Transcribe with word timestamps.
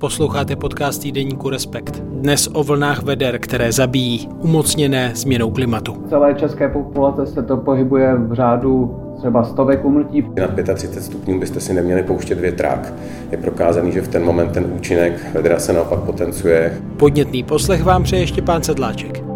Posloucháte 0.00 0.56
podcast 0.56 1.02
týdeníku 1.02 1.50
Respekt. 1.50 2.00
Dnes 2.00 2.48
o 2.52 2.64
vlnách 2.64 3.02
veder, 3.02 3.38
které 3.38 3.72
zabíjí, 3.72 4.28
umocněné 4.38 5.12
změnou 5.14 5.50
klimatu. 5.50 6.04
Celé 6.08 6.34
české 6.34 6.68
populace 6.68 7.26
se 7.26 7.42
to 7.42 7.56
pohybuje 7.56 8.14
v 8.14 8.32
řádu 8.32 9.00
třeba 9.18 9.44
stovek 9.44 9.84
umrtí. 9.84 10.24
Na 10.40 10.74
35 10.74 11.02
stupňů 11.02 11.40
byste 11.40 11.60
si 11.60 11.74
neměli 11.74 12.02
pouštět 12.02 12.40
větrák. 12.40 12.92
Je 13.30 13.38
prokázaný, 13.38 13.92
že 13.92 14.02
v 14.02 14.08
ten 14.08 14.24
moment 14.24 14.52
ten 14.52 14.72
účinek 14.76 15.34
vedra 15.34 15.58
se 15.58 15.72
naopak 15.72 16.00
potenciuje. 16.00 16.82
Podnětný 16.96 17.42
poslech 17.42 17.84
vám 17.84 18.02
přeje 18.02 18.26
Štěpán 18.26 18.62
Sedláček. 18.62 19.27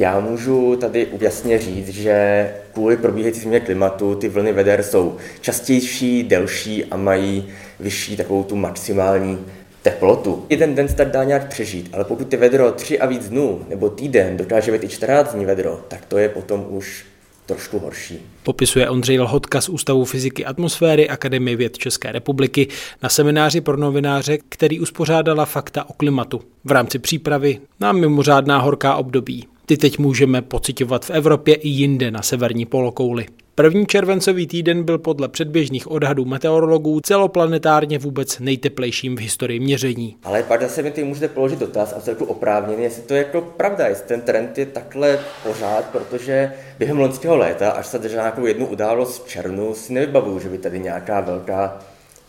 Já 0.00 0.20
můžu 0.20 0.76
tady 0.76 1.06
jasně 1.20 1.58
říct, 1.58 1.88
že 1.88 2.50
kvůli 2.72 2.96
probíhající 2.96 3.40
změně 3.40 3.60
klimatu 3.60 4.14
ty 4.14 4.28
vlny 4.28 4.52
veder 4.52 4.82
jsou 4.82 5.16
častější, 5.40 6.22
delší 6.22 6.84
a 6.84 6.96
mají 6.96 7.48
vyšší 7.80 8.16
takovou 8.16 8.42
tu 8.42 8.56
maximální 8.56 9.38
teplotu. 9.82 10.46
Jeden 10.48 10.74
den 10.74 10.88
se 10.88 10.96
tak 10.96 11.10
dá 11.10 11.24
nějak 11.24 11.48
přežít, 11.48 11.90
ale 11.92 12.04
pokud 12.04 12.28
ty 12.28 12.36
vedro 12.36 12.72
tři 12.72 12.98
a 12.98 13.06
víc 13.06 13.28
dnů 13.28 13.60
nebo 13.68 13.90
týden 13.90 14.36
dokáže 14.36 14.72
být 14.72 14.84
i 14.84 14.88
14 14.88 15.34
dní 15.34 15.44
vedro, 15.44 15.80
tak 15.88 16.04
to 16.04 16.18
je 16.18 16.28
potom 16.28 16.66
už 16.68 17.04
trošku 17.46 17.78
horší. 17.78 18.20
Popisuje 18.42 18.90
Ondřej 18.90 19.18
Lhotka 19.18 19.60
z 19.60 19.68
Ústavu 19.68 20.04
fyziky 20.04 20.44
atmosféry 20.44 21.08
Akademie 21.08 21.56
věd 21.56 21.78
České 21.78 22.12
republiky 22.12 22.68
na 23.02 23.08
semináři 23.08 23.60
pro 23.60 23.76
novináře, 23.76 24.38
který 24.48 24.80
uspořádala 24.80 25.44
fakta 25.44 25.90
o 25.90 25.92
klimatu 25.92 26.40
v 26.64 26.70
rámci 26.70 26.98
přípravy 26.98 27.58
na 27.80 27.92
mimořádná 27.92 28.58
horká 28.58 28.94
období. 28.94 29.46
Ty 29.70 29.76
teď 29.76 29.98
můžeme 29.98 30.42
pocitovat 30.42 31.04
v 31.04 31.10
Evropě 31.10 31.54
i 31.54 31.68
jinde 31.68 32.10
na 32.10 32.22
severní 32.22 32.66
polokouli. 32.66 33.26
První 33.54 33.86
červencový 33.86 34.46
týden 34.46 34.82
byl 34.82 34.98
podle 34.98 35.28
předběžných 35.28 35.90
odhadů 35.90 36.24
meteorologů 36.24 37.00
celoplanetárně 37.00 37.98
vůbec 37.98 38.38
nejteplejším 38.38 39.16
v 39.16 39.20
historii 39.20 39.60
měření. 39.60 40.16
Ale 40.24 40.42
pak 40.42 40.62
zase 40.62 40.82
mi 40.82 40.90
ty 40.90 41.04
můžete 41.04 41.28
položit 41.28 41.58
dotaz 41.58 41.94
a 41.96 42.00
celku 42.00 42.24
oprávněný, 42.24 42.82
jestli 42.82 43.02
to 43.02 43.14
je 43.14 43.18
jako 43.18 43.40
pravda, 43.40 43.86
jestli 43.86 44.06
ten 44.06 44.20
trend 44.20 44.58
je 44.58 44.66
takhle 44.66 45.18
pořád, 45.42 45.84
protože 45.84 46.52
během 46.78 46.98
loňského 46.98 47.36
léta, 47.36 47.70
až 47.70 47.86
se 47.86 47.98
držel 47.98 48.18
nějakou 48.18 48.46
jednu 48.46 48.66
událost 48.66 49.24
v 49.24 49.28
červnu, 49.28 49.74
si 49.74 49.92
nevybavuju, 49.92 50.38
že 50.38 50.48
by 50.48 50.58
tady 50.58 50.80
nějaká 50.80 51.20
velká 51.20 51.78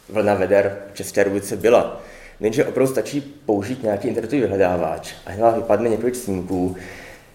vlna 0.10 0.34
veder 0.34 0.78
v 0.94 0.96
České 0.96 1.24
republice 1.24 1.56
byla. 1.56 2.02
Jenže 2.40 2.66
opravdu 2.66 2.92
stačí 2.92 3.22
použít 3.46 3.84
nějaký 3.84 4.08
internetový 4.08 4.42
vyhledávač 4.42 5.14
a 5.26 5.32
hned 5.32 5.56
vypadne 5.56 5.90
několik 5.90 6.16
snímků, 6.16 6.76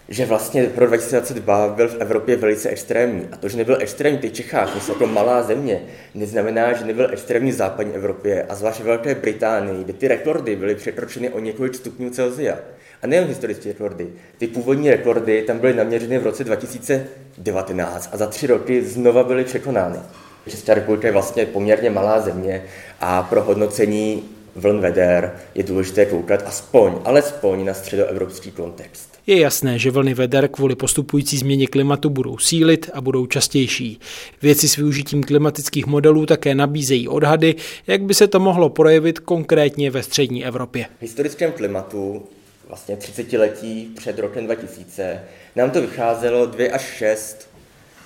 že 0.09 0.25
vlastně 0.25 0.63
pro 0.63 0.87
2022 0.87 1.67
byl 1.67 1.87
v 1.87 1.97
Evropě 1.99 2.35
velice 2.35 2.69
extrémní. 2.69 3.27
A 3.31 3.37
to, 3.37 3.49
že 3.49 3.57
nebyl 3.57 3.77
extrémní 3.79 4.29
v 4.29 4.33
Čechách, 4.33 4.75
my 4.75 4.81
jsme 4.81 4.93
jako 4.93 5.07
malá 5.07 5.43
země, 5.43 5.81
neznamená, 6.15 6.73
že 6.73 6.85
nebyl 6.85 7.09
extrémní 7.11 7.51
v 7.51 7.55
západní 7.55 7.93
Evropě 7.93 8.43
a 8.49 8.55
zvláště 8.55 8.83
v 8.83 8.85
Velké 8.85 9.15
Británii, 9.15 9.83
kde 9.83 9.93
ty 9.93 10.07
rekordy 10.07 10.55
byly 10.55 10.75
překročeny 10.75 11.29
o 11.29 11.39
několik 11.39 11.75
stupňů 11.75 12.09
Celsia. 12.09 12.57
A 13.01 13.07
nejen 13.07 13.27
historické 13.27 13.69
rekordy. 13.69 14.07
Ty 14.37 14.47
původní 14.47 14.89
rekordy 14.89 15.41
tam 15.41 15.59
byly 15.59 15.73
naměřeny 15.73 16.19
v 16.19 16.23
roce 16.23 16.43
2019 16.43 18.09
a 18.13 18.17
za 18.17 18.27
tři 18.27 18.47
roky 18.47 18.81
znova 18.81 19.23
byly 19.23 19.43
překonány. 19.43 19.99
Česká 20.47 20.73
republika 20.73 21.07
je 21.07 21.11
vlastně 21.11 21.45
poměrně 21.45 21.89
malá 21.89 22.19
země 22.21 22.63
a 22.99 23.23
pro 23.23 23.43
hodnocení 23.43 24.29
vln 24.55 24.81
veder 24.81 25.35
je 25.55 25.63
důležité 25.63 26.05
koukat 26.05 26.43
aspoň, 26.45 26.93
alespoň 27.05 27.65
na 27.65 27.73
středoevropský 27.73 28.51
kontext. 28.51 29.06
Je 29.29 29.39
jasné, 29.39 29.79
že 29.79 29.91
vlny 29.91 30.13
veder 30.13 30.47
kvůli 30.47 30.75
postupující 30.75 31.37
změně 31.37 31.67
klimatu 31.67 32.09
budou 32.09 32.37
sílit 32.37 32.89
a 32.93 33.01
budou 33.01 33.25
častější. 33.25 33.99
Věci 34.41 34.69
s 34.69 34.75
využitím 34.75 35.23
klimatických 35.23 35.85
modelů 35.85 36.25
také 36.25 36.55
nabízejí 36.55 37.07
odhady, 37.07 37.55
jak 37.87 38.01
by 38.01 38.13
se 38.13 38.27
to 38.27 38.39
mohlo 38.39 38.69
projevit 38.69 39.19
konkrétně 39.19 39.91
ve 39.91 40.03
střední 40.03 40.45
Evropě. 40.45 40.85
V 40.97 41.01
historickém 41.01 41.51
klimatu 41.51 42.25
vlastně 42.67 42.95
30 42.97 43.33
letí 43.33 43.91
před 43.95 44.19
rokem 44.19 44.45
2000 44.45 45.21
nám 45.55 45.71
to 45.71 45.81
vycházelo 45.81 46.45
2 46.45 46.73
až 46.73 46.81
6 46.81 47.49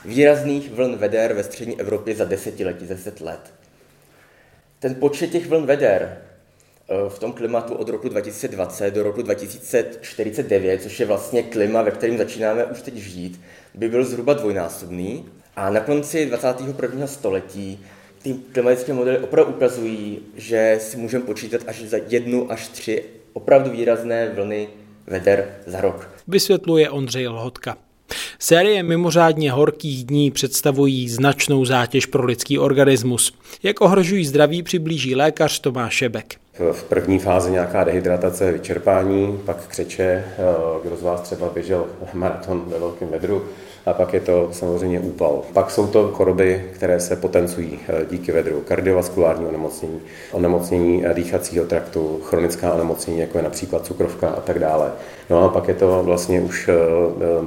výrazných 0.05 0.71
vln 0.71 0.97
veder 0.97 1.33
ve 1.33 1.43
střední 1.43 1.79
Evropě 1.79 2.15
za 2.15 2.25
desetiletí, 2.25 2.85
za 2.85 2.93
10 2.93 3.21
let. 3.21 3.53
Ten 4.79 4.95
počet 4.95 5.27
těch 5.27 5.47
vln 5.47 5.65
veder 5.65 6.17
v 7.09 7.19
tom 7.19 7.31
klimatu 7.31 7.73
od 7.73 7.89
roku 7.89 8.09
2020 8.09 8.91
do 8.91 9.03
roku 9.03 9.21
2049, 9.21 10.81
což 10.81 10.99
je 10.99 11.05
vlastně 11.05 11.43
klima, 11.43 11.81
ve 11.81 11.91
kterém 11.91 12.17
začínáme 12.17 12.65
už 12.65 12.81
teď 12.81 12.95
žít, 12.95 13.41
by 13.75 13.89
byl 13.89 14.05
zhruba 14.05 14.33
dvojnásobný. 14.33 15.25
A 15.55 15.69
na 15.69 15.79
konci 15.79 16.25
21. 16.25 17.07
století 17.07 17.79
ty 18.21 18.35
klimatické 18.51 18.93
modely 18.93 19.19
opravdu 19.19 19.53
ukazují, 19.53 20.19
že 20.37 20.77
si 20.81 20.97
můžeme 20.97 21.25
počítat 21.25 21.61
až 21.67 21.81
za 21.81 21.97
jednu 22.07 22.51
až 22.51 22.67
tři 22.67 23.03
opravdu 23.33 23.71
výrazné 23.71 24.29
vlny 24.29 24.67
veder 25.07 25.55
za 25.65 25.81
rok. 25.81 26.09
Vysvětluje 26.27 26.89
Ondřej 26.89 27.27
Lhotka. 27.27 27.77
Série 28.39 28.83
mimořádně 28.83 29.51
horkých 29.51 30.05
dní 30.05 30.31
představují 30.31 31.09
značnou 31.09 31.65
zátěž 31.65 32.05
pro 32.05 32.25
lidský 32.25 32.59
organismus. 32.59 33.33
Jak 33.63 33.81
ohrožují 33.81 34.25
zdraví, 34.25 34.63
přiblíží 34.63 35.15
lékař 35.15 35.59
Tomáš 35.59 35.93
Šebek. 35.93 36.40
V 36.71 36.83
první 36.83 37.19
fázi 37.19 37.51
nějaká 37.51 37.83
dehydratace, 37.83 38.51
vyčerpání, 38.51 39.39
pak 39.45 39.67
křeče, 39.67 40.03
eh, 40.03 40.43
kdo 40.83 40.95
z 40.95 41.03
vás 41.03 41.21
třeba 41.21 41.49
běžel 41.49 41.85
maraton 42.13 42.63
ve 42.67 42.79
velkém 42.79 43.07
vedru, 43.07 43.43
a 43.85 43.93
pak 43.93 44.13
je 44.13 44.19
to 44.19 44.49
samozřejmě 44.51 44.99
úpal. 44.99 45.41
Pak 45.53 45.71
jsou 45.71 45.87
to 45.87 46.07
choroby, 46.07 46.69
které 46.73 46.99
se 46.99 47.15
potencují 47.15 47.79
eh, 47.87 48.05
díky 48.09 48.31
vedru, 48.31 48.61
kardiovaskulární 48.67 49.45
onemocnění, 49.45 50.01
onemocnění 50.31 51.05
eh, 51.05 51.13
dýchacího 51.13 51.65
traktu, 51.65 52.21
chronická 52.23 52.73
onemocnění, 52.73 53.19
jako 53.19 53.37
je 53.37 53.43
například 53.43 53.85
cukrovka 53.85 54.29
a 54.29 54.41
tak 54.41 54.59
dále. 54.59 54.91
No 55.31 55.43
a 55.43 55.49
pak 55.49 55.67
je 55.67 55.73
to 55.73 56.03
vlastně 56.03 56.41
už 56.41 56.69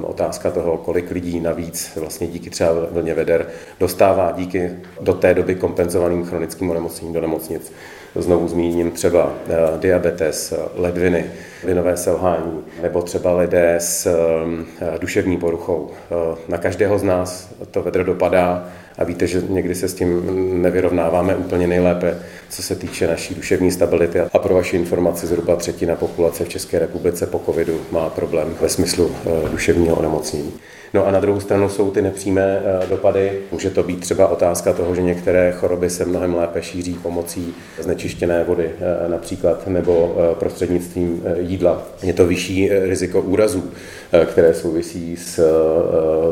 otázka 0.01 0.51
toho, 0.51 0.77
kolik 0.77 1.11
lidí 1.11 1.39
navíc 1.39 1.91
vlastně 1.95 2.27
díky 2.27 2.49
třeba 2.49 2.71
vlně 2.91 3.13
veder 3.13 3.47
dostává 3.79 4.31
díky 4.31 4.71
do 5.01 5.13
té 5.13 5.33
doby 5.33 5.55
kompenzovaným 5.55 6.25
chronickým 6.25 6.69
onemocněním 6.69 7.13
do 7.13 7.21
nemocnic. 7.21 7.73
Znovu 8.15 8.47
zmíním 8.47 8.91
třeba 8.91 9.33
eh, 9.49 9.77
diabetes, 9.79 10.53
ledviny, 10.75 11.25
vinové 11.63 11.97
selhání, 11.97 12.59
nebo 12.81 13.01
třeba 13.01 13.37
lidé 13.37 13.75
s 13.75 14.05
eh, 14.05 14.99
duševní 14.99 15.37
poruchou. 15.37 15.89
Eh, 15.91 16.37
na 16.47 16.57
každého 16.57 16.99
z 16.99 17.03
nás 17.03 17.49
to 17.71 17.81
vedro 17.81 18.03
dopadá 18.03 18.67
a 18.97 19.03
víte, 19.03 19.27
že 19.27 19.41
někdy 19.49 19.75
se 19.75 19.87
s 19.87 19.93
tím 19.93 20.21
nevyrovnáváme 20.61 21.35
úplně 21.35 21.67
nejlépe, 21.67 22.17
co 22.49 22.63
se 22.63 22.75
týče 22.75 23.07
naší 23.07 23.35
duševní 23.35 23.71
stability. 23.71 24.19
A 24.19 24.39
pro 24.39 24.55
vaši 24.55 24.75
informaci 24.75 25.27
zhruba 25.27 25.55
třetina 25.55 25.95
populace 25.95 26.45
v 26.45 26.49
České 26.49 26.79
republice 26.79 27.27
po 27.27 27.41
covidu 27.45 27.81
má 27.91 28.09
problém 28.09 28.55
ve 28.61 28.69
smyslu 28.69 29.11
duševního 29.51 29.95
onemocnění. 29.95 30.53
No 30.93 31.07
a 31.07 31.11
na 31.11 31.19
druhou 31.19 31.39
stranu 31.39 31.69
jsou 31.69 31.91
ty 31.91 32.01
nepřímé 32.01 32.61
eh, 32.63 32.87
dopady. 32.87 33.39
Může 33.51 33.69
to 33.69 33.83
být 33.83 33.99
třeba 33.99 34.27
otázka 34.27 34.73
toho, 34.73 34.95
že 34.95 35.01
některé 35.01 35.51
choroby 35.51 35.89
se 35.89 36.05
mnohem 36.05 36.35
lépe 36.35 36.61
šíří 36.61 36.93
pomocí 36.93 37.55
znečištěné 37.79 38.43
vody 38.43 38.71
eh, 38.79 39.09
například 39.09 39.67
nebo 39.67 40.15
eh, 40.17 40.35
prostřednictvím 40.35 41.23
jídla. 41.39 41.81
Je 42.03 42.13
to 42.13 42.27
vyšší 42.27 42.69
riziko 42.69 43.21
úrazů, 43.21 43.71
které 44.25 44.53
souvisí 44.53 45.17
s 45.17 45.39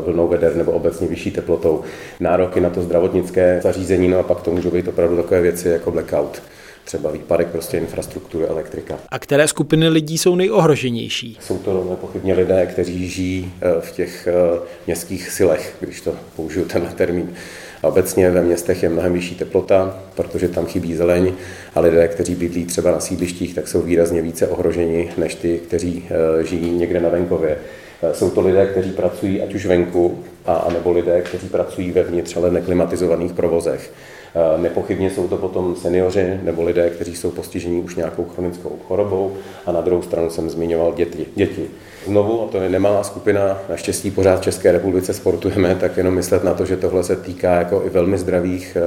vlnou 0.05 0.27
veder 0.27 0.55
nebo 0.55 0.71
obecně 0.71 1.07
vyšší 1.07 1.31
teplotou. 1.31 1.81
Nároky 2.19 2.59
na 2.61 2.69
to 2.69 2.81
zdravotnické 2.81 3.59
zařízení, 3.63 4.07
no 4.07 4.19
a 4.19 4.23
pak 4.23 4.41
to 4.41 4.51
můžou 4.51 4.71
být 4.71 4.87
opravdu 4.87 5.17
takové 5.17 5.41
věci 5.41 5.69
jako 5.69 5.91
blackout 5.91 6.41
třeba 6.83 7.11
výpadek 7.11 7.47
prostě 7.47 7.77
infrastruktury 7.77 8.45
elektrika. 8.45 8.99
A 9.09 9.19
které 9.19 9.47
skupiny 9.47 9.89
lidí 9.89 10.17
jsou 10.17 10.35
nejohroženější? 10.35 11.37
Jsou 11.41 11.57
to 11.57 11.87
nepochybně 11.89 12.33
lidé, 12.33 12.65
kteří 12.65 13.09
žijí 13.09 13.53
eh, 13.61 13.81
v 13.81 13.91
těch 13.91 14.27
eh, 14.27 14.59
městských 14.87 15.29
silech, 15.29 15.75
když 15.79 16.01
to 16.01 16.15
použiju 16.35 16.65
tenhle 16.65 16.91
termín. 16.91 17.33
A 17.83 17.87
obecně 17.87 18.31
ve 18.31 18.41
městech 18.41 18.83
je 18.83 18.89
mnohem 18.89 19.13
vyšší 19.13 19.35
teplota, 19.35 19.99
protože 20.15 20.47
tam 20.47 20.65
chybí 20.65 20.95
zeleň 20.95 21.33
a 21.75 21.79
lidé, 21.79 22.07
kteří 22.07 22.35
bydlí 22.35 22.65
třeba 22.65 22.91
na 22.91 22.99
sídlištích, 22.99 23.55
tak 23.55 23.67
jsou 23.67 23.81
výrazně 23.81 24.21
více 24.21 24.47
ohroženi 24.47 25.11
než 25.17 25.35
ty, 25.35 25.59
kteří 25.67 26.05
eh, 26.09 26.43
žijí 26.43 26.71
někde 26.71 26.99
na 26.99 27.09
venkově. 27.09 27.57
Jsou 28.11 28.29
to 28.29 28.41
lidé, 28.41 28.65
kteří 28.65 28.91
pracují 28.91 29.41
ať 29.41 29.53
už 29.53 29.65
venku, 29.65 30.23
a, 30.45 30.67
nebo 30.73 30.91
lidé, 30.91 31.21
kteří 31.21 31.49
pracují 31.49 31.91
vevnitř, 31.91 32.37
ale 32.37 32.51
neklimatizovaných 32.51 33.33
provozech. 33.33 33.91
Eh, 34.35 34.61
nepochybně 34.61 35.09
jsou 35.09 35.27
to 35.27 35.37
potom 35.37 35.75
seniori 35.75 36.39
nebo 36.43 36.63
lidé, 36.63 36.89
kteří 36.89 37.15
jsou 37.15 37.31
postiženi 37.31 37.81
už 37.81 37.95
nějakou 37.95 38.25
chronickou 38.25 38.79
chorobou 38.87 39.33
a 39.65 39.71
na 39.71 39.81
druhou 39.81 40.01
stranu 40.01 40.29
jsem 40.29 40.49
zmiňoval 40.49 40.93
děti. 40.93 41.25
děti. 41.35 41.67
Znovu, 42.05 42.41
a 42.41 42.47
to 42.47 42.57
je 42.57 42.69
nemalá 42.69 43.03
skupina, 43.03 43.61
naštěstí 43.69 44.11
pořád 44.11 44.39
v 44.39 44.43
České 44.43 44.71
republice 44.71 45.13
sportujeme, 45.13 45.75
tak 45.75 45.97
jenom 45.97 46.13
myslet 46.13 46.43
na 46.43 46.53
to, 46.53 46.65
že 46.65 46.77
tohle 46.77 47.03
se 47.03 47.15
týká 47.15 47.55
jako 47.55 47.83
i 47.85 47.89
velmi 47.89 48.17
zdravých 48.17 48.77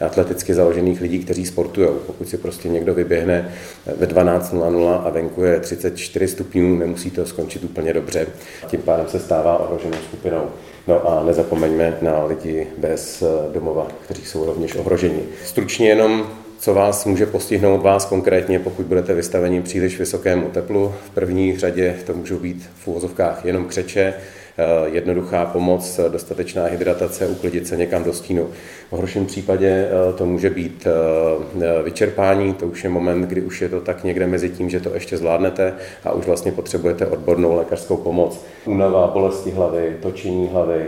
eh, 0.00 0.04
atleticky 0.04 0.54
založených 0.54 1.00
lidí, 1.00 1.18
kteří 1.18 1.46
sportují. 1.46 1.88
Pokud 2.06 2.28
si 2.28 2.36
prostě 2.36 2.68
někdo 2.68 2.94
vyběhne 2.94 3.52
ve 3.96 4.06
12.00 4.06 5.02
a 5.04 5.10
venku 5.10 5.44
je 5.44 5.60
34 5.60 6.28
stupňů, 6.28 6.78
nemusí 6.78 7.10
to 7.10 7.26
skončit 7.26 7.64
úplně 7.64 7.92
dobře. 7.92 8.26
Tím 8.66 8.82
pádem 8.82 9.08
se 9.08 9.20
stává 9.20 9.58
ohroženou 9.58 9.98
skupinou. 10.08 10.46
No 10.90 11.08
a 11.08 11.22
nezapomeňme 11.24 11.98
na 12.02 12.24
lidi 12.24 12.66
bez 12.78 13.22
domova, 13.52 13.86
kteří 14.04 14.24
jsou 14.24 14.44
rovněž 14.44 14.74
ohroženi. 14.74 15.22
Stručně 15.44 15.88
jenom 15.88 16.26
co 16.58 16.74
vás 16.74 17.04
může 17.04 17.26
postihnout 17.26 17.82
vás 17.82 18.04
konkrétně, 18.04 18.58
pokud 18.58 18.86
budete 18.86 19.14
vystaveni 19.14 19.62
příliš 19.62 19.98
vysokému 19.98 20.48
teplu. 20.48 20.94
V 21.06 21.10
první 21.10 21.58
řadě 21.58 21.96
to 22.06 22.14
můžou 22.14 22.38
být 22.38 22.70
v 22.84 22.88
úvozovkách 22.88 23.44
jenom 23.44 23.64
křeče, 23.64 24.14
Eh, 24.14 24.39
jednoduchá 24.84 25.44
pomoc, 25.44 26.00
dostatečná 26.08 26.64
hydratace, 26.64 27.26
uklidit 27.26 27.66
se 27.66 27.76
někam 27.76 28.04
do 28.04 28.12
stínu. 28.12 28.48
V 28.90 28.92
horším 28.92 29.26
případě 29.26 29.68
eh, 29.68 30.12
to 30.12 30.26
může 30.26 30.50
být 30.50 30.86
eh, 30.86 31.82
vyčerpání, 31.82 32.54
to 32.54 32.66
už 32.66 32.84
je 32.84 32.90
moment, 32.90 33.22
kdy 33.22 33.40
už 33.40 33.60
je 33.62 33.68
to 33.68 33.80
tak 33.80 34.04
někde 34.04 34.26
mezi 34.26 34.48
tím, 34.48 34.70
že 34.70 34.80
to 34.80 34.94
ještě 34.94 35.16
zvládnete 35.16 35.74
a 36.04 36.12
už 36.12 36.26
vlastně 36.26 36.52
potřebujete 36.52 37.06
odbornou 37.06 37.56
lékařskou 37.56 37.96
pomoc. 37.96 38.44
Únava, 38.66 39.06
bolesti 39.06 39.50
hlavy, 39.50 39.96
točení 40.02 40.48
hlavy, 40.52 40.86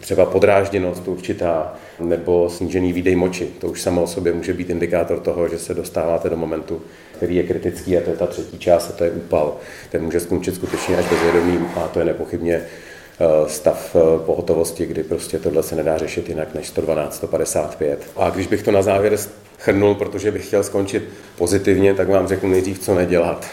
třeba 0.00 0.26
podrážděnost 0.26 1.08
určitá, 1.08 1.74
nebo 2.00 2.50
snížený 2.50 2.92
výdej 2.92 3.16
moči. 3.16 3.48
To 3.60 3.66
už 3.66 3.82
samo 3.82 4.02
o 4.02 4.06
sobě 4.06 4.32
může 4.32 4.52
být 4.52 4.70
indikátor 4.70 5.20
toho, 5.20 5.48
že 5.48 5.58
se 5.58 5.74
dostáváte 5.74 6.30
do 6.30 6.36
momentu, 6.36 6.82
který 7.16 7.36
je 7.36 7.42
kritický 7.42 7.98
a 7.98 8.00
to 8.00 8.10
je 8.10 8.16
ta 8.16 8.26
třetí 8.26 8.58
část 8.58 8.90
a 8.90 8.92
to 8.92 9.04
je 9.04 9.10
úpal. 9.10 9.56
Ten 9.90 10.02
může 10.02 10.20
skončit 10.20 10.54
skutečně 10.54 10.96
až 10.96 11.04
bezvědomím 11.10 11.66
a 11.76 11.88
to 11.88 11.98
je 11.98 12.04
nepochybně 12.04 12.54
eh, 12.54 13.48
stav 13.48 13.96
eh, 13.96 14.18
pohotovosti, 14.26 14.86
kdy 14.86 15.02
prostě 15.02 15.38
tohle 15.38 15.62
se 15.62 15.76
nedá 15.76 15.98
řešit 15.98 16.28
jinak 16.28 16.54
než 16.54 16.68
112, 16.68 17.16
155. 17.16 18.06
A 18.16 18.30
když 18.30 18.46
bych 18.46 18.62
to 18.62 18.70
na 18.70 18.82
závěr 18.82 19.18
chrnul, 19.58 19.94
protože 19.94 20.30
bych 20.30 20.46
chtěl 20.46 20.64
skončit 20.64 21.02
pozitivně, 21.38 21.94
tak 21.94 22.08
vám 22.08 22.28
řeknu 22.28 22.48
nejdřív, 22.48 22.78
co 22.78 22.94
nedělat 22.94 23.46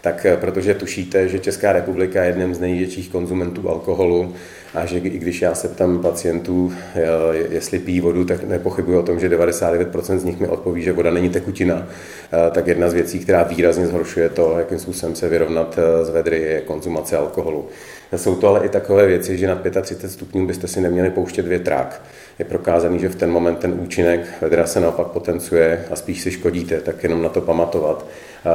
tak 0.00 0.26
eh, 0.26 0.36
protože 0.36 0.74
tušíte, 0.74 1.28
že 1.28 1.38
Česká 1.38 1.72
republika 1.72 2.22
je 2.22 2.28
jedním 2.28 2.54
z 2.54 2.60
největších 2.60 3.08
konzumentů 3.08 3.68
alkoholu 3.68 4.34
a 4.74 4.86
že 4.86 4.98
i 4.98 5.18
když 5.18 5.42
já 5.42 5.54
se 5.54 5.68
ptám 5.68 6.02
pacientů, 6.02 6.72
eh, 6.94 7.02
jestli 7.50 7.78
pijí 7.78 8.00
vodu, 8.00 8.24
tak 8.24 8.44
nepochybuji 8.44 8.98
o 8.98 9.02
tom, 9.02 9.20
že 9.20 9.28
99% 9.28 10.20
z 10.20 10.24
nich 10.24 10.40
mi 10.40 10.48
odpoví, 10.48 10.82
že 10.82 10.92
voda 10.92 11.10
není 11.10 11.28
tekutina. 11.28 11.86
Eh, 12.32 12.50
tak 12.50 12.66
jedna 12.66 12.90
z 12.90 12.94
věcí, 12.94 13.18
která 13.18 13.42
výrazně 13.42 13.86
zhoršuje 13.86 14.28
to, 14.28 14.54
jakým 14.58 14.78
způsobem 14.78 15.14
se 15.14 15.28
vyrovnat 15.28 15.78
z 16.02 16.10
vedry, 16.10 16.42
je 16.42 16.60
konzumace 16.60 17.16
alkoholu. 17.16 17.68
Jsou 18.16 18.34
to 18.34 18.48
ale 18.48 18.66
i 18.66 18.68
takové 18.68 19.06
věci, 19.06 19.38
že 19.38 19.46
na 19.46 19.54
35 19.54 20.10
stupňů 20.10 20.46
byste 20.46 20.68
si 20.68 20.80
neměli 20.80 21.10
pouštět 21.10 21.46
větrák. 21.46 22.02
Je 22.38 22.44
prokázaný, 22.44 22.98
že 22.98 23.08
v 23.08 23.14
ten 23.14 23.30
moment 23.30 23.58
ten 23.58 23.74
účinek 23.80 24.20
vedra 24.40 24.66
se 24.66 24.80
naopak 24.80 25.06
potenciuje 25.06 25.84
a 25.90 25.96
spíš 25.96 26.20
si 26.20 26.30
škodíte, 26.30 26.80
tak 26.80 27.02
jenom 27.02 27.22
na 27.22 27.28
to 27.28 27.40
pamatovat. 27.40 28.06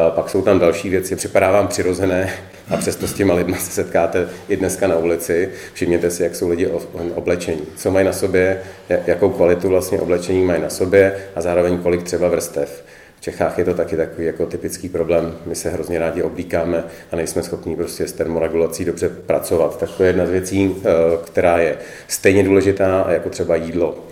Pak 0.09 0.29
jsou 0.29 0.41
tam 0.41 0.59
další 0.59 0.89
věci, 0.89 1.15
připadá 1.15 1.51
vám 1.51 1.67
přirozené 1.67 2.33
a 2.69 2.77
přesto 2.77 3.07
s 3.07 3.13
těma 3.13 3.33
lidmi 3.33 3.55
se 3.55 3.71
setkáte 3.71 4.29
i 4.49 4.57
dneska 4.57 4.87
na 4.87 4.97
ulici. 4.97 5.49
Všimněte 5.73 6.11
si, 6.11 6.23
jak 6.23 6.35
jsou 6.35 6.49
lidi 6.49 6.69
oblečení, 7.15 7.61
co 7.75 7.91
mají 7.91 8.05
na 8.05 8.13
sobě, 8.13 8.61
jakou 8.89 9.29
kvalitu 9.29 9.69
vlastně 9.69 9.99
oblečení 9.99 10.45
mají 10.45 10.61
na 10.61 10.69
sobě 10.69 11.15
a 11.35 11.41
zároveň 11.41 11.77
kolik 11.77 12.03
třeba 12.03 12.27
vrstev. 12.27 12.83
V 13.17 13.21
Čechách 13.21 13.57
je 13.57 13.65
to 13.65 13.73
taky 13.73 13.97
takový 13.97 14.27
jako 14.27 14.45
typický 14.45 14.89
problém. 14.89 15.37
My 15.45 15.55
se 15.55 15.69
hrozně 15.69 15.99
rádi 15.99 16.21
oblíkáme 16.21 16.83
a 17.11 17.15
nejsme 17.15 17.43
schopni 17.43 17.75
prostě 17.75 18.07
s 18.07 18.13
termoregulací 18.13 18.85
dobře 18.85 19.09
pracovat. 19.09 19.79
Tak 19.79 19.89
to 19.97 20.03
je 20.03 20.09
jedna 20.09 20.25
z 20.25 20.29
věcí, 20.29 20.75
eh, 20.77 20.89
která 21.25 21.57
je 21.57 21.77
stejně 22.07 22.43
důležitá 22.43 23.05
jako 23.09 23.29
třeba 23.29 23.55
jídlo. 23.55 24.03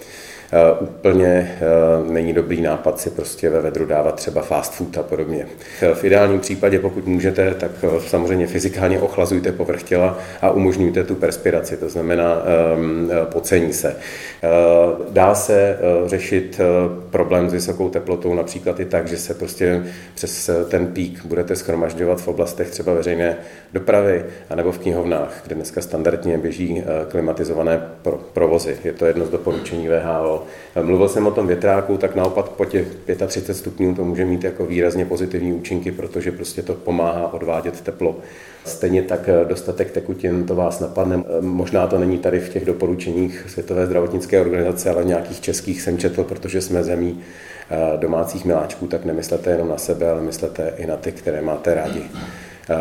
Eh, 0.54 0.78
úplně 0.80 1.58
eh, 1.62 2.12
není 2.12 2.34
dobrý 2.34 2.62
nápad 2.62 3.00
si 3.00 3.10
prostě 3.10 3.50
ve 3.50 3.62
vedru 3.62 3.86
dávat 3.86 4.16
třeba 4.16 4.42
fast 4.42 4.74
food 4.74 4.98
a 4.98 5.04
podobně. 5.04 5.46
Eh, 5.82 5.96
v 5.96 6.04
ideálním 6.04 6.40
případě, 6.40 6.80
pokud 6.80 7.08
můžete, 7.08 7.54
tak 7.54 7.72
samozřejmě 8.08 8.48
fyzikálně 8.48 9.00
ochlazujte 9.00 9.52
povrch 9.52 9.84
těla 9.84 10.20
a 10.42 10.52
umožňujte 10.52 11.04
tu 11.04 11.16
perspiraci, 11.16 11.78
to 11.78 11.90
znamená 11.90 12.44
ehm, 12.46 13.12
pocení 13.26 13.74
se. 13.74 13.96
Dá 15.10 15.36
se 15.36 15.78
řešit 16.06 16.62
problém 17.10 17.50
s 17.50 17.54
vysokou 17.54 17.90
teplotou 17.90 18.34
například 18.34 18.80
i 18.80 18.86
tak, 18.86 19.08
že 19.08 19.18
se 19.18 19.34
prostě 19.34 19.84
přes 20.16 20.50
ten 20.70 20.88
pík 20.88 21.26
budete 21.26 21.56
schromažďovat 21.56 22.22
v 22.22 22.28
oblastech 22.28 22.70
třeba 22.70 22.94
veřejné 22.94 23.38
dopravy 23.74 24.26
anebo 24.50 24.72
v 24.72 24.80
knihovnách, 24.80 25.42
kde 25.46 25.56
dneska 25.56 25.82
standardně 25.82 26.38
běží 26.38 26.84
klimatizované 27.08 27.82
provozy. 28.34 28.78
Je 28.84 28.94
to 28.94 29.06
jedno 29.06 29.26
z 29.26 29.30
doporučení 29.30 29.88
VHO. 29.88 30.43
Mluvil 30.82 31.10
jsem 31.10 31.28
o 31.28 31.32
tom 31.32 31.48
větráku, 31.48 31.98
tak 31.98 32.16
naopak 32.16 32.50
po 32.50 32.66
těch 32.66 32.88
35 33.28 33.56
stupňů 33.56 33.96
to 33.96 34.04
může 34.04 34.26
mít 34.26 34.44
jako 34.44 34.66
výrazně 34.66 35.06
pozitivní 35.06 35.54
účinky, 35.54 35.92
protože 35.92 36.32
prostě 36.32 36.62
to 36.62 36.74
pomáhá 36.74 37.34
odvádět 37.34 37.82
teplo. 37.82 38.16
Stejně 38.66 39.02
tak 39.02 39.30
eh, 39.30 39.46
dostatek 39.46 39.92
tekutin, 39.92 40.46
to 40.46 40.56
vás 40.56 40.80
napadne. 40.80 41.24
Eh, 41.28 41.42
možná 41.42 41.88
to 41.88 42.00
není 42.00 42.18
tady 42.18 42.40
v 42.40 42.50
těch 42.50 42.66
doporučeních 42.66 43.46
Světové 43.48 43.86
zdravotnické 43.86 44.42
organizace, 44.42 44.90
ale 44.90 45.06
nějakých 45.06 45.42
českých 45.42 45.82
jsem 45.82 45.98
četl, 45.98 46.24
protože 46.24 46.62
jsme 46.62 46.84
zemí 46.84 47.20
eh, 47.70 47.98
domácích 47.98 48.46
miláčků, 48.46 48.88
tak 48.88 49.06
nemyslete 49.06 49.52
jenom 49.52 49.70
na 49.70 49.78
sebe, 49.78 50.10
ale 50.12 50.22
myslete 50.22 50.74
i 50.78 50.88
na 50.88 50.98
ty, 50.98 51.12
které 51.12 51.42
máte 51.42 51.74
rádi 51.74 52.04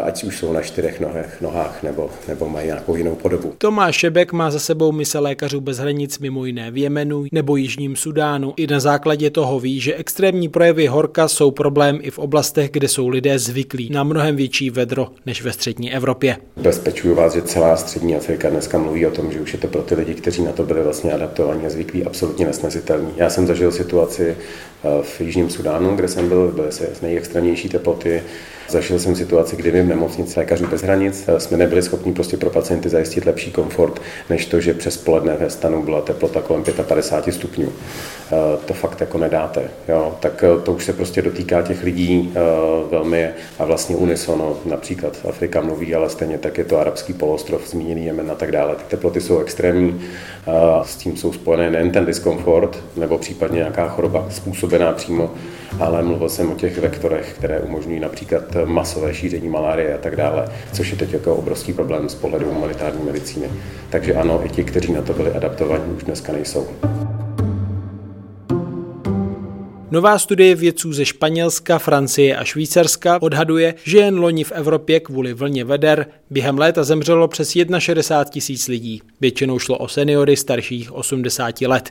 ať 0.04 0.24
už 0.24 0.38
jsou 0.38 0.52
na 0.52 0.62
čtyřech 0.62 1.00
nohách, 1.00 1.40
nohách 1.40 1.82
nebo, 1.82 2.10
nebo 2.28 2.48
mají 2.48 2.66
nějakou 2.66 2.96
jinou 2.96 3.14
podobu. 3.14 3.54
Tomáš 3.58 3.96
Šebek 3.96 4.32
má 4.32 4.50
za 4.50 4.58
sebou 4.58 4.92
mise 4.92 5.18
lékařů 5.18 5.60
bez 5.60 5.78
hranic 5.78 6.18
mimo 6.18 6.44
jiné 6.44 6.70
v 6.70 6.76
Jemenu 6.76 7.24
nebo 7.32 7.56
Jižním 7.56 7.96
Sudánu. 7.96 8.54
I 8.56 8.66
na 8.66 8.80
základě 8.80 9.30
toho 9.30 9.60
ví, 9.60 9.80
že 9.80 9.94
extrémní 9.94 10.48
projevy 10.48 10.86
horka 10.86 11.28
jsou 11.28 11.50
problém 11.50 11.98
i 12.02 12.10
v 12.10 12.18
oblastech, 12.18 12.70
kde 12.70 12.88
jsou 12.88 13.08
lidé 13.08 13.38
zvyklí 13.38 13.90
na 13.90 14.04
mnohem 14.04 14.36
větší 14.36 14.70
vedro 14.70 15.08
než 15.26 15.42
ve 15.42 15.52
střední 15.52 15.94
Evropě. 15.94 16.36
Bezpečuju 16.56 17.14
vás, 17.14 17.34
že 17.34 17.42
celá 17.42 17.76
střední 17.76 18.16
Afrika 18.16 18.50
dneska 18.50 18.78
mluví 18.78 19.06
o 19.06 19.10
tom, 19.10 19.32
že 19.32 19.40
už 19.40 19.52
je 19.52 19.58
to 19.58 19.68
pro 19.68 19.82
ty 19.82 19.94
lidi, 19.94 20.14
kteří 20.14 20.42
na 20.42 20.52
to 20.52 20.62
byli 20.62 20.82
vlastně 20.82 21.12
adaptovaní 21.12 21.66
a 21.66 21.70
zvyklí, 21.70 22.04
absolutně 22.04 22.46
nesnesitelní. 22.46 23.08
Já 23.16 23.30
jsem 23.30 23.46
zažil 23.46 23.72
situaci 23.72 24.36
eh, 24.84 25.02
v 25.02 25.20
Jižním 25.20 25.50
Sudánu, 25.50 25.96
kde 25.96 26.08
jsem 26.08 26.28
byl, 26.28 26.52
byly 26.52 26.72
se 26.72 26.88
nejextrémnější 27.02 27.68
teploty, 27.68 28.22
Zažil 28.72 28.98
jsem 28.98 29.16
situaci, 29.16 29.56
kdy 29.56 29.70
v 29.70 29.86
nemocnici 29.86 30.40
lékařů 30.40 30.66
bez 30.66 30.82
hranic 30.82 31.24
eh, 31.28 31.40
jsme 31.40 31.56
nebyli 31.56 31.82
schopni 31.82 32.12
prostě 32.12 32.36
pro 32.36 32.50
pacienty 32.50 32.88
zajistit 32.88 33.26
lepší 33.26 33.50
komfort, 33.50 34.00
než 34.30 34.46
to, 34.46 34.60
že 34.60 34.74
přes 34.74 34.96
poledne 34.96 35.36
ve 35.36 35.50
stanu 35.50 35.82
byla 35.82 36.00
teplota 36.00 36.40
kolem 36.40 36.64
55 36.82 37.32
stupňů. 37.32 37.68
Eh, 37.68 38.36
to 38.64 38.74
fakt 38.74 39.00
jako 39.00 39.18
nedáte. 39.18 39.70
Jo? 39.88 40.16
Tak 40.20 40.44
eh, 40.44 40.60
to 40.62 40.72
už 40.72 40.84
se 40.84 40.92
prostě 40.92 41.22
dotýká 41.22 41.62
těch 41.62 41.82
lidí 41.82 42.32
velmi 42.90 43.30
a 43.58 43.64
vlastně 43.64 43.96
unisono. 43.96 44.56
Například 44.64 45.18
Afrika 45.28 45.60
mluví, 45.60 45.94
ale 45.94 46.10
stejně 46.10 46.38
tak 46.38 46.58
je 46.58 46.64
to 46.64 46.78
arabský 46.78 47.12
polostrov, 47.12 47.68
zmíněný 47.68 48.06
Jemen 48.06 48.30
a 48.30 48.34
tak 48.34 48.52
dále. 48.52 48.74
Ty 48.74 48.82
teploty 48.88 49.20
jsou 49.20 49.38
extrémní, 49.38 50.00
s 50.82 50.96
tím 50.96 51.16
jsou 51.16 51.32
spojené 51.32 51.70
nejen 51.70 51.90
ten 51.90 52.06
diskomfort, 52.06 52.78
nebo 52.96 53.18
případně 53.18 53.56
nějaká 53.56 53.88
choroba 53.88 54.26
způsobená 54.30 54.92
přímo 54.92 55.30
ale 55.80 56.02
mluvil 56.02 56.28
jsem 56.28 56.52
o 56.52 56.54
těch 56.54 56.78
vektorech, 56.78 57.34
které 57.34 57.60
umožňují 57.60 58.00
například 58.00 58.42
masové 58.64 59.14
šíření 59.14 59.48
malárie 59.48 59.94
a 59.94 59.98
tak 59.98 60.16
dále, 60.16 60.48
což 60.72 60.90
je 60.90 60.96
teď 60.96 61.12
jako 61.12 61.36
obrovský 61.36 61.72
problém 61.72 62.08
z 62.08 62.14
pohledu 62.14 62.52
humanitární 62.52 63.04
medicíny. 63.04 63.46
Takže 63.90 64.14
ano, 64.14 64.40
i 64.44 64.48
ti, 64.48 64.64
kteří 64.64 64.92
na 64.92 65.02
to 65.02 65.12
byli 65.12 65.30
adaptovaní, 65.30 65.84
už 65.96 66.04
dneska 66.04 66.32
nejsou. 66.32 66.66
Nová 69.92 70.18
studie 70.18 70.54
vědců 70.54 70.92
ze 70.92 71.04
Španělska, 71.04 71.78
Francie 71.78 72.36
a 72.36 72.44
Švýcarska 72.44 73.22
odhaduje, 73.22 73.74
že 73.84 73.98
jen 73.98 74.18
loni 74.18 74.44
v 74.44 74.52
Evropě 74.52 75.00
kvůli 75.00 75.34
vlně 75.34 75.64
veder 75.64 76.06
během 76.30 76.58
léta 76.58 76.84
zemřelo 76.84 77.28
přes 77.28 77.56
61 77.78 78.24
tisíc 78.24 78.68
lidí. 78.68 79.02
Většinou 79.20 79.58
šlo 79.58 79.78
o 79.78 79.88
seniory 79.88 80.36
starších 80.36 80.92
80 80.92 81.60
let. 81.60 81.90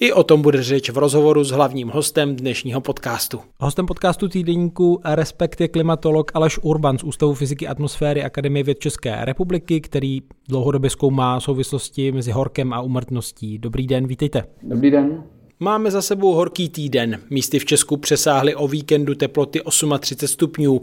I 0.00 0.12
o 0.12 0.22
tom 0.22 0.42
bude 0.42 0.62
řeč 0.62 0.90
v 0.90 0.98
rozhovoru 0.98 1.44
s 1.44 1.50
hlavním 1.50 1.88
hostem 1.88 2.36
dnešního 2.36 2.80
podcastu. 2.80 3.40
Hostem 3.60 3.86
podcastu 3.86 4.28
týdenníku 4.28 5.00
Respekt 5.04 5.60
je 5.60 5.68
klimatolog 5.68 6.30
Aleš 6.34 6.58
Urban 6.62 6.98
z 6.98 7.02
Ústavu 7.02 7.34
fyziky 7.34 7.68
atmosféry 7.68 8.24
Akademie 8.24 8.64
věd 8.64 8.78
České 8.78 9.24
republiky, 9.24 9.80
který 9.80 10.22
dlouhodobě 10.48 10.90
zkoumá 10.90 11.40
souvislosti 11.40 12.12
mezi 12.12 12.30
horkem 12.30 12.72
a 12.72 12.80
umrtností. 12.80 13.58
Dobrý 13.58 13.86
den, 13.86 14.06
vítejte. 14.06 14.44
Dobrý 14.62 14.90
den. 14.90 15.37
Máme 15.60 15.90
za 15.90 16.02
sebou 16.02 16.34
horký 16.34 16.68
týden. 16.68 17.18
Místy 17.30 17.58
v 17.58 17.64
Česku 17.64 17.96
přesáhly 17.96 18.54
o 18.54 18.68
víkendu 18.68 19.14
teploty 19.14 19.60
38 20.00 20.26
stupňů. 20.26 20.80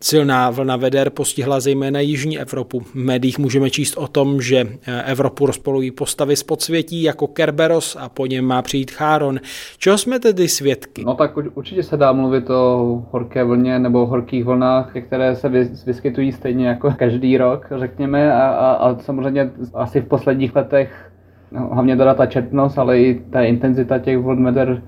Silná 0.00 0.50
vlna 0.50 0.76
veder 0.76 1.10
postihla 1.10 1.60
zejména 1.60 2.00
jižní 2.00 2.38
Evropu. 2.38 2.80
V 2.80 2.94
médiích 2.94 3.38
můžeme 3.38 3.70
číst 3.70 3.96
o 3.96 4.08
tom, 4.08 4.42
že 4.42 4.66
Evropu 5.04 5.46
rozpolují 5.46 5.90
postavy 5.90 6.36
z 6.36 6.42
podsvětí 6.42 7.02
jako 7.02 7.26
Kerberos 7.26 7.96
a 8.00 8.08
po 8.08 8.26
něm 8.26 8.44
má 8.44 8.62
přijít 8.62 8.90
Cháron. 8.90 9.40
Čeho 9.78 9.98
jsme 9.98 10.20
tedy 10.20 10.48
svědky? 10.48 11.04
No 11.04 11.14
tak 11.14 11.36
určitě 11.54 11.82
se 11.82 11.96
dá 11.96 12.12
mluvit 12.12 12.50
o 12.50 13.02
horké 13.10 13.44
vlně 13.44 13.78
nebo 13.78 14.06
horkých 14.06 14.44
vlnách, 14.44 14.92
které 15.06 15.36
se 15.36 15.48
vyskytují 15.86 16.32
stejně 16.32 16.68
jako 16.68 16.94
každý 16.98 17.38
rok, 17.38 17.66
řekněme, 17.78 18.32
a, 18.34 18.48
a, 18.48 18.72
a 18.72 18.98
samozřejmě 18.98 19.50
asi 19.74 20.00
v 20.00 20.08
posledních 20.08 20.56
letech 20.56 21.13
no, 21.54 21.68
hlavně 21.72 21.96
teda 21.96 22.14
ta 22.14 22.26
četnost, 22.26 22.78
ale 22.78 23.00
i 23.00 23.22
ta 23.30 23.42
intenzita 23.42 23.98
těch 23.98 24.18
vln 24.18 24.80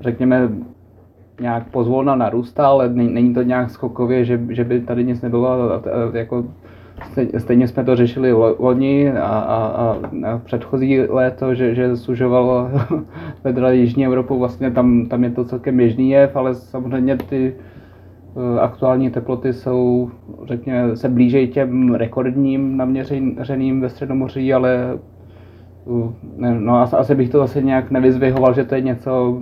řekněme, 0.00 0.48
nějak 1.40 1.70
pozvolna 1.70 2.16
narůstá, 2.16 2.66
ale 2.66 2.88
není 2.88 3.34
to 3.34 3.42
nějak 3.42 3.70
skokově, 3.70 4.24
že, 4.24 4.40
že 4.48 4.64
by 4.64 4.80
tady 4.80 5.04
nic 5.04 5.22
nebylo. 5.22 5.82
Jako 6.12 6.44
stejně 7.38 7.68
jsme 7.68 7.84
to 7.84 7.96
řešili 7.96 8.32
loni 8.58 9.12
a, 9.12 9.24
a, 9.26 9.56
a, 9.56 9.96
a 10.32 10.38
předchozí 10.38 11.00
léto, 11.00 11.54
že, 11.54 11.74
že 11.74 11.96
sužovalo 11.96 12.70
vedra 13.44 13.70
Jižní 13.70 14.06
Evropu, 14.06 14.38
vlastně 14.38 14.70
tam, 14.70 15.06
tam 15.06 15.24
je 15.24 15.30
to 15.30 15.44
celkem 15.44 15.76
běžný 15.76 16.10
jev, 16.10 16.36
ale 16.36 16.54
samozřejmě 16.54 17.16
ty 17.16 17.54
eh, 17.54 18.60
aktuální 18.60 19.10
teploty 19.10 19.52
jsou, 19.52 20.10
řekněme, 20.44 20.96
se 20.96 21.08
blížejí 21.08 21.48
těm 21.48 21.94
rekordním 21.94 22.76
naměřeným 22.76 23.80
ve 23.80 23.88
Středomoří, 23.88 24.54
ale 24.54 24.98
ne, 26.36 26.60
no 26.60 26.98
asi 26.98 27.14
bych 27.14 27.30
to 27.30 27.38
zase 27.38 27.62
nějak 27.62 27.90
nevyzvihoval, 27.90 28.54
že 28.54 28.64
to 28.64 28.74
je 28.74 28.80
něco 28.80 29.40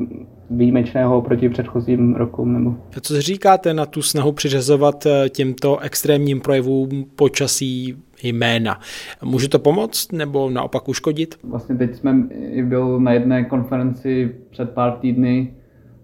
výjimečného 0.51 1.23
proti 1.23 1.49
předchozím 1.49 2.15
rokům. 2.15 2.53
Nebo... 2.53 2.75
Co 3.01 3.21
říkáte 3.21 3.75
na 3.75 3.87
tu 3.87 4.03
snahu 4.03 4.33
přiřazovat 4.33 5.07
eh, 5.07 5.29
těmto 5.29 5.79
extrémním 5.79 6.41
projevům 6.41 7.05
počasí 7.17 7.97
jména? 8.23 8.81
Může 9.25 9.49
to 9.49 9.59
pomoct 9.59 10.13
nebo 10.13 10.51
naopak 10.51 10.89
uškodit? 10.89 11.35
Vlastně 11.45 11.77
teď 11.77 11.95
jsme 11.95 12.15
byl 12.63 13.01
na 13.01 13.13
jedné 13.13 13.45
konferenci 13.45 14.35
před 14.51 14.71
pár 14.71 14.93
týdny, 14.93 15.55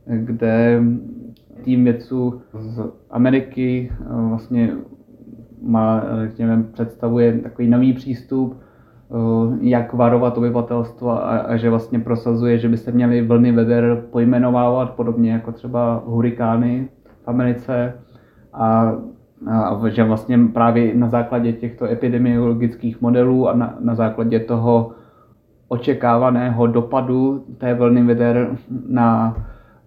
kde 0.07 0.83
tým 1.65 1.85
vědců 1.85 2.41
z 2.61 2.81
Ameriky 3.11 3.93
eh, 3.93 4.05
vlastně 4.29 4.73
má, 5.63 6.05
řekněme, 6.27 6.63
představuje 6.73 7.39
takový 7.39 7.69
nový 7.69 7.93
přístup 7.93 8.57
jak 9.61 9.92
varovat 9.92 10.38
obyvatelstvo 10.38 11.11
a, 11.11 11.38
a 11.38 11.57
že 11.57 11.71
vlastně 11.71 11.99
prosazuje, 11.99 12.59
že 12.59 12.69
by 12.69 12.76
se 12.76 12.92
měly 12.92 13.23
vlny 13.23 13.52
veder 13.52 14.02
pojmenovávat 14.11 14.90
podobně 14.90 15.33
jako 15.33 15.52
třeba 15.52 16.02
hurikány 16.07 16.88
v 17.25 17.28
Americe. 17.28 17.95
A, 18.52 18.92
a 19.50 19.88
že 19.88 20.04
vlastně 20.04 20.38
právě 20.52 20.95
na 20.95 21.09
základě 21.09 21.52
těchto 21.52 21.85
epidemiologických 21.85 23.00
modelů 23.00 23.49
a 23.49 23.57
na, 23.57 23.75
na 23.81 23.95
základě 23.95 24.40
toho 24.40 24.90
očekávaného 25.69 26.66
dopadu 26.66 27.45
té 27.59 27.75
vlny 27.75 28.02
veder 28.02 28.57
na, 28.88 29.37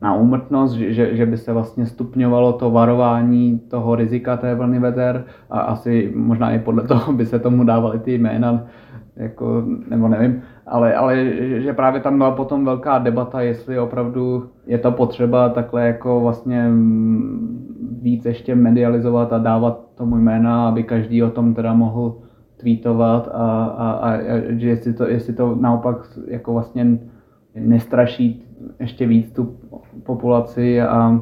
na 0.01 0.15
úmrtnost, 0.15 0.73
že, 0.73 1.15
že 1.15 1.25
by 1.25 1.37
se 1.37 1.53
vlastně 1.53 1.85
stupňovalo 1.85 2.53
to 2.53 2.71
varování 2.71 3.59
toho 3.59 3.95
rizika 3.95 4.37
té 4.37 4.55
vlny 4.55 4.79
veder 4.79 5.23
a 5.49 5.59
asi 5.59 6.11
možná 6.15 6.51
i 6.51 6.59
podle 6.59 6.83
toho 6.83 7.13
by 7.13 7.25
se 7.25 7.39
tomu 7.39 7.63
dávaly 7.63 7.99
ty 7.99 8.13
jména 8.13 8.65
jako, 9.17 9.63
nebo 9.89 10.07
nevím, 10.07 10.41
ale, 10.67 10.93
ale 10.93 11.25
že 11.61 11.73
právě 11.73 12.01
tam 12.01 12.17
byla 12.17 12.31
potom 12.31 12.65
velká 12.65 12.97
debata, 12.97 13.41
jestli 13.41 13.79
opravdu 13.79 14.49
je 14.67 14.77
to 14.77 14.91
potřeba 14.91 15.49
takhle 15.49 15.87
jako 15.87 16.19
vlastně 16.19 16.67
mm, 16.69 17.99
víc 18.01 18.25
ještě 18.25 18.55
medializovat 18.55 19.33
a 19.33 19.37
dávat 19.37 19.85
tomu 19.95 20.15
jména, 20.15 20.67
aby 20.67 20.83
každý 20.83 21.23
o 21.23 21.29
tom 21.29 21.53
teda 21.53 21.73
mohl 21.73 22.15
tweetovat 22.57 23.27
a, 23.27 23.65
a, 23.65 23.91
a, 23.91 24.11
a 24.11 24.41
že 24.49 24.69
jestli 24.69 24.93
to, 24.93 25.07
jestli 25.07 25.33
to 25.33 25.57
naopak 25.61 25.97
jako 26.27 26.53
vlastně 26.53 26.99
nestraší 27.55 28.45
ještě 28.79 29.07
víc 29.07 29.31
tu 29.31 29.55
populaci 30.03 30.81
a 30.81 31.21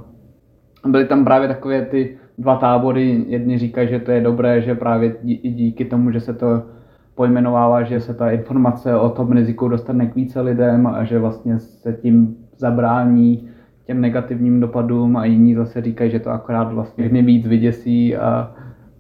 byly 0.88 1.06
tam 1.06 1.24
právě 1.24 1.48
takové 1.48 1.86
ty 1.86 2.18
dva 2.38 2.56
tábory, 2.56 3.26
jedni 3.28 3.58
říkají, 3.58 3.90
že 3.90 4.00
to 4.00 4.12
je 4.12 4.22
dobré, 4.22 4.62
že 4.62 4.76
právě 4.76 5.16
díky 5.24 5.86
tomu, 5.86 6.12
že 6.12 6.20
se 6.20 6.34
to 6.34 6.64
pojmenovává, 7.16 7.84
že 7.84 8.00
se 8.00 8.14
ta 8.14 8.32
informace 8.32 8.96
o 8.96 9.10
tom 9.10 9.32
riziku 9.32 9.68
dostane 9.68 10.08
k 10.08 10.16
více 10.16 10.42
lidem 10.42 10.88
a 10.88 11.04
že 11.04 11.20
vlastně 11.20 11.60
se 11.60 11.94
tím 11.94 12.36
zabrání 12.58 13.50
těm 13.86 14.02
negativním 14.02 14.60
dopadům 14.60 15.18
a 15.18 15.26
jiní 15.26 15.56
zase 15.56 15.82
říkají, 15.82 16.12
že 16.12 16.20
to 16.20 16.30
akorát 16.30 16.74
vlastně 16.74 17.10
víc 17.10 17.48
vyděsí 17.48 18.16
a 18.16 18.52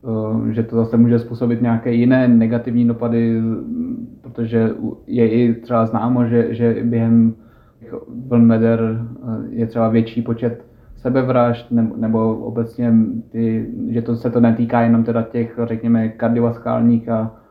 uh, 0.01 0.47
že 0.47 0.63
to 0.63 0.75
zase 0.75 0.97
může 0.97 1.19
způsobit 1.19 1.61
nějaké 1.61 1.93
jiné 1.93 2.27
negativní 2.27 2.87
dopady, 2.87 3.41
protože 4.21 4.69
je 5.07 5.29
i 5.29 5.53
třeba 5.53 5.85
známo, 5.85 6.25
že, 6.25 6.53
že 6.53 6.77
během 6.83 7.33
vln 8.27 8.47
veder 8.47 8.79
uh, 9.21 9.45
je 9.49 9.67
třeba 9.67 9.89
větší 9.89 10.21
počet 10.21 10.65
sebevražd 10.95 11.71
nebo, 11.71 11.95
nebo 11.97 12.35
obecně, 12.35 12.93
ty, 13.29 13.69
že 13.89 14.01
to 14.01 14.15
se 14.15 14.29
to 14.29 14.39
netýká 14.39 14.81
jenom 14.81 15.03
teda 15.03 15.21
těch, 15.21 15.59
řekněme, 15.63 16.09
kardiovaskulárních 16.09 17.09
a 17.09 17.31
Eh, 17.31 17.42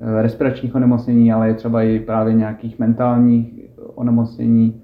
respiračních 0.00 0.74
onemocnění, 0.74 1.32
ale 1.32 1.48
je 1.48 1.54
třeba 1.54 1.82
i 1.82 1.98
právě 1.98 2.34
nějakých 2.34 2.78
mentálních 2.78 3.54
onemocnění 3.94 4.82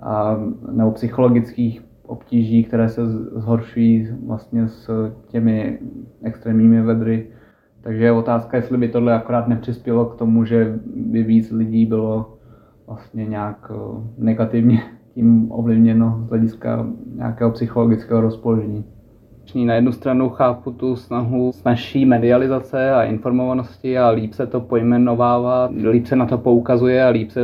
a, 0.00 0.36
nebo 0.72 0.90
psychologických 0.90 1.84
obtíží, 2.06 2.64
které 2.64 2.88
se 2.88 3.06
zhoršují 3.36 4.08
vlastně 4.26 4.68
s 4.68 5.12
těmi 5.28 5.78
extrémními 6.22 6.82
vedry. 6.82 7.26
Takže 7.80 8.04
je 8.04 8.12
otázka, 8.12 8.56
jestli 8.56 8.78
by 8.78 8.88
tohle 8.88 9.14
akorát 9.14 9.48
nepřispělo 9.48 10.04
k 10.04 10.16
tomu, 10.16 10.44
že 10.44 10.78
by 10.96 11.22
víc 11.22 11.50
lidí 11.50 11.86
bylo 11.86 12.38
vlastně 12.86 13.26
nějak 13.26 13.72
eh, 13.74 14.02
negativně 14.18 14.82
tím 15.14 15.52
ovlivněno 15.52 16.22
z 16.26 16.28
hlediska 16.28 16.86
nějakého 17.14 17.50
psychologického 17.50 18.20
rozpoložení. 18.20 18.84
Na 19.54 19.74
jednu 19.74 19.92
stranu 19.92 20.28
chápu 20.28 20.70
tu 20.70 20.96
snahu 20.96 21.52
s 21.52 21.64
naší 21.64 22.06
medializace 22.06 22.90
a 22.92 23.02
informovanosti 23.02 23.98
a 23.98 24.10
líp 24.10 24.32
se 24.32 24.46
to 24.46 24.60
pojmenovává, 24.60 25.68
líp 25.90 26.06
se 26.06 26.16
na 26.16 26.26
to 26.26 26.38
poukazuje 26.38 27.04
a 27.04 27.08
líp 27.08 27.30
se 27.30 27.40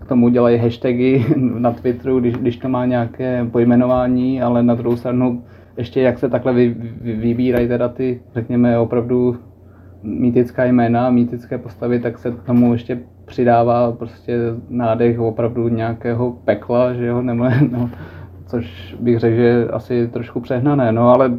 k 0.00 0.08
tomu 0.08 0.28
dělají 0.28 0.58
hashtagy 0.58 1.24
na 1.36 1.70
Twitteru, 1.70 2.20
když, 2.20 2.34
když 2.34 2.56
to 2.56 2.68
má 2.68 2.86
nějaké 2.86 3.46
pojmenování, 3.52 4.42
ale 4.42 4.62
na 4.62 4.74
druhou 4.74 4.96
stranu 4.96 5.44
ještě 5.76 6.00
jak 6.00 6.18
se 6.18 6.28
takhle 6.28 6.52
vy, 6.52 6.68
vy, 7.00 7.12
vybírají 7.12 7.68
teda 7.68 7.88
ty, 7.88 8.20
řekněme, 8.34 8.78
opravdu 8.78 9.36
mýtická 10.02 10.64
jména, 10.64 11.10
mýtické 11.10 11.58
postavy, 11.58 12.00
tak 12.00 12.18
se 12.18 12.30
k 12.30 12.42
tomu 12.42 12.72
ještě 12.72 12.98
přidává 13.24 13.92
prostě 13.92 14.38
nádech 14.68 15.20
opravdu 15.20 15.68
nějakého 15.68 16.30
pekla, 16.44 16.92
že 16.92 17.06
jo, 17.06 17.22
nebo, 17.22 17.44
nebo 17.70 17.88
což 18.50 18.96
bych 19.00 19.18
řekl, 19.18 19.36
že 19.36 19.42
je 19.42 19.68
asi 19.68 20.08
trošku 20.08 20.40
přehnané, 20.40 20.92
no 20.92 21.08
ale 21.08 21.32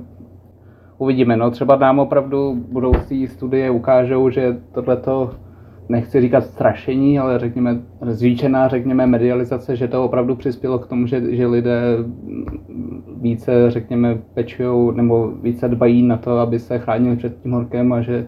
uvidíme, 0.98 1.38
no 1.38 1.52
třeba 1.52 1.76
nám 1.76 2.00
opravdu 2.00 2.56
budoucí 2.72 3.28
studie 3.28 3.70
ukážou, 3.70 4.30
že 4.30 4.58
tohleto 4.72 5.32
nechci 5.90 6.22
říkat 6.22 6.44
strašení, 6.44 7.20
ale 7.20 7.40
řekněme 7.40 7.80
zvýšená, 8.02 8.68
řekněme, 8.68 9.08
medializace, 9.08 9.76
že 9.76 9.88
to 9.88 10.06
opravdu 10.06 10.36
přispělo 10.36 10.80
k 10.80 10.88
tomu, 10.88 11.08
že, 11.08 11.36
že 11.36 11.48
lidé 11.48 11.82
více, 13.22 13.72
řekněme, 13.72 14.18
pečují 14.34 14.96
nebo 14.96 15.32
více 15.32 15.68
dbají 15.68 16.04
na 16.04 16.18
to, 16.18 16.38
aby 16.40 16.60
se 16.60 16.80
chránili 16.80 17.16
před 17.16 17.42
tím 17.42 17.52
horkem 17.52 17.94
a 17.94 18.02
že, 18.02 18.28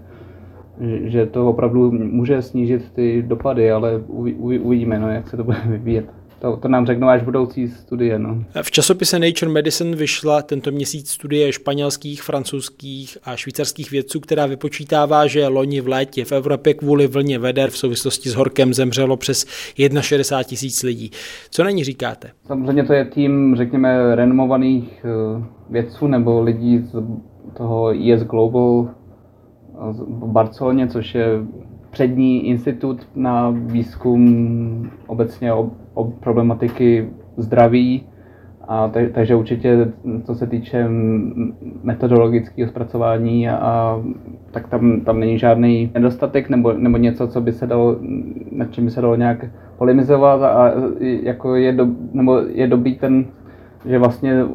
že 0.81 1.25
to 1.25 1.49
opravdu 1.49 1.91
může 1.91 2.41
snížit 2.41 2.91
ty 2.93 3.23
dopady, 3.27 3.71
ale 3.71 4.03
uvidíme, 4.37 4.99
no, 4.99 5.09
jak 5.09 5.27
se 5.27 5.37
to 5.37 5.43
bude 5.43 5.57
vyvíjet. 5.65 6.05
To, 6.43 6.57
to 6.57 6.67
nám 6.67 6.85
řeknou 6.85 7.07
až 7.07 7.23
budoucí 7.23 7.67
studie. 7.67 8.19
No. 8.19 8.43
V 8.61 8.71
časopise 8.71 9.19
Nature 9.19 9.51
Medicine 9.51 9.95
vyšla 9.95 10.41
tento 10.41 10.71
měsíc 10.71 11.09
studie 11.09 11.51
španělských, 11.51 12.23
francouzských 12.23 13.17
a 13.23 13.35
švýcarských 13.35 13.91
vědců, 13.91 14.19
která 14.19 14.45
vypočítává, 14.45 15.27
že 15.27 15.47
loni 15.47 15.81
v 15.81 15.87
létě 15.87 16.25
v 16.25 16.31
Evropě 16.31 16.73
kvůli 16.73 17.07
vlně 17.07 17.39
veder 17.39 17.69
v 17.69 17.77
souvislosti 17.77 18.29
s 18.29 18.35
horkem 18.35 18.73
zemřelo 18.73 19.17
přes 19.17 19.45
61 20.01 20.43
tisíc 20.43 20.83
lidí. 20.83 21.11
Co 21.51 21.63
na 21.63 21.69
ní 21.69 21.83
říkáte? 21.83 22.31
Samozřejmě 22.47 22.83
to 22.83 22.93
je 22.93 23.05
tým, 23.05 23.55
řekněme, 23.57 24.15
renomovaných 24.15 25.05
eh, 25.05 25.43
vědců 25.69 26.07
nebo 26.07 26.41
lidí 26.41 26.79
z 26.79 27.03
toho 27.57 27.93
ES 28.11 28.23
Global 28.23 28.89
v 30.07 30.27
Barceloně, 30.27 30.87
což 30.87 31.15
je 31.15 31.27
přední 31.93 32.47
institut 32.47 33.07
na 33.15 33.49
výzkum 33.49 34.89
obecně 35.07 35.53
o, 35.53 35.71
o 35.93 36.03
problematiky 36.03 37.09
zdraví. 37.37 38.03
A 38.67 38.87
te, 38.87 39.09
takže 39.09 39.35
určitě, 39.35 39.91
co 40.23 40.35
se 40.35 40.47
týče 40.47 40.87
metodologického 41.83 42.69
zpracování, 42.69 43.49
a, 43.49 44.01
tak 44.51 44.67
tam, 44.67 45.01
tam 45.01 45.19
není 45.19 45.39
žádný 45.39 45.91
nedostatek 45.93 46.49
nebo, 46.49 46.73
nebo 46.73 46.97
něco, 46.97 47.27
co 47.27 47.41
by 47.41 47.51
se 47.51 47.67
dalo, 47.67 47.95
nad 48.51 48.71
čím 48.71 48.85
by 48.85 48.91
se 48.91 49.01
dalo 49.01 49.15
nějak 49.15 49.45
polemizovat 49.77 50.41
a 50.41 50.71
jako 50.99 51.55
je, 51.55 51.71
do, 51.71 51.87
nebo 52.13 52.37
je 52.37 52.67
dobrý 52.67 52.95
ten, 52.95 53.25
že 53.85 53.99
vlastně 53.99 54.45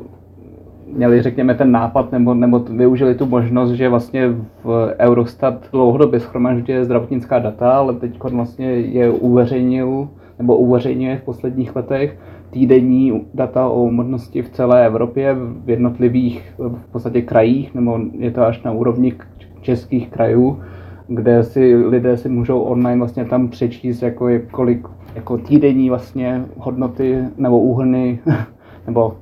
měli, 0.93 1.23
řekněme, 1.23 1.55
ten 1.55 1.73
nápad 1.73 2.13
nebo, 2.13 2.35
nebo 2.35 2.59
využili 2.59 3.15
tu 3.15 3.27
možnost, 3.27 3.71
že 3.71 3.89
vlastně 3.89 4.29
v 4.65 4.95
Eurostat 4.99 5.69
dlouhodobě 5.73 6.21
schromažďuje 6.21 6.85
zdravotnická 6.85 7.39
data, 7.39 7.73
ale 7.73 7.95
teď 7.95 8.23
vlastně 8.23 8.71
je 8.71 9.11
uveřejnil 9.11 10.09
nebo 10.39 10.57
uveřejňuje 10.57 11.17
v 11.17 11.23
posledních 11.23 11.77
letech 11.77 12.19
týdenní 12.51 13.27
data 13.35 13.69
o 13.69 13.83
umrtnosti 13.83 14.43
v 14.43 14.51
celé 14.51 14.87
Evropě 14.87 15.37
v 15.65 15.71
jednotlivých 15.71 16.55
v 16.59 16.93
podstatě 16.93 17.23
krajích, 17.23 17.75
nebo 17.75 17.99
je 18.13 18.31
to 18.31 18.43
až 18.43 18.63
na 18.63 18.73
úrovni 18.73 19.13
českých 19.61 20.09
krajů, 20.09 20.61
kde 21.09 21.43
si 21.43 21.77
lidé 21.77 22.17
si 22.17 22.29
můžou 22.29 22.61
online 22.61 22.99
vlastně 22.99 23.25
tam 23.25 23.49
přečíst 23.49 24.03
jako 24.03 24.29
kolik 24.51 24.89
jako 25.15 25.39
týdenní 25.39 25.89
vlastně 25.91 26.45
hodnoty 26.59 27.19
nebo 27.39 27.59
úhrny 27.59 28.19
nebo 28.87 29.17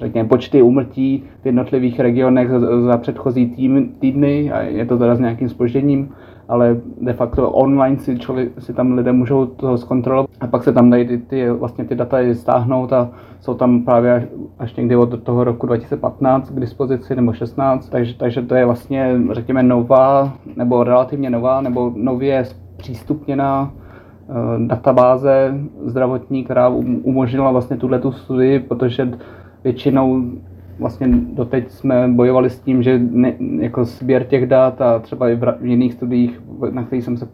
řekněme, 0.00 0.28
počty 0.28 0.62
úmrtí 0.62 1.24
v 1.42 1.46
jednotlivých 1.46 2.00
regionech 2.00 2.48
za 2.86 2.96
předchozí 2.96 3.46
týdny 4.00 4.52
a 4.52 4.60
je 4.60 4.86
to 4.86 4.98
teda 4.98 5.14
s 5.14 5.20
nějakým 5.20 5.48
spožděním, 5.48 6.08
ale 6.48 6.76
de 7.00 7.12
facto 7.12 7.50
online 7.50 7.98
si, 7.98 8.18
člověk, 8.18 8.48
si 8.58 8.74
tam 8.74 8.92
lidé 8.92 9.12
můžou 9.12 9.46
to 9.46 9.78
zkontrolovat. 9.78 10.30
A 10.40 10.46
pak 10.46 10.64
se 10.64 10.72
tam 10.72 10.90
dají 10.90 11.08
ty, 11.08 11.18
ty, 11.18 11.50
vlastně 11.50 11.84
ty 11.84 11.94
data 11.94 12.18
stáhnout 12.32 12.92
a 12.92 13.10
jsou 13.40 13.54
tam 13.54 13.82
právě 13.82 14.14
až, 14.14 14.22
až 14.58 14.76
někdy 14.76 14.96
od 14.96 15.22
toho 15.22 15.44
roku 15.44 15.66
2015 15.66 16.50
k 16.50 16.60
dispozici 16.60 17.16
nebo 17.16 17.32
16, 17.32 17.88
takže, 17.88 18.14
takže 18.14 18.42
to 18.42 18.54
je 18.54 18.64
vlastně 18.64 19.20
řekněme 19.30 19.62
nová 19.62 20.32
nebo 20.56 20.84
relativně 20.84 21.30
nová 21.30 21.60
nebo 21.60 21.92
nově 21.94 22.44
přístupněná 22.76 23.70
uh, 24.28 24.66
databáze 24.66 25.54
zdravotní, 25.84 26.44
která 26.44 26.68
um, 26.68 27.00
umožnila 27.02 27.50
vlastně 27.50 27.76
tuhle 27.76 27.98
tu 27.98 28.12
studii, 28.12 28.60
protože 28.60 29.12
většinou 29.66 30.22
vlastně 30.78 31.08
doteď 31.10 31.70
jsme 31.70 32.08
bojovali 32.08 32.50
s 32.50 32.60
tím, 32.60 32.82
že 32.82 32.98
ne, 32.98 33.32
jako 33.58 33.84
sběr 33.84 34.24
těch 34.24 34.46
dat 34.46 34.80
a 34.80 34.98
třeba 34.98 35.28
i 35.28 35.34
v, 35.34 35.56
jiných 35.62 35.92
studiích, 35.92 36.42
na 36.70 36.82
kterých 36.82 37.04
jsem 37.04 37.16
se 37.16 37.28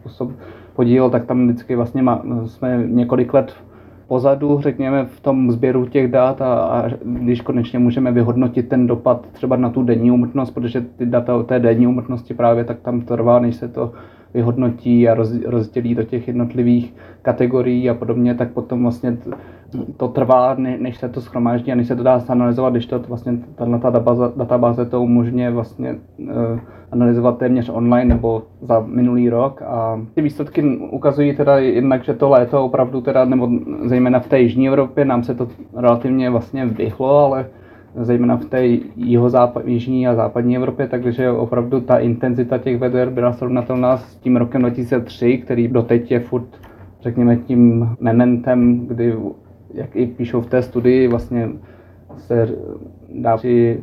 podílel, 0.75 1.09
tak 1.09 1.25
tam 1.25 1.47
vždycky 1.47 1.75
vlastně 1.75 2.01
má, 2.01 2.21
jsme 2.45 2.83
několik 2.87 3.33
let 3.33 3.53
pozadu, 4.07 4.59
řekněme, 4.61 5.05
v 5.05 5.19
tom 5.19 5.51
sběru 5.51 5.85
těch 5.85 6.11
dat 6.11 6.41
a, 6.41 6.53
a 6.53 6.89
když 7.03 7.41
konečně 7.41 7.79
můžeme 7.79 8.11
vyhodnotit 8.11 8.69
ten 8.69 8.87
dopad 8.87 9.27
třeba 9.31 9.55
na 9.55 9.69
tu 9.69 9.83
denní 9.83 10.11
umrtnost, 10.11 10.53
protože 10.53 10.81
ty 10.81 11.05
data 11.05 11.35
o 11.35 11.43
té 11.43 11.59
denní 11.59 11.87
umrtnosti 11.87 12.33
právě 12.33 12.63
tak 12.63 12.79
tam 12.79 13.01
trvá, 13.01 13.39
než 13.39 13.55
se 13.55 13.67
to 13.67 13.91
vyhodnotí 14.33 15.09
a 15.09 15.13
roz, 15.13 15.33
rozdělí 15.45 15.95
do 15.95 16.03
těch 16.03 16.27
jednotlivých 16.27 16.93
kategorií 17.21 17.89
a 17.89 17.93
podobně, 17.93 18.35
tak 18.35 18.51
potom 18.51 18.81
vlastně 18.81 19.17
to 19.97 20.07
trvá, 20.07 20.55
než 20.55 20.97
se 20.97 21.09
to 21.09 21.21
schromáždí 21.21 21.71
a 21.71 21.75
než 21.75 21.87
se 21.87 21.95
to 21.95 22.03
dá 22.03 22.21
analyzovat, 22.27 22.73
když 22.73 22.85
to 22.85 22.99
vlastně 22.99 23.37
ta 23.55 23.65
databáze, 23.65 24.23
databáze 24.35 24.85
to 24.85 25.01
umožňuje 25.01 25.51
vlastně 25.51 25.95
uh, 26.19 26.59
analyzovat 26.91 27.37
téměř 27.37 27.69
online 27.69 28.15
nebo 28.15 28.43
za 28.61 28.79
minulý 28.79 29.29
rok. 29.29 29.61
A 29.61 30.01
ty 30.13 30.21
výsledky 30.21 30.77
ukazují 30.77 31.35
teda 31.35 31.57
jednak, 31.57 32.03
že 32.03 32.13
to 32.13 32.29
léto 32.29 32.65
opravdu 32.65 33.01
teda, 33.01 33.25
nebo 33.25 33.49
zejména 33.85 34.19
v 34.19 34.27
té 34.27 34.39
jižní 34.39 34.67
Evropě 34.67 35.05
nám 35.05 35.23
se 35.23 35.35
to 35.35 35.47
relativně 35.75 36.29
vlastně 36.29 36.65
vyhlo, 36.65 37.17
ale 37.17 37.45
zejména 37.95 38.37
v 38.37 38.45
té 38.45 38.65
jihozápad, 38.95 39.67
jižní 39.67 40.07
a 40.07 40.15
západní 40.15 40.55
Evropě, 40.55 40.87
takže 40.87 41.31
opravdu 41.31 41.81
ta 41.81 41.97
intenzita 41.97 42.57
těch 42.57 42.77
veder 42.77 43.09
byla 43.09 43.33
srovnatelná 43.33 43.97
s 43.97 44.15
tím 44.15 44.35
rokem 44.35 44.61
2003, 44.61 45.37
který 45.37 45.67
doteď 45.67 46.11
je 46.11 46.19
furt, 46.19 46.47
řekněme, 47.01 47.35
tím 47.35 47.89
mementem, 47.99 48.79
kdy, 48.87 49.15
jak 49.73 49.95
i 49.95 50.07
píšou 50.07 50.41
v 50.41 50.49
té 50.49 50.61
studii, 50.61 51.07
vlastně 51.07 51.49
se 52.17 52.49
dá 53.13 53.37
při 53.37 53.79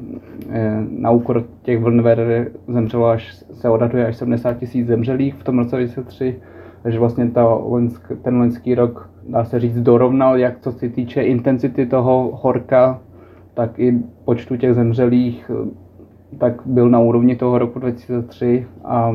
eh, 0.51 0.85
na 0.91 1.11
úkor 1.11 1.45
těch 1.63 1.79
vln 1.79 2.03
veder 2.03 2.51
zemřelo 2.69 3.07
až, 3.07 3.45
se 3.53 3.69
odhaduje 3.69 4.07
až 4.07 4.17
70 4.17 4.59
tisíc 4.59 4.87
zemřelých 4.87 5.35
v 5.35 5.45
tom 5.45 5.59
roce 5.59 5.77
2003, 5.77 6.37
takže 6.83 6.99
vlastně 6.99 7.31
ta 7.31 7.59
ten 8.23 8.37
loňský 8.37 8.75
rok, 8.75 9.11
dá 9.29 9.45
se 9.45 9.61
říct, 9.61 9.81
dorovnal, 9.81 10.39
jak 10.39 10.61
co 10.61 10.73
se 10.73 10.89
týče 10.89 11.23
intenzity 11.23 11.87
toho 11.87 12.39
horka 12.43 13.01
tak 13.61 13.79
i 13.79 13.99
počtu 14.25 14.57
těch 14.57 14.75
zemřelých 14.75 15.51
tak 16.39 16.63
byl 16.67 16.91
na 16.91 16.99
úrovni 16.99 17.37
toho 17.37 17.59
roku 17.59 17.79
2003 17.79 18.67
a 18.85 19.15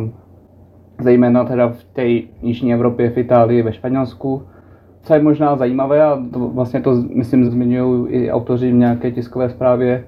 zejména 1.01 1.43
teda 1.43 1.67
v 1.67 1.83
té 1.83 2.05
jižní 2.41 2.73
Evropě, 2.73 3.09
v 3.09 3.17
Itálii, 3.17 3.61
ve 3.61 3.73
Španělsku. 3.73 4.43
Co 5.01 5.13
je 5.13 5.21
možná 5.21 5.55
zajímavé, 5.55 6.03
a 6.03 6.23
to, 6.33 6.39
vlastně 6.39 6.81
to 6.81 7.03
myslím 7.13 7.45
zmiňují 7.45 8.07
i 8.09 8.31
autoři 8.31 8.71
v 8.71 8.75
nějaké 8.75 9.11
tiskové 9.11 9.49
zprávě, 9.49 10.03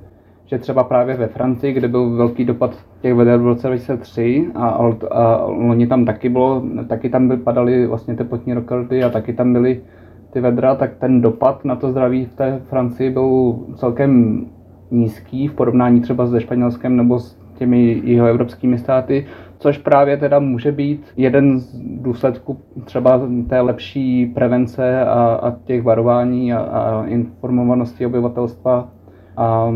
že 0.45 0.57
třeba 0.57 0.83
právě 0.83 1.15
ve 1.15 1.27
Francii, 1.27 1.73
kde 1.73 1.87
byl 1.87 2.09
velký 2.09 2.45
dopad 2.45 2.77
těch 3.01 3.13
veder 3.13 3.39
v 3.39 3.45
roce 3.45 3.67
2003 3.67 4.47
a, 4.55 4.67
a, 4.67 4.93
a 5.11 5.45
loni 5.45 5.87
tam 5.87 6.05
taky 6.05 6.29
bylo, 6.29 6.63
taky 6.87 7.09
tam 7.09 7.27
by 7.27 7.37
padaly 7.37 7.87
vlastně 7.87 8.15
teplotní 8.15 8.53
rekordy 8.53 9.03
a 9.03 9.09
taky 9.09 9.33
tam 9.33 9.53
byly 9.53 9.81
ty 10.29 10.41
vedra, 10.41 10.75
tak 10.75 10.95
ten 10.95 11.21
dopad 11.21 11.65
na 11.65 11.75
to 11.75 11.91
zdraví 11.91 12.25
v 12.25 12.33
té 12.33 12.61
Francii 12.69 13.09
byl 13.09 13.55
celkem 13.75 14.45
nízký 14.91 15.47
v 15.47 15.53
porovnání 15.53 16.01
třeba 16.01 16.27
se 16.27 16.41
Španělskem 16.41 16.97
nebo 16.97 17.19
s 17.19 17.37
těmi 17.57 18.01
jeho 18.03 18.27
evropskými 18.27 18.77
státy, 18.77 19.25
což 19.59 19.77
právě 19.77 20.17
teda 20.17 20.39
může 20.39 20.71
být 20.71 21.05
jeden 21.17 21.59
z 21.59 21.79
důsledků 21.79 22.57
třeba 22.85 23.21
té 23.49 23.61
lepší 23.61 24.25
prevence 24.25 25.05
a, 25.05 25.33
a 25.33 25.51
těch 25.51 25.83
varování 25.83 26.53
a, 26.53 26.59
a 26.59 27.05
informovanosti 27.05 28.05
obyvatelstva. 28.05 28.89
A 29.37 29.73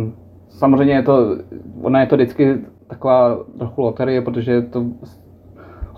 samozřejmě 0.50 0.94
je 0.94 1.04
to, 1.04 1.38
ona 1.82 2.00
je 2.00 2.08
to 2.08 2.16
vždycky 2.16 2.58
taková 2.88 3.38
trochu 3.58 3.82
loterie, 3.82 4.22
protože 4.22 4.62
to 4.62 4.86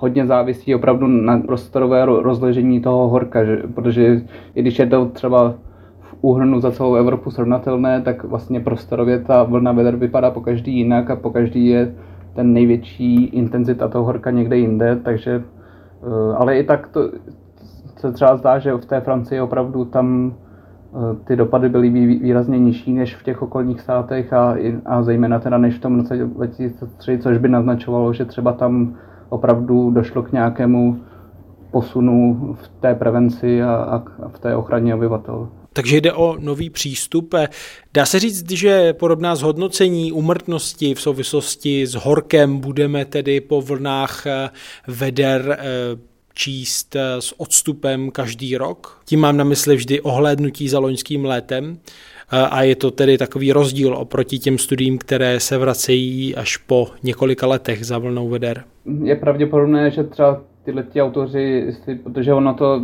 hodně 0.04 0.26
závisí 0.26 0.76
opravdu 0.76 1.08
na 1.08 1.40
prostorové 1.40 2.06
rozložení 2.06 2.82
toho 2.82 3.08
horka, 3.08 3.46
že, 3.46 3.64
protože 3.74 4.22
i 4.56 4.62
když 4.62 4.80
je 4.80 4.88
to 4.88 5.06
třeba 5.06 5.54
v 6.00 6.16
úhrnu 6.22 6.60
za 6.60 6.72
celou 6.72 6.96
Evropu 6.96 7.32
srovnatelné, 7.32 8.02
tak 8.02 8.24
vlastně 8.24 8.60
prostorově 8.60 9.20
ta 9.20 9.44
vlna 9.44 9.72
veder 9.72 9.96
vypadá 9.96 10.32
po 10.32 10.42
každý 10.42 10.78
jinak 10.78 11.10
a 11.10 11.16
po 11.16 11.30
každý 11.30 11.68
je 11.68 11.96
ten 12.36 12.54
největší 12.54 13.26
intenzita 13.26 13.88
toho 13.88 14.04
horka 14.04 14.32
někde 14.32 14.58
jinde, 14.58 14.96
takže 15.04 15.44
eh, 15.44 16.36
ale 16.36 16.58
i 16.58 16.64
tak 16.64 16.88
to 16.88 17.12
se 17.98 18.12
třeba 18.12 18.36
zdá, 18.38 18.60
že 18.60 18.74
v 18.74 18.86
té 18.86 19.02
Francii 19.02 19.42
opravdu 19.42 19.86
tam 19.86 20.34
eh, 20.34 21.16
ty 21.24 21.36
dopady 21.36 21.70
byly 21.70 21.90
výrazně 22.20 22.60
nižší 22.60 22.94
než 22.94 23.16
v 23.16 23.24
těch 23.24 23.42
okolních 23.42 23.82
státech 23.82 24.34
a, 24.34 24.56
a 24.86 25.04
zejména 25.04 25.40
teda 25.40 25.58
než 25.58 25.76
v 25.76 25.82
tom 25.82 26.00
roce 26.00 26.18
2003, 26.18 27.18
což 27.18 27.38
by 27.38 27.50
naznačovalo, 27.50 28.14
že 28.14 28.26
třeba 28.26 28.52
tam 28.54 28.96
opravdu 29.34 29.92
došlo 29.92 30.24
k 30.24 30.32
nějakému 30.32 31.00
posunu 31.72 32.56
v 32.62 32.68
té 32.82 32.96
prevenci 32.96 33.64
a, 33.64 33.76
a 34.24 34.30
v 34.30 34.40
té 34.40 34.56
ochraně 34.56 34.96
obyvatel. 34.96 35.50
Takže 35.74 35.98
jde 35.98 36.14
o 36.14 36.38
nový 36.40 36.70
přístup. 36.70 37.36
Dá 37.94 38.06
se 38.06 38.20
říct, 38.20 38.52
že 38.52 38.94
podobná 38.94 39.36
zhodnocení 39.36 40.12
umrtnosti 40.12 40.96
v 40.96 41.02
souvislosti 41.02 41.88
s 41.88 41.94
horkem 41.94 42.60
budeme 42.60 43.06
tedy 43.06 43.42
po 43.42 43.62
vlnách 43.62 44.28
eh, 44.28 44.50
veder 44.88 45.58
eh, 45.60 45.64
číst 46.34 46.96
eh, 46.96 47.22
s 47.22 47.40
odstupem 47.40 48.12
každý 48.12 48.58
rok. 48.58 49.02
Tím 49.06 49.20
mám 49.20 49.38
na 49.38 49.44
mysli 49.44 49.76
vždy 49.76 50.02
ohlédnutí 50.02 50.70
za 50.70 50.80
loňským 50.80 51.26
létem 51.26 51.80
a 52.30 52.64
je 52.64 52.76
to 52.76 52.92
tedy 52.92 53.18
takový 53.18 53.54
rozdíl 53.54 53.98
oproti 53.98 54.40
těm 54.40 54.58
studiím, 54.58 54.98
které 54.98 55.40
se 55.40 55.58
vracejí 55.58 56.36
až 56.36 56.58
po 56.58 56.88
několika 57.04 57.48
letech 57.48 57.86
za 57.86 57.98
vlnou 57.98 58.30
veder. 58.30 58.64
Je 59.04 59.16
pravděpodobné, 59.16 59.92
že 59.92 60.04
třeba 60.04 60.42
tyhle 60.64 60.84
ti 60.84 61.02
autoři, 61.02 61.68
protože 62.04 62.34
ono 62.34 62.54
to, 62.54 62.82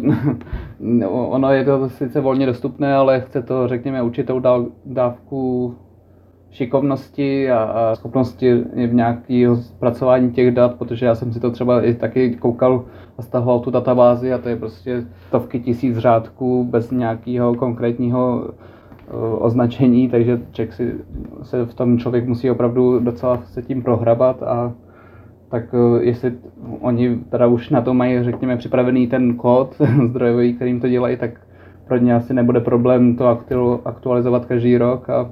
ono 1.09 1.53
je 1.53 1.65
to 1.65 1.89
sice 1.89 2.21
volně 2.21 2.45
dostupné, 2.45 2.93
ale 2.93 3.21
chce 3.21 3.41
to, 3.41 3.67
řekněme, 3.67 4.01
určitou 4.01 4.41
dávku 4.85 5.75
šikovnosti 6.51 7.51
a, 7.51 7.63
a 7.63 7.95
schopnosti 7.95 8.53
v 8.87 8.93
nějakého 8.93 9.55
zpracování 9.55 10.31
těch 10.31 10.53
dat, 10.53 10.75
protože 10.75 11.05
já 11.05 11.15
jsem 11.15 11.33
si 11.33 11.39
to 11.39 11.51
třeba 11.51 11.81
i 11.81 11.93
taky 11.93 12.35
koukal 12.35 12.85
a 13.17 13.21
stahoval 13.21 13.59
tu 13.59 13.71
databázi 13.71 14.33
a 14.33 14.37
to 14.37 14.49
je 14.49 14.55
prostě 14.55 15.03
stovky 15.27 15.59
tisíc 15.59 15.97
řádků 15.97 16.63
bez 16.63 16.91
nějakého 16.91 17.55
konkrétního 17.55 18.49
označení, 19.39 20.09
takže 20.09 20.41
člověk 20.51 20.73
si, 20.73 20.93
se 21.41 21.65
v 21.65 21.73
tom 21.73 21.97
člověk 21.97 22.27
musí 22.27 22.51
opravdu 22.51 22.99
docela 22.99 23.41
se 23.45 23.61
tím 23.61 23.81
prohrabat 23.81 24.43
a 24.43 24.73
tak 25.49 25.63
eh, 25.73 26.03
jestli 26.03 26.33
oni 26.81 27.19
teda 27.29 27.47
už 27.47 27.69
na 27.69 27.81
to 27.81 27.93
mají, 27.93 28.23
řekněme, 28.23 28.57
připravený 28.57 29.07
ten 29.07 29.35
kód 29.35 29.81
zdrojový, 30.09 30.53
kterým 30.53 30.79
to 30.79 30.87
dělají, 30.87 31.17
tak 31.17 31.31
pro 31.87 31.97
ně 31.97 32.15
asi 32.15 32.33
nebude 32.33 32.59
problém 32.59 33.15
to 33.15 33.39
aktualizovat 33.85 34.45
každý 34.45 34.77
rok. 34.77 35.09
A, 35.09 35.29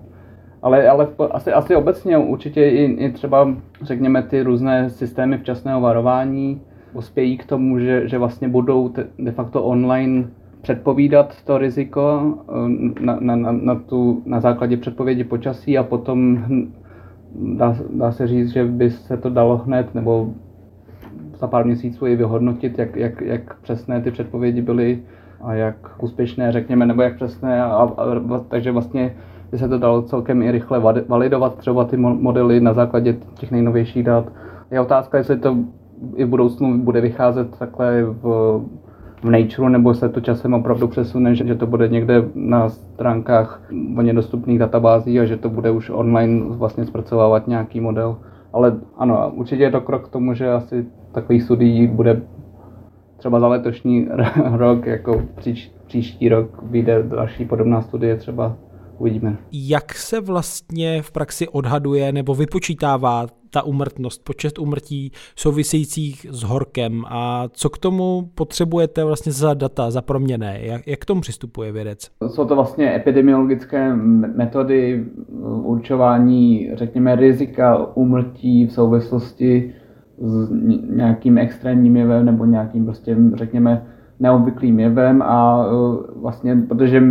ale, 0.62 0.90
ale 0.90 1.08
asi, 1.32 1.54
asi 1.54 1.76
obecně 1.76 2.18
určitě 2.18 2.70
i, 2.70 2.84
i 2.84 3.12
třeba, 3.12 3.56
řekněme, 3.82 4.24
ty 4.24 4.44
různé 4.44 4.90
systémy 4.90 5.38
včasného 5.38 5.82
varování 5.82 6.62
uspějí 6.94 7.38
k 7.38 7.46
tomu, 7.46 7.80
že, 7.80 8.08
že 8.08 8.18
vlastně 8.18 8.48
budou 8.48 8.94
de 9.20 9.32
facto 9.32 9.64
online 9.64 10.28
předpovídat 10.68 11.44
to 11.44 11.58
riziko 11.58 12.34
eh, 12.50 13.06
na, 13.06 13.18
na, 13.20 13.36
na, 13.36 13.52
na, 13.52 13.76
tu, 13.76 14.22
na 14.26 14.40
základě 14.40 14.78
předpovědi 14.78 15.24
počasí 15.24 15.78
a 15.78 15.84
potom 15.84 16.44
dá, 17.56 17.76
dá 17.90 18.12
se 18.12 18.28
říct, 18.28 18.50
že 18.50 18.66
by 18.66 18.92
se 18.92 19.18
to 19.18 19.30
dalo 19.30 19.58
hned 19.58 19.96
nebo 19.96 20.30
za 21.40 21.48
pár 21.48 21.66
měsíců 21.66 22.08
i 22.08 22.16
vyhodnotit, 22.16 22.80
jak, 22.80 22.96
jak, 22.96 23.22
jak 23.22 23.60
přesné 23.60 24.02
ty 24.02 24.12
předpovědi 24.12 24.62
byly 24.62 25.00
a 25.42 25.54
jak 25.54 25.76
úspěšné, 26.04 26.52
řekněme, 26.52 26.86
nebo 26.86 27.02
jak 27.02 27.16
přesné. 27.16 27.64
A, 27.64 27.68
a, 27.68 27.84
a, 27.84 28.40
takže 28.48 28.72
vlastně 28.72 29.16
by 29.52 29.58
se 29.58 29.70
to 29.70 29.78
dalo 29.78 30.02
celkem 30.02 30.42
i 30.42 30.52
rychle 30.52 30.80
validovat 31.08 31.56
třeba 31.58 31.84
ty 31.84 31.98
modely 31.98 32.60
na 32.60 32.74
základě 32.74 33.16
těch 33.34 33.52
nejnovějších 33.52 34.04
dat. 34.04 34.32
Je 34.72 34.80
otázka, 34.80 35.18
jestli 35.18 35.38
to 35.38 35.58
i 36.16 36.26
v 36.26 36.30
budoucnu 36.30 36.78
bude 36.78 37.02
vycházet 37.02 37.58
takhle 37.60 38.04
v 38.04 38.62
v 39.22 39.30
Nature, 39.30 39.70
nebo 39.70 39.94
se 39.94 40.10
to 40.10 40.22
časem 40.22 40.54
opravdu 40.54 40.88
přesune, 40.88 41.36
že, 41.36 41.48
že 41.48 41.56
to 41.56 41.68
bude 41.68 41.88
někde 41.88 42.24
na 42.36 42.70
stránkách 42.70 43.62
volně 43.94 44.14
dostupných 44.14 44.60
databází 44.60 45.20
a 45.20 45.26
že 45.26 45.38
to 45.38 45.50
bude 45.50 45.72
už 45.72 45.90
online 45.90 46.42
vlastně 46.50 46.86
zpracovávat 46.86 47.48
nějaký 47.48 47.80
model. 47.80 48.18
Ale 48.54 48.78
ano, 48.98 49.32
určitě 49.36 49.64
je 49.64 49.72
to 49.72 49.82
krok 49.82 50.08
k 50.08 50.12
tomu, 50.12 50.34
že 50.34 50.52
asi 50.52 50.86
takových 51.12 51.44
studií 51.44 51.88
bude 51.88 52.22
třeba 53.18 53.40
za 53.40 53.48
letošní 53.48 54.08
rok, 54.52 54.86
jako 54.86 55.22
příš, 55.36 55.72
příští 55.88 56.30
rok 56.30 56.64
vyjde 56.64 57.04
další 57.04 57.46
podobná 57.46 57.82
studie 57.82 58.16
třeba 58.16 58.56
uvidíme. 59.00 59.38
Jak 59.52 59.94
se 59.94 60.22
vlastně 60.22 61.02
v 61.02 61.12
praxi 61.12 61.48
odhaduje 61.48 62.12
nebo 62.12 62.36
vypočítává 62.36 63.28
ta 63.50 63.62
umrtnost, 63.62 64.24
počet 64.24 64.60
umrtí 64.60 65.12
souvisejících 65.36 66.26
s 66.30 66.44
horkem 66.44 67.04
a 67.08 67.48
co 67.52 67.70
k 67.70 67.78
tomu 67.78 68.30
potřebujete 68.36 69.04
vlastně 69.04 69.32
za 69.32 69.54
data, 69.54 69.92
za 69.92 70.02
proměné? 70.02 70.60
Jak, 70.62 70.88
jak 70.88 71.00
k 71.00 71.06
tomu 71.06 71.22
přistupuje 71.22 71.72
vědec? 71.72 72.00
Jsou 72.28 72.46
to 72.46 72.56
vlastně 72.56 72.96
epidemiologické 72.96 73.96
metody 74.36 75.06
určování, 75.64 76.70
řekněme, 76.74 77.16
rizika 77.16 77.86
umrtí 77.96 78.66
v 78.66 78.72
souvislosti 78.72 79.74
s 80.22 80.52
nějakým 80.90 81.38
extrémním 81.38 81.98
jevem 81.98 82.26
nebo 82.26 82.46
nějakým 82.46 82.86
prostě, 82.86 83.18
řekněme, 83.34 83.88
neobvyklým 84.20 84.80
jevem 84.80 85.22
a 85.22 85.66
e, 85.66 85.70
vlastně, 86.20 86.56
protože 86.56 87.04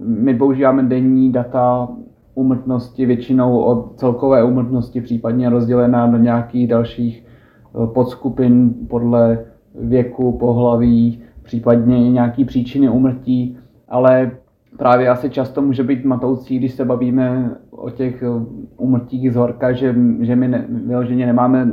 my 0.00 0.34
používáme 0.34 0.82
denní 0.82 1.32
data 1.32 1.88
úmrtnosti 2.34 3.06
většinou 3.06 3.58
od 3.58 3.92
celkové 3.96 4.44
úmrtnosti, 4.44 5.00
případně 5.00 5.50
rozdělená 5.50 6.06
do 6.06 6.16
nějakých 6.18 6.68
dalších 6.68 7.24
e, 7.24 7.86
podskupin 7.86 8.74
podle 8.88 9.44
věku, 9.74 10.32
pohlaví, 10.32 11.22
případně 11.42 12.10
nějaký 12.10 12.44
příčiny 12.44 12.88
úmrtí, 12.88 13.56
ale 13.88 14.30
právě 14.76 15.08
asi 15.08 15.30
často 15.30 15.62
může 15.62 15.82
být 15.82 16.04
matoucí, 16.04 16.58
když 16.58 16.72
se 16.72 16.84
bavíme 16.84 17.56
o 17.70 17.90
těch 17.90 18.22
e, 18.22 18.26
úmrtích 18.76 19.32
z 19.32 19.36
horka, 19.36 19.72
že, 19.72 19.94
že 20.20 20.36
my 20.36 20.48
ne, 20.48 20.66
vyloženě 20.68 21.26
nemáme 21.26 21.72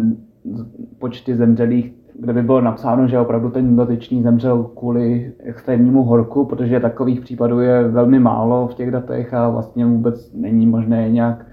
počty 1.00 1.36
zemřelých, 1.36 1.97
kde 2.20 2.34
by 2.34 2.44
bylo 2.44 2.62
napsáno, 2.62 3.08
že 3.08 3.20
opravdu 3.20 3.50
ten 3.50 3.76
dotyčný 3.76 4.24
zemřel 4.24 4.64
kvůli 4.64 5.34
extrémnímu 5.40 6.04
horku, 6.04 6.46
protože 6.46 6.80
takových 6.80 7.22
případů 7.22 7.60
je 7.60 7.88
velmi 7.88 8.20
málo 8.20 8.68
v 8.68 8.74
těch 8.74 8.92
datech 8.92 9.34
a 9.34 9.50
vlastně 9.50 9.86
vůbec 9.86 10.34
není 10.34 10.66
možné 10.66 11.10
nějak 11.10 11.46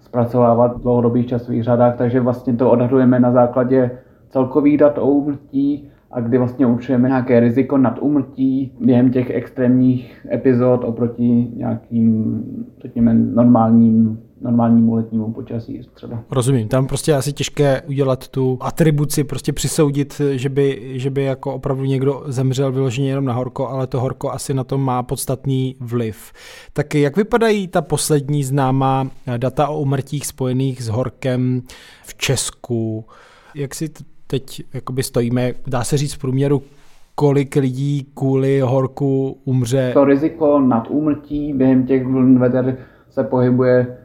zpracovávat 0.00 0.76
v 0.76 0.82
dlouhodobých 0.82 1.26
časových 1.26 1.64
řadách, 1.64 1.96
takže 1.96 2.20
vlastně 2.20 2.52
to 2.52 2.70
odhadujeme 2.70 3.20
na 3.20 3.32
základě 3.32 3.90
celkových 4.28 4.78
dat 4.78 4.98
o 4.98 5.06
úmrtí 5.06 5.88
a 6.10 6.20
kdy 6.20 6.38
vlastně 6.38 6.66
určujeme 6.66 7.08
nějaké 7.08 7.40
riziko 7.40 7.78
nad 7.78 7.98
úmrtí 7.98 8.72
během 8.80 9.10
těch 9.10 9.30
extrémních 9.30 10.26
epizod 10.32 10.84
oproti 10.84 11.50
nějakým, 11.56 12.42
řekněme, 12.82 13.14
normálním 13.14 14.18
normálnímu 14.44 14.94
letnímu 14.94 15.32
počasí 15.32 15.80
třeba. 15.94 16.22
Rozumím, 16.30 16.68
tam 16.68 16.86
prostě 16.86 17.10
je 17.10 17.16
asi 17.16 17.32
těžké 17.32 17.82
udělat 17.82 18.28
tu 18.28 18.58
atribuci, 18.60 19.24
prostě 19.24 19.52
přisoudit, 19.52 20.20
že 20.30 20.48
by, 20.48 20.92
že 20.94 21.10
by 21.10 21.22
jako 21.22 21.54
opravdu 21.54 21.84
někdo 21.84 22.22
zemřel 22.26 22.72
vyloženě 22.72 23.08
jenom 23.08 23.24
na 23.24 23.32
horko, 23.32 23.68
ale 23.68 23.86
to 23.86 24.00
horko 24.00 24.30
asi 24.30 24.54
na 24.54 24.64
to 24.64 24.78
má 24.78 25.02
podstatný 25.02 25.76
vliv. 25.80 26.32
Tak 26.72 26.94
jak 26.94 27.16
vypadají 27.16 27.68
ta 27.68 27.82
poslední 27.82 28.44
známá 28.44 29.08
data 29.36 29.68
o 29.68 29.80
umrtích 29.80 30.26
spojených 30.26 30.82
s 30.82 30.88
horkem 30.88 31.62
v 32.02 32.14
Česku? 32.14 33.04
Jak 33.54 33.74
si 33.74 33.90
teď 34.26 34.62
jakoby 34.74 35.02
stojíme, 35.02 35.52
dá 35.66 35.84
se 35.84 35.96
říct 35.96 36.14
v 36.14 36.18
průměru, 36.18 36.62
kolik 37.14 37.56
lidí 37.56 38.06
kvůli 38.14 38.60
horku 38.60 39.38
umře? 39.44 39.90
To 39.94 40.04
riziko 40.04 40.60
nad 40.60 40.86
úmrtí 40.90 41.52
během 41.52 41.86
těch 41.86 42.06
vln 42.06 42.38
veder 42.38 42.78
se 43.10 43.24
pohybuje 43.24 43.96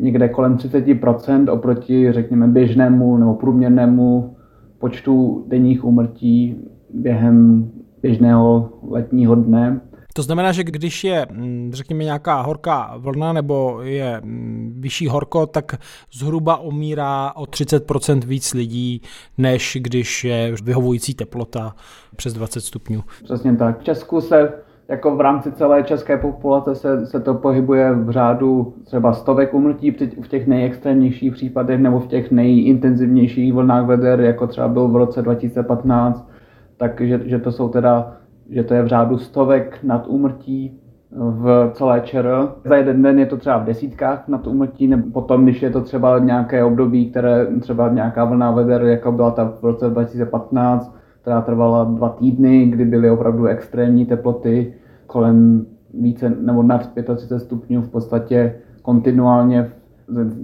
někde 0.00 0.28
kolem 0.28 0.56
30% 0.56 1.52
oproti, 1.52 2.12
řekněme, 2.12 2.48
běžnému 2.48 3.16
nebo 3.16 3.34
průměrnému 3.34 4.36
počtu 4.78 5.44
denních 5.48 5.84
úmrtí 5.84 6.56
během 6.94 7.70
běžného 8.02 8.68
letního 8.90 9.34
dne. 9.34 9.80
To 10.14 10.22
znamená, 10.22 10.52
že 10.52 10.64
když 10.64 11.04
je, 11.04 11.26
mm, 11.30 11.70
řekněme, 11.74 12.04
nějaká 12.04 12.40
horká 12.40 12.94
vlna 12.98 13.32
nebo 13.32 13.82
je 13.82 14.20
mm, 14.24 14.74
vyšší 14.80 15.08
horko, 15.08 15.46
tak 15.46 15.74
zhruba 16.12 16.56
umírá 16.56 17.32
o 17.36 17.44
30% 17.44 18.20
víc 18.24 18.54
lidí, 18.54 19.02
než 19.38 19.78
když 19.80 20.24
je 20.24 20.54
vyhovující 20.64 21.14
teplota 21.14 21.74
přes 22.16 22.32
20 22.32 22.60
stupňů. 22.60 23.02
Přesně 23.24 23.56
tak. 23.56 23.80
V 23.80 23.84
Česku 23.84 24.20
se 24.20 24.52
jako 24.88 25.16
v 25.16 25.20
rámci 25.20 25.52
celé 25.52 25.82
české 25.82 26.16
populace 26.16 26.74
se, 26.74 27.06
se 27.06 27.20
to 27.20 27.34
pohybuje 27.34 27.92
v 27.92 28.10
řádu 28.10 28.74
třeba 28.84 29.12
stovek 29.12 29.54
umrtí 29.54 29.90
v 30.22 30.28
těch 30.28 30.46
nejextrémnějších 30.46 31.32
případech 31.32 31.80
nebo 31.80 32.00
v 32.00 32.06
těch 32.06 32.30
nejintenzivnějších 32.30 33.52
vlnách 33.52 33.86
veder, 33.86 34.20
jako 34.20 34.46
třeba 34.46 34.68
byl 34.68 34.88
v 34.88 34.96
roce 34.96 35.22
2015, 35.22 36.28
takže 36.76 37.20
že 37.24 37.38
to 37.38 37.52
jsou 37.52 37.68
teda, 37.68 38.12
že 38.50 38.64
to 38.64 38.74
je 38.74 38.82
v 38.82 38.86
řádu 38.86 39.18
stovek 39.18 39.78
nad 39.82 40.06
úmrtí 40.06 40.80
v 41.10 41.70
celé 41.72 42.00
ČR. 42.00 42.28
Za 42.64 42.76
jeden 42.76 43.02
den 43.02 43.18
je 43.18 43.26
to 43.26 43.36
třeba 43.36 43.58
v 43.58 43.64
desítkách 43.64 44.28
nad 44.28 44.46
úmrtí, 44.46 44.86
nebo 44.86 45.10
potom, 45.10 45.44
když 45.44 45.62
je 45.62 45.70
to 45.70 45.80
třeba 45.80 46.18
nějaké 46.18 46.64
období, 46.64 47.10
které 47.10 47.46
třeba 47.60 47.88
nějaká 47.88 48.24
vlna 48.24 48.50
veder, 48.50 48.82
jako 48.82 49.12
byla 49.12 49.30
ta 49.30 49.44
v 49.44 49.64
roce 49.64 49.90
2015, 49.90 50.97
která 51.22 51.40
trvala 51.40 51.84
dva 51.84 52.08
týdny, 52.08 52.66
kdy 52.66 52.84
byly 52.84 53.10
opravdu 53.10 53.46
extrémní 53.46 54.06
teploty 54.06 54.74
kolem 55.06 55.66
více 55.94 56.30
nebo 56.40 56.62
nad 56.62 56.78
35 56.78 57.38
stupňů 57.40 57.82
v 57.82 57.88
podstatě 57.88 58.54
kontinuálně, 58.82 59.70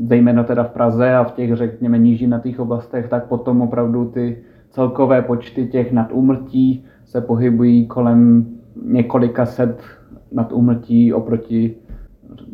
zejména 0.08 0.44
teda 0.44 0.64
v 0.64 0.70
Praze 0.70 1.14
a 1.14 1.24
v 1.24 1.32
těch, 1.32 1.56
řekněme, 1.56 1.98
nížinatých 1.98 2.60
oblastech, 2.60 3.08
tak 3.08 3.26
potom 3.26 3.60
opravdu 3.60 4.04
ty 4.04 4.38
celkové 4.70 5.22
počty 5.22 5.66
těch 5.66 5.92
nadúmrtí 5.92 6.84
se 7.04 7.20
pohybují 7.20 7.87
kolem 7.87 8.46
několika 8.84 9.46
set 9.46 9.82
nadúmrtí 10.32 11.12
oproti 11.12 11.74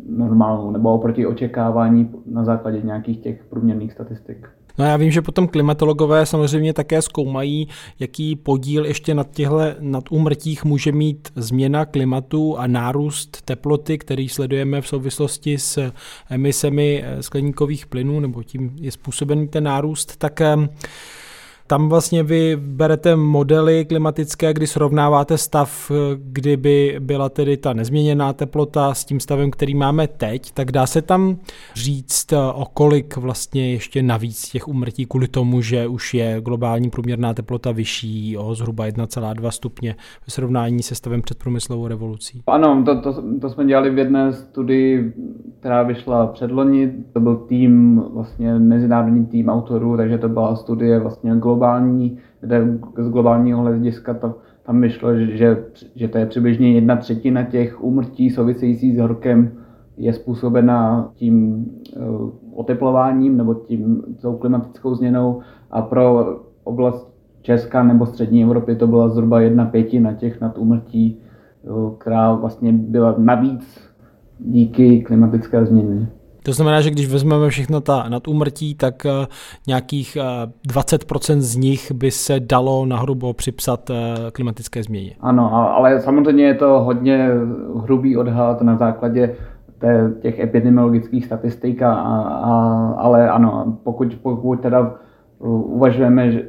normálu 0.09 0.71
nebo 0.71 0.93
oproti 0.93 1.25
očekávání 1.25 2.09
na 2.25 2.43
základě 2.43 2.81
nějakých 2.81 3.19
těch 3.19 3.43
průměrných 3.49 3.93
statistik. 3.93 4.49
No 4.77 4.85
já 4.85 4.97
vím, 4.97 5.11
že 5.11 5.21
potom 5.21 5.47
klimatologové 5.47 6.25
samozřejmě 6.25 6.73
také 6.73 7.01
zkoumají, 7.01 7.67
jaký 7.99 8.35
podíl 8.35 8.85
ještě 8.85 9.13
nad 9.13 9.31
těchto 9.31 9.59
nad 9.79 10.03
úmrtích 10.09 10.65
může 10.65 10.91
mít 10.91 11.27
změna 11.35 11.85
klimatu 11.85 12.57
a 12.57 12.67
nárůst 12.67 13.41
teploty, 13.41 13.97
který 13.97 14.29
sledujeme 14.29 14.81
v 14.81 14.87
souvislosti 14.87 15.57
s 15.57 15.91
emisemi 16.29 17.03
skleníkových 17.21 17.85
plynů, 17.85 18.19
nebo 18.19 18.43
tím 18.43 18.75
je 18.81 18.91
způsobený 18.91 19.47
ten 19.47 19.63
nárůst, 19.63 20.17
tak 20.17 20.41
tam 21.71 21.89
vlastně 21.89 22.23
vy 22.23 22.55
berete 22.55 23.15
modely 23.15 23.85
klimatické, 23.85 24.53
kdy 24.53 24.67
srovnáváte 24.67 25.37
stav, 25.37 25.91
kdyby 26.15 26.95
byla 26.99 27.29
tedy 27.29 27.57
ta 27.57 27.73
nezměněná 27.73 28.33
teplota 28.33 28.93
s 28.93 29.05
tím 29.05 29.19
stavem, 29.19 29.51
který 29.51 29.75
máme 29.75 30.07
teď, 30.07 30.51
tak 30.51 30.71
dá 30.71 30.85
se 30.85 31.01
tam 31.01 31.37
říct, 31.75 32.33
o 32.53 32.65
kolik 32.73 33.17
vlastně 33.17 33.71
ještě 33.71 34.03
navíc 34.03 34.49
těch 34.49 34.67
umrtí 34.67 35.05
kvůli 35.05 35.27
tomu, 35.27 35.61
že 35.61 35.87
už 35.87 36.13
je 36.13 36.41
globální 36.41 36.89
průměrná 36.89 37.33
teplota 37.33 37.71
vyšší 37.71 38.37
o 38.37 38.55
zhruba 38.55 38.87
1,2 38.87 39.49
stupně 39.49 39.95
ve 40.27 40.31
srovnání 40.31 40.83
se 40.83 40.95
stavem 40.95 41.21
před 41.21 41.37
průmyslovou 41.37 41.87
revolucí. 41.87 42.41
Ano, 42.47 42.83
to, 42.85 43.01
to, 43.01 43.23
to 43.41 43.49
jsme 43.49 43.65
dělali 43.65 43.89
v 43.89 43.97
jedné 43.97 44.33
studii, 44.33 45.13
která 45.59 45.83
vyšla 45.83 46.27
předloni. 46.27 46.91
To 47.13 47.19
byl 47.19 47.35
tým, 47.35 48.03
vlastně 48.13 48.53
mezinárodní 48.53 49.25
tým 49.25 49.49
autorů, 49.49 49.97
takže 49.97 50.17
to 50.17 50.29
byla 50.29 50.55
studie 50.55 50.99
vlastně 50.99 51.35
globální 51.35 51.60
globální, 51.61 52.17
z 52.97 53.09
globálního 53.09 53.61
hlediska 53.61 54.13
to, 54.13 54.35
tam 54.63 54.81
vyšlo, 54.81 55.15
že, 55.15 55.63
že 55.95 56.07
to 56.07 56.17
je 56.17 56.25
přibližně 56.25 56.73
jedna 56.73 56.95
třetina 56.95 57.43
těch 57.43 57.83
úmrtí 57.83 58.29
související 58.29 58.95
s 58.95 58.99
horkem 58.99 59.51
je 59.97 60.13
způsobena 60.13 61.09
tím 61.15 61.65
uh, 61.97 62.29
oteplováním 62.53 63.37
nebo 63.37 63.53
tím 63.53 64.01
tou 64.21 64.37
klimatickou 64.37 64.95
změnou 64.95 65.41
a 65.71 65.81
pro 65.81 66.35
oblast 66.63 67.11
Česka 67.41 67.83
nebo 67.83 68.05
střední 68.05 68.43
Evropy 68.43 68.75
to 68.75 68.87
byla 68.87 69.09
zhruba 69.09 69.41
jedna 69.41 69.65
pětina 69.65 70.13
těch 70.13 70.41
nad 70.41 70.57
úmrtí, 70.57 71.19
uh, 71.63 71.93
která 71.97 72.33
vlastně 72.33 72.73
byla 72.73 73.15
navíc 73.17 73.79
díky 74.39 75.01
klimatické 75.01 75.65
změně. 75.65 76.07
To 76.43 76.53
znamená, 76.53 76.81
že 76.81 76.89
když 76.89 77.11
vezmeme 77.11 77.49
všechno 77.49 77.81
ta 77.81 78.09
nad 78.09 78.27
úmrtí, 78.27 78.75
tak 78.75 79.05
eh, 79.05 79.27
nějakých 79.67 80.17
20% 80.67 81.37
eh, 81.37 81.41
z 81.41 81.55
nich 81.55 81.91
by 81.91 82.11
se 82.11 82.39
dalo 82.39 82.85
nahrubo 82.85 83.33
připsat 83.33 83.89
eh, 83.89 84.31
klimatické 84.31 84.83
změně. 84.83 85.11
Ano, 85.19 85.75
ale 85.75 85.99
samozřejmě 86.01 86.45
je 86.45 86.53
to 86.53 86.79
hodně 86.79 87.29
hrubý 87.83 88.17
odhad 88.17 88.61
na 88.61 88.77
základě 88.77 89.35
těch 90.21 90.39
epidemiologických 90.39 91.25
statistik, 91.25 91.81
a, 91.81 91.93
a, 91.93 92.51
ale 92.97 93.29
ano, 93.29 93.77
pokud, 93.83 94.15
pokud 94.21 94.61
teda 94.61 94.93
uvažujeme, 95.39 96.31
že 96.31 96.43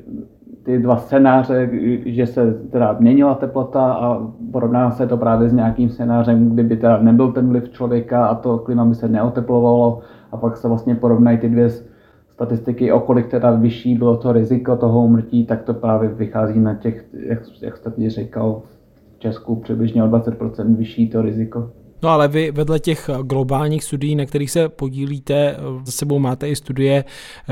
ty 0.63 0.79
dva 0.79 0.97
scénáře, 0.97 1.71
že 2.05 2.27
se 2.27 2.55
teda 2.71 2.97
měnila 3.01 3.35
teplota 3.35 3.93
a 3.93 4.27
porovná 4.53 4.91
se 4.91 5.07
to 5.07 5.17
právě 5.17 5.49
s 5.49 5.53
nějakým 5.53 5.89
scénářem, 5.89 6.51
kdyby 6.51 6.77
teda 6.77 6.99
nebyl 6.99 7.33
ten 7.33 7.49
vliv 7.49 7.71
člověka 7.71 8.27
a 8.27 8.35
to 8.35 8.59
klima 8.59 8.85
by 8.85 8.95
se 8.95 9.09
neoteplovalo 9.09 10.01
a 10.33 10.37
pak 10.37 10.57
se 10.57 10.69
vlastně 10.69 10.95
porovnají 10.95 11.39
ty 11.39 11.49
dvě 11.49 11.69
statistiky, 12.29 12.93
o 12.93 13.01
kolik 13.01 13.27
teda 13.27 13.51
vyšší 13.51 13.95
bylo 13.95 14.17
to 14.17 14.33
riziko 14.33 14.77
toho 14.77 15.05
umrtí, 15.05 15.47
tak 15.47 15.63
to 15.63 15.75
právě 15.75 16.09
vychází 16.09 16.61
na 16.61 16.75
těch, 16.75 17.05
jak, 17.13 17.39
jak 17.63 17.77
jste 17.77 17.93
říkal, 18.11 18.63
v 19.17 19.19
Česku 19.19 19.57
přibližně 19.57 20.05
o 20.05 20.07
20% 20.07 20.77
vyšší 20.77 21.09
to 21.09 21.23
riziko. 21.23 21.71
No 22.03 22.09
ale 22.09 22.29
vy 22.29 22.51
vedle 22.51 22.81
těch 22.81 23.11
globálních 23.23 23.85
studií, 23.85 24.17
na 24.17 24.27
kterých 24.27 24.51
se 24.51 24.69
podílíte, 24.69 25.57
za 25.85 25.93
sebou 25.93 26.19
máte 26.19 26.49
i 26.49 26.57
studie, 26.57 27.05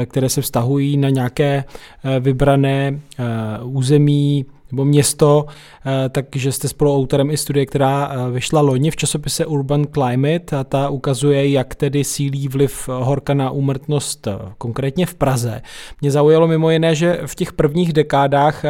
které 0.07 0.29
se 0.29 0.41
vztahují 0.43 0.97
na 0.97 1.11
nějaké 1.11 1.65
eh, 2.05 2.21
vybrané 2.21 3.01
eh, 3.19 3.25
území 3.63 4.47
nebo 4.71 4.85
město, 4.85 5.47
eh, 5.87 6.09
takže 6.09 6.53
jste 6.53 6.69
spoluautorem 6.69 7.31
i 7.31 7.37
studie, 7.37 7.67
která 7.67 8.13
vyšla 8.31 8.61
loni 8.61 8.91
v 8.91 8.97
časopise 8.97 9.47
Urban 9.47 9.85
Climate 9.85 10.57
a 10.57 10.65
ta 10.65 10.89
ukazuje, 10.89 11.51
jak 11.51 11.75
tedy 11.75 12.05
sílí 12.05 12.49
vliv 12.49 12.89
horka 12.89 13.35
na 13.35 13.51
úmrtnost 13.51 14.29
konkrétně 14.59 15.07
v 15.07 15.15
Praze. 15.15 15.63
Mě 16.01 16.11
zaujalo 16.11 16.49
mimo 16.49 16.71
jiné, 16.71 16.95
že 16.95 17.21
v 17.27 17.35
těch 17.35 17.53
prvních 17.53 17.93
dekádách 17.93 18.65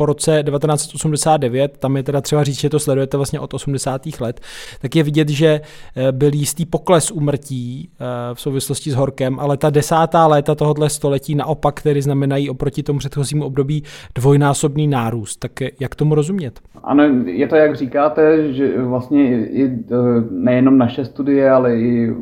po 0.00 0.06
roce 0.06 0.42
1989, 0.42 1.78
tam 1.78 1.96
je 1.96 2.02
teda 2.02 2.20
třeba 2.20 2.44
říct, 2.44 2.60
že 2.60 2.70
to 2.70 2.78
sledujete 2.78 3.16
vlastně 3.16 3.40
od 3.40 3.54
80. 3.54 4.02
let, 4.20 4.40
tak 4.82 4.96
je 4.96 5.02
vidět, 5.02 5.28
že 5.28 5.60
eh, 5.96 6.12
byl 6.12 6.30
jistý 6.34 6.66
pokles 6.66 7.10
umrtí 7.10 7.90
eh, 7.92 8.04
v 8.34 8.40
souvislosti 8.40 8.90
s 8.90 8.94
horkem, 8.94 9.40
ale 9.40 9.56
ta 9.56 9.70
desátá 9.70 10.26
léta 10.26 10.54
tohohle 10.54 10.90
století 10.90 11.34
naopak 11.34 11.82
tedy 11.82 12.02
znamenají 12.02 12.50
oproti 12.50 12.82
tomu 12.82 12.98
předchozímu 12.98 13.44
období 13.44 13.82
dvojnásobný 14.14 14.86
nárůst. 14.86 15.36
Tak 15.36 15.52
jak 15.80 15.94
tomu 15.94 16.14
rozumět? 16.14 16.60
Ano, 16.82 17.04
je 17.24 17.48
to 17.48 17.56
jak 17.56 17.76
říkáte, 17.76 18.52
že 18.52 18.82
vlastně 18.82 19.46
i, 19.46 19.64
eh, 19.64 19.96
nejenom 20.30 20.78
naše 20.78 21.04
studie, 21.04 21.50
ale 21.50 21.76
i 21.76 22.14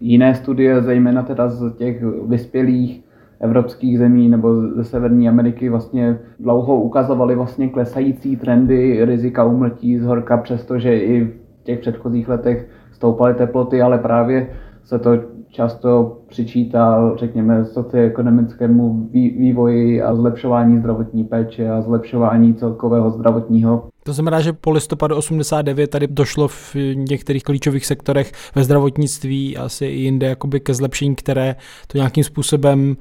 jiné 0.00 0.34
studie, 0.34 0.82
zejména 0.82 1.22
teda 1.22 1.48
z 1.48 1.76
těch 1.76 2.02
vyspělých 2.26 3.07
evropských 3.40 3.98
zemí 3.98 4.28
nebo 4.28 4.54
ze 4.76 4.84
Severní 4.84 5.28
Ameriky 5.28 5.68
vlastně 5.68 6.18
dlouho 6.40 6.76
ukazovali 6.76 7.34
vlastně 7.34 7.68
klesající 7.68 8.36
trendy 8.36 9.04
rizika 9.04 9.44
umrtí 9.44 9.98
z 9.98 10.04
horka, 10.04 10.36
přestože 10.36 10.98
i 10.98 11.24
v 11.24 11.64
těch 11.64 11.78
předchozích 11.78 12.28
letech 12.28 12.68
stoupaly 12.92 13.34
teploty, 13.34 13.82
ale 13.82 13.98
právě 13.98 14.50
se 14.84 14.98
to 14.98 15.10
často 15.50 16.18
přičítá, 16.28 17.12
řekněme, 17.16 17.64
socioekonomickému 17.64 19.08
vývoji 19.12 20.02
a 20.02 20.14
zlepšování 20.14 20.78
zdravotní 20.78 21.24
péče 21.24 21.70
a 21.70 21.82
zlepšování 21.82 22.54
celkového 22.54 23.10
zdravotního. 23.10 23.88
To 24.04 24.12
znamená, 24.12 24.40
že 24.40 24.52
po 24.52 24.70
listopadu 24.70 25.16
89 25.16 25.90
tady 25.90 26.06
došlo 26.06 26.48
v 26.48 26.76
některých 26.94 27.42
klíčových 27.42 27.86
sektorech 27.86 28.32
ve 28.54 28.64
zdravotnictví 28.64 29.56
asi 29.56 29.86
i 29.86 30.00
jinde 30.00 30.26
jakoby 30.26 30.60
ke 30.60 30.74
zlepšení, 30.74 31.14
které 31.14 31.56
to 31.86 31.98
nějakým 31.98 32.24
způsobem 32.24 32.96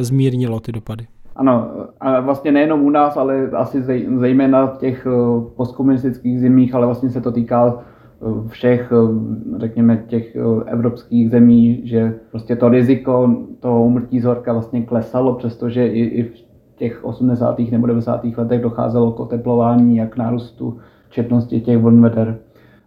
zmírnilo 0.00 0.60
ty 0.60 0.72
dopady. 0.72 1.06
Ano, 1.36 1.70
a 2.00 2.20
vlastně 2.20 2.52
nejenom 2.52 2.82
u 2.82 2.90
nás, 2.90 3.16
ale 3.16 3.50
asi 3.50 3.82
zejména 4.16 4.66
v 4.66 4.78
těch 4.78 5.06
eh, 5.06 5.10
postkomunistických 5.56 6.40
zemích, 6.40 6.74
ale 6.74 6.86
vlastně 6.86 7.10
se 7.10 7.20
to 7.20 7.32
týká 7.32 7.84
všech, 8.48 8.92
řekněme, 9.56 10.04
těch 10.06 10.36
evropských 10.66 11.30
zemí, 11.30 11.80
že 11.84 12.14
prostě 12.30 12.56
to 12.56 12.68
riziko 12.68 13.36
toho 13.60 13.84
umrtí 13.84 14.20
z 14.20 14.24
horka 14.24 14.52
vlastně 14.52 14.82
klesalo, 14.82 15.34
přestože 15.34 15.86
i, 15.86 16.00
i 16.00 16.22
v 16.22 16.32
těch 16.76 17.04
80. 17.04 17.58
nebo 17.58 17.86
90. 17.86 18.24
letech 18.36 18.60
docházelo 18.60 19.12
k 19.12 19.20
oteplování 19.20 20.00
a 20.00 20.06
k 20.06 20.16
nárůstu 20.16 20.78
četnosti 21.10 21.60
těch 21.60 21.78
vln 21.78 22.02
veder. 22.02 22.38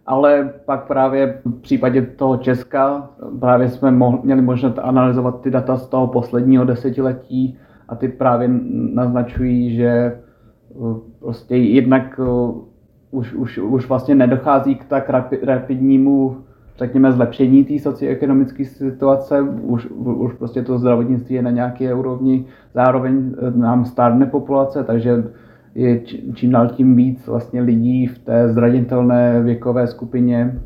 Ale 0.06 0.52
pak 0.64 0.86
právě 0.86 1.40
v 1.44 1.60
případě 1.60 2.02
toho 2.02 2.36
Česka 2.36 3.10
právě 3.40 3.68
jsme 3.68 3.90
mohli, 3.90 4.20
měli 4.22 4.42
možnost 4.42 4.78
analyzovat 4.82 5.40
ty 5.40 5.50
data 5.50 5.76
z 5.76 5.88
toho 5.88 6.06
posledního 6.06 6.64
desetiletí 6.64 7.58
a 7.88 7.96
ty 7.96 8.08
právě 8.08 8.50
naznačují, 8.94 9.76
že 9.76 10.18
prostě 11.20 11.56
jednak 11.56 12.20
už, 13.10 13.34
už, 13.34 13.58
už 13.58 13.88
vlastně 13.88 14.14
nedochází 14.14 14.74
k 14.74 14.84
tak 14.84 15.10
rapidnímu 15.42 16.36
řekněme, 16.78 17.12
zlepšení 17.12 17.64
té 17.64 17.78
socioekonomické 17.78 18.64
situace, 18.64 19.40
už, 19.40 19.86
už 19.90 20.32
prostě 20.32 20.62
to 20.62 20.78
zdravotnictví 20.78 21.34
je 21.34 21.42
na 21.42 21.50
nějaké 21.50 21.94
úrovni, 21.94 22.46
zároveň 22.74 23.34
eh, 23.38 23.50
nám 23.50 23.84
stárne 23.84 24.26
populace, 24.26 24.84
takže 24.84 25.24
je 25.74 26.00
čím 26.34 26.50
dál 26.50 26.68
tím 26.68 26.96
víc 26.96 27.26
vlastně 27.26 27.60
lidí 27.60 28.06
v 28.06 28.18
té 28.18 28.48
zranitelné 28.52 29.42
věkové 29.42 29.86
skupině. 29.86 30.60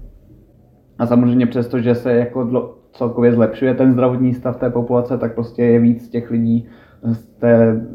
A 0.99 1.07
samozřejmě 1.07 1.47
přesto, 1.47 1.79
že 1.79 1.95
se 1.95 2.13
jako 2.15 2.75
celkově 2.93 3.33
zlepšuje 3.33 3.75
ten 3.75 3.93
zdravotní 3.93 4.35
stav 4.35 4.57
té 4.57 4.71
populace, 4.71 5.19
tak 5.19 5.35
prostě 5.35 5.63
je 5.63 5.79
víc 5.79 6.09
těch 6.09 6.31
lidí 6.31 6.67
z 7.03 7.27
té 7.27 7.87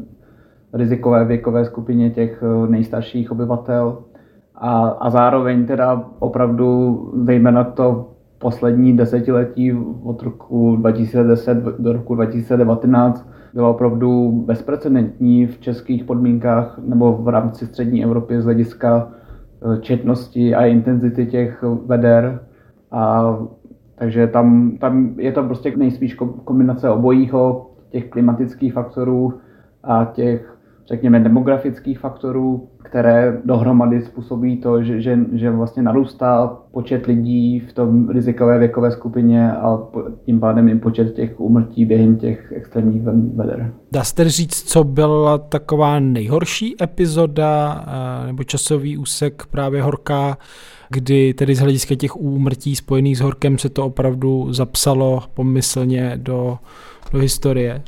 rizikové 0.72 1.24
věkové 1.24 1.64
skupině 1.64 2.10
těch 2.10 2.42
eh, 2.42 2.70
nejstarších 2.70 3.32
obyvatel. 3.32 3.98
A, 4.54 4.88
a 4.88 5.10
zároveň 5.10 5.66
teda 5.66 6.04
opravdu, 6.18 7.10
zejména 7.24 7.64
to 7.64 8.08
poslední 8.38 8.96
desetiletí 8.96 9.72
od 10.02 10.22
roku 10.22 10.76
2010 10.76 11.54
do 11.78 11.92
roku 11.92 12.14
2019 12.14 13.28
bylo 13.54 13.70
opravdu 13.70 14.30
bezprecedentní 14.46 15.46
v 15.46 15.60
českých 15.60 16.04
podmínkách 16.04 16.78
nebo 16.78 17.12
v 17.12 17.28
rámci 17.28 17.66
střední 17.66 18.04
Evropy 18.04 18.40
z 18.40 18.44
hlediska 18.44 19.08
eh, 19.08 19.80
četnosti 19.80 20.54
a 20.54 20.66
intenzity 20.66 21.26
těch 21.26 21.64
veder. 21.86 22.40
A 22.90 23.36
takže 23.94 24.26
tam, 24.26 24.76
tam 24.78 25.14
je 25.18 25.32
to 25.32 25.42
prostě 25.42 25.76
nejspíš 25.76 26.14
kombinace 26.44 26.90
obojího, 26.90 27.70
těch 27.90 28.08
klimatických 28.08 28.72
faktorů 28.72 29.34
a 29.84 30.04
těch, 30.04 30.51
řekněme, 30.86 31.20
demografických 31.20 31.98
faktorů, 31.98 32.68
které 32.82 33.40
dohromady 33.44 34.02
způsobí 34.02 34.60
to, 34.60 34.82
že, 34.82 35.00
že, 35.00 35.18
že 35.32 35.50
vlastně 35.50 35.82
narůstá 35.82 36.58
počet 36.72 37.06
lidí 37.06 37.60
v 37.60 37.72
tom 37.72 38.08
rizikové 38.08 38.58
věkové 38.58 38.90
skupině 38.90 39.52
a 39.52 39.78
tím 40.24 40.40
pádem 40.40 40.68
i 40.68 40.78
počet 40.78 41.14
těch 41.14 41.40
úmrtí 41.40 41.84
během 41.84 42.16
těch 42.16 42.52
extrémních 42.56 43.02
veder. 43.34 43.72
Dá 43.92 44.04
se 44.04 44.28
říct, 44.28 44.62
co 44.62 44.84
byla 44.84 45.38
taková 45.38 46.00
nejhorší 46.00 46.82
epizoda 46.82 47.84
eh, 47.86 48.26
nebo 48.26 48.44
časový 48.44 48.96
úsek 48.96 49.42
právě 49.50 49.82
horká, 49.82 50.38
kdy 50.88 51.34
tedy 51.34 51.54
z 51.54 51.60
hlediska 51.60 51.94
těch 51.94 52.16
úmrtí 52.16 52.76
spojených 52.76 53.18
s 53.18 53.20
horkem 53.20 53.58
se 53.58 53.68
to 53.68 53.86
opravdu 53.86 54.52
zapsalo 54.52 55.22
pomyslně 55.34 56.12
do, 56.16 56.58
do 57.12 57.18
historie? 57.18 57.82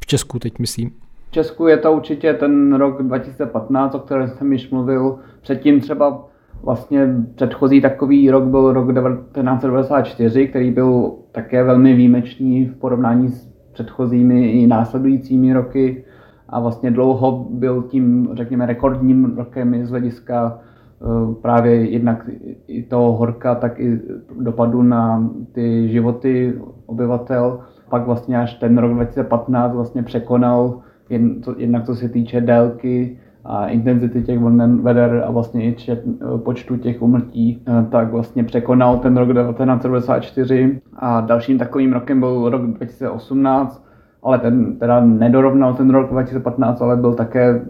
V 0.00 0.06
Česku 0.06 0.38
teď 0.38 0.58
myslím. 0.58 0.90
V 1.28 1.30
Česku 1.30 1.66
je 1.66 1.76
to 1.76 1.92
určitě 1.92 2.34
ten 2.34 2.74
rok 2.74 3.02
2015, 3.02 3.94
o 3.94 3.98
kterém 3.98 4.28
jsem 4.28 4.52
již 4.52 4.70
mluvil. 4.70 5.18
Předtím 5.40 5.80
třeba 5.80 6.24
vlastně 6.62 7.14
předchozí 7.34 7.80
takový 7.80 8.30
rok 8.30 8.44
byl 8.44 8.72
rok 8.72 8.92
1994, 8.92 10.48
který 10.48 10.70
byl 10.70 11.12
také 11.32 11.64
velmi 11.64 11.94
výjimečný 11.94 12.66
v 12.66 12.76
porovnání 12.76 13.28
s 13.28 13.48
předchozími 13.72 14.50
i 14.50 14.66
následujícími 14.66 15.52
roky 15.52 16.04
a 16.48 16.60
vlastně 16.60 16.90
dlouho 16.90 17.46
byl 17.50 17.82
tím, 17.82 18.28
řekněme, 18.32 18.66
rekordním 18.66 19.36
rokem 19.36 19.86
z 19.86 19.90
hlediska 19.90 20.58
eh, 20.60 21.34
právě 21.42 21.90
jednak 21.90 22.30
i 22.66 22.82
toho 22.82 23.12
horka, 23.12 23.54
tak 23.54 23.80
i 23.80 24.00
dopadu 24.40 24.82
na 24.82 25.30
ty 25.52 25.88
životy 25.88 26.58
obyvatel. 26.86 27.60
Pak 27.88 28.06
vlastně 28.06 28.38
až 28.38 28.54
ten 28.54 28.78
rok 28.78 28.92
2015 28.92 29.74
vlastně 29.74 30.02
překonal 30.02 30.80
jen, 31.10 31.40
to, 31.40 31.54
jednak 31.58 31.84
co 31.84 31.94
se 31.94 32.08
týče 32.08 32.40
délky 32.40 33.18
a 33.44 33.66
intenzity 33.66 34.22
těch 34.22 34.38
vln 34.38 34.82
veder 34.82 35.24
a 35.26 35.30
vlastně 35.30 35.64
i 35.64 35.74
čet, 35.74 36.04
počtu 36.36 36.76
těch 36.76 37.02
umrtí, 37.02 37.62
eh, 37.66 37.86
tak 37.90 38.10
vlastně 38.10 38.44
překonal 38.44 38.98
ten 38.98 39.16
rok 39.16 39.28
1994 39.28 40.80
a 40.96 41.20
dalším 41.20 41.58
takovým 41.58 41.92
rokem 41.92 42.20
byl 42.20 42.48
rok 42.48 42.62
2018, 42.62 43.86
ale 44.22 44.38
ten 44.38 44.76
teda 44.78 45.00
nedorovnal 45.00 45.74
ten 45.74 45.90
rok 45.90 46.10
2015, 46.10 46.80
ale 46.80 46.96
byl 46.96 47.14
také 47.14 47.66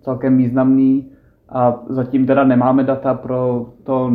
celkem 0.00 0.36
významný. 0.36 1.10
A 1.48 1.82
zatím 1.88 2.26
teda 2.26 2.44
nemáme 2.44 2.84
data 2.84 3.14
pro 3.14 3.66
to 3.84 4.12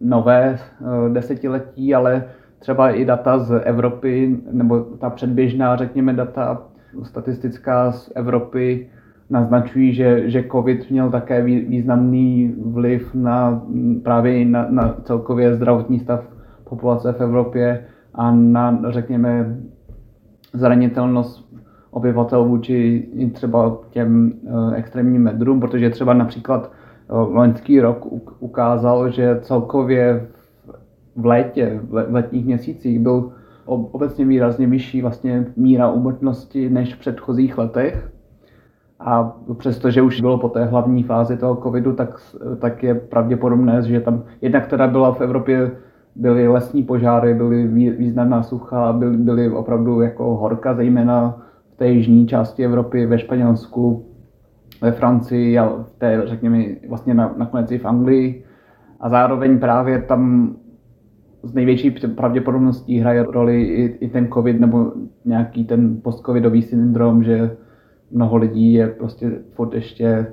nové 0.00 0.58
eh, 0.58 1.08
desetiletí, 1.08 1.94
ale 1.94 2.24
třeba 2.58 2.90
i 2.90 3.04
data 3.04 3.38
z 3.38 3.60
Evropy, 3.64 4.38
nebo 4.52 4.80
ta 4.80 5.10
předběžná, 5.10 5.76
řekněme, 5.76 6.12
data 6.12 6.62
statistická 7.02 7.92
z 7.92 8.12
Evropy 8.14 8.88
naznačují, 9.30 9.94
že, 9.94 10.30
že 10.30 10.44
COVID 10.52 10.90
měl 10.90 11.10
také 11.10 11.42
významný 11.42 12.54
vliv 12.64 13.14
na 13.14 13.62
právě 14.02 14.44
na, 14.44 14.66
na 14.70 14.94
celkově 15.02 15.54
zdravotní 15.54 15.98
stav 15.98 16.24
populace 16.64 17.12
v 17.12 17.20
Evropě 17.20 17.84
a 18.14 18.30
na, 18.30 18.80
řekněme, 18.88 19.56
zranitelnost 20.52 21.46
obyvatel 21.90 22.44
vůči 22.44 23.08
třeba 23.32 23.78
těm 23.90 24.32
extrémním 24.74 25.22
medrům, 25.22 25.60
protože 25.60 25.90
třeba 25.90 26.14
například 26.14 26.72
loňský 27.08 27.80
rok 27.80 28.06
ukázal, 28.40 29.10
že 29.10 29.38
celkově 29.42 30.26
v 31.16 31.26
létě, 31.26 31.80
v 31.82 31.94
letních 32.14 32.46
měsících 32.46 33.00
byl 33.00 33.32
obecně 33.66 34.24
výrazně 34.24 34.66
vyšší 34.66 35.02
vlastně 35.02 35.46
míra 35.56 35.90
úmrtnosti 35.90 36.70
než 36.70 36.94
v 36.94 36.98
předchozích 36.98 37.58
letech. 37.58 38.10
A 39.00 39.36
přestože 39.58 40.02
už 40.02 40.20
bylo 40.20 40.38
po 40.38 40.48
té 40.48 40.64
hlavní 40.64 41.02
fázi 41.02 41.36
toho 41.36 41.56
covidu, 41.56 41.92
tak, 41.92 42.20
tak 42.58 42.82
je 42.82 42.94
pravděpodobné, 42.94 43.82
že 43.82 44.00
tam 44.00 44.22
jednak 44.40 44.66
teda 44.66 44.86
byla 44.88 45.12
v 45.12 45.20
Evropě 45.20 45.70
byly 46.16 46.48
lesní 46.48 46.82
požáry, 46.82 47.34
byly 47.34 47.66
významná 47.90 48.42
sucha, 48.42 48.92
byly, 48.92 49.16
byly 49.16 49.50
opravdu 49.50 50.00
jako 50.00 50.36
horka, 50.36 50.74
zejména 50.74 51.42
v 51.72 51.76
té 51.76 51.88
jižní 51.88 52.26
části 52.26 52.64
Evropy, 52.64 53.06
ve 53.06 53.18
Španělsku, 53.18 54.06
ve 54.82 54.92
Francii 54.92 55.58
a 55.58 55.68
v 55.68 55.90
té, 55.98 56.22
řekněme, 56.24 56.64
vlastně 56.88 57.14
na, 57.14 57.34
nakonec 57.36 57.70
i 57.70 57.78
v 57.78 57.86
Anglii. 57.86 58.44
A 59.00 59.08
zároveň 59.08 59.58
právě 59.58 60.02
tam 60.02 60.54
z 61.46 61.54
největší 61.54 61.90
pravděpodobností 61.90 62.98
hraje 62.98 63.22
roli 63.22 63.62
i, 63.62 63.96
i 64.00 64.08
ten 64.08 64.28
covid 64.28 64.60
nebo 64.60 64.92
nějaký 65.24 65.64
ten 65.64 66.00
postcovidový 66.02 66.62
syndrom, 66.62 67.22
že 67.24 67.56
mnoho 68.10 68.36
lidí 68.36 68.72
je 68.72 68.86
prostě 68.86 69.30
furt 69.52 69.74
ještě 69.74 70.26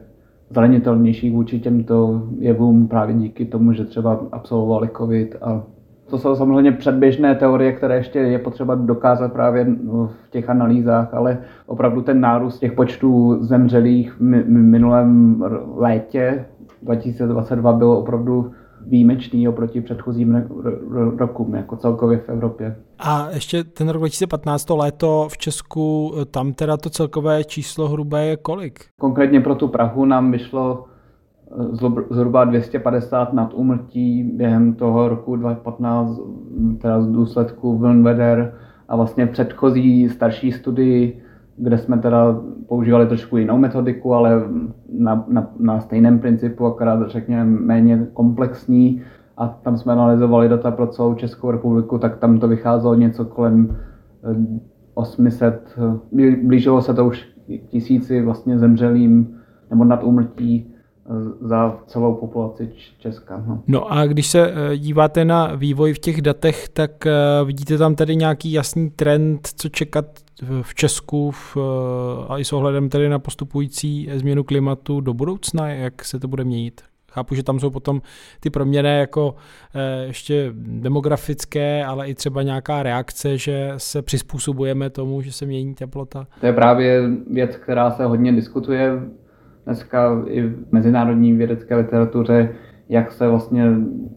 zranitelnější 0.50 1.32
vůči 1.32 1.60
těmto 1.60 2.28
jevům 2.40 2.88
právě 2.88 3.16
díky 3.16 3.46
tomu, 3.46 3.74
že 3.74 3.86
třeba 3.86 4.28
absolvovali 4.32 4.90
covid. 4.98 5.36
A 5.42 5.64
to 6.10 6.18
jsou 6.18 6.36
samozřejmě 6.36 6.72
předběžné 6.72 7.36
teorie, 7.36 7.72
které 7.72 7.96
ještě 7.96 8.20
je 8.20 8.40
potřeba 8.40 8.76
dokázat 8.76 9.34
právě 9.34 9.66
v 10.06 10.30
těch 10.30 10.50
analýzách, 10.50 11.14
ale 11.14 11.38
opravdu 11.66 12.02
ten 12.02 12.20
nárůst 12.20 12.60
těch 12.60 12.74
počtů 12.74 13.38
zemřelých 13.44 14.14
v 14.20 14.22
minulém 14.50 15.44
létě 15.76 16.46
2022 16.82 17.74
byl 17.74 17.92
opravdu 17.92 18.52
výjimečný 18.88 19.48
oproti 19.48 19.82
předchozím 19.82 20.48
rokům, 21.18 21.56
jako 21.56 21.78
celkově 21.78 22.18
v 22.18 22.30
Evropě. 22.30 22.76
A 23.00 23.30
ještě 23.30 23.64
ten 23.64 23.90
rok 23.90 24.02
2015, 24.02 24.66
to 24.66 24.78
léto 24.78 25.28
v 25.32 25.38
Česku, 25.38 26.14
tam 26.32 26.54
teda 26.54 26.78
to 26.78 26.90
celkové 26.90 27.44
číslo 27.44 27.90
hrubé 27.90 28.26
je 28.26 28.38
kolik? 28.38 28.80
Konkrétně 29.00 29.42
pro 29.42 29.56
tu 29.56 29.68
Prahu 29.68 30.06
nám 30.06 30.32
vyšlo 30.32 30.86
eh, 31.52 31.76
zhruba 32.10 32.44
250 32.44 33.34
nad 33.34 33.54
úmrtí 33.54 34.24
během 34.24 34.74
toho 34.74 35.10
roku 35.10 35.36
2015, 35.36 36.20
teda 36.82 37.02
z 37.02 37.08
důsledku 37.08 37.78
vln 37.78 38.04
veder 38.04 38.54
a 38.88 38.96
vlastně 38.96 39.28
předchozí 39.28 40.10
starší 40.10 40.52
studii 40.52 41.23
kde 41.58 41.78
jsme 41.78 41.98
teda 41.98 42.42
používali 42.68 43.08
trošku 43.08 43.38
jinou 43.38 43.58
metodiku, 43.58 44.14
ale 44.14 44.44
na, 44.90 45.26
na, 45.28 45.50
na 45.60 45.80
stejném 45.80 46.20
principu, 46.20 46.66
akorát 46.66 47.10
řekněme 47.10 47.46
méně 47.46 48.08
komplexní. 48.14 49.02
A 49.38 49.48
tam 49.48 49.78
jsme 49.78 49.94
analyzovali 49.94 50.50
data 50.50 50.72
pro 50.72 50.88
celou 50.88 51.14
Českou 51.14 51.52
republiku, 51.52 51.98
tak 51.98 52.18
tam 52.18 52.40
to 52.40 52.48
vycházelo 52.48 52.96
něco 52.96 53.26
kolem 53.26 53.78
800, 54.94 55.78
eh, 55.78 56.36
blížilo 56.44 56.82
se 56.82 56.94
to 56.94 57.06
už 57.06 57.28
tisíci 57.68 58.22
vlastně 58.22 58.60
zemřelým 58.60 59.38
nebo 59.70 59.84
nad 59.84 60.04
úmrtí 60.04 60.73
za 61.42 61.80
celou 61.88 62.16
populaci 62.16 62.70
Česka. 63.00 63.44
No. 63.48 63.64
no 63.68 63.92
a 63.92 64.06
když 64.06 64.28
se 64.28 64.52
eh, 64.52 64.78
díváte 64.78 65.26
na 65.26 65.56
vývoj 65.56 65.94
v 65.94 66.00
těch 66.00 66.22
datech, 66.22 66.70
tak 66.70 67.08
eh, 67.08 67.12
vidíte 67.46 67.78
tam 67.78 67.96
tady 67.96 68.16
nějaký 68.16 68.52
jasný 68.52 68.90
trend, 68.90 69.48
co 69.56 69.70
čekat 69.70 70.06
v 70.62 70.76
Česku 70.76 71.32
v, 71.32 71.58
eh, 71.58 72.26
a 72.28 72.40
i 72.40 72.46
s 72.46 72.54
ohledem 72.54 72.90
tedy 72.90 73.10
na 73.10 73.20
postupující 73.20 74.10
změnu 74.16 74.44
klimatu 74.44 75.02
do 75.02 75.14
budoucna, 75.14 75.70
jak 75.70 76.06
se 76.06 76.20
to 76.20 76.28
bude 76.28 76.44
měnit? 76.44 76.82
Chápu, 77.12 77.36
že 77.36 77.44
tam 77.44 77.60
jsou 77.60 77.70
potom 77.70 78.02
ty 78.40 78.50
proměny 78.50 79.00
jako 79.00 79.36
ještě 80.06 80.52
demografické, 80.56 81.86
ale 81.86 82.08
i 82.08 82.16
třeba 82.16 82.44
nějaká 82.44 82.84
reakce, 82.84 83.38
že 83.38 83.74
se 83.78 84.02
přizpůsobujeme 84.02 84.90
tomu, 84.90 85.22
že 85.22 85.32
se 85.32 85.46
mění 85.46 85.76
teplota. 85.76 86.28
To 86.40 86.46
je 86.46 86.54
právě 86.54 87.02
věc, 87.32 87.56
která 87.56 87.92
se 87.92 88.06
hodně 88.06 88.32
diskutuje 88.32 89.00
dneska 89.66 90.24
i 90.28 90.42
v 90.42 90.66
mezinárodní 90.72 91.34
vědecké 91.34 91.76
literatuře, 91.76 92.50
jak 92.90 93.12
se 93.12 93.28
vlastně 93.28 93.66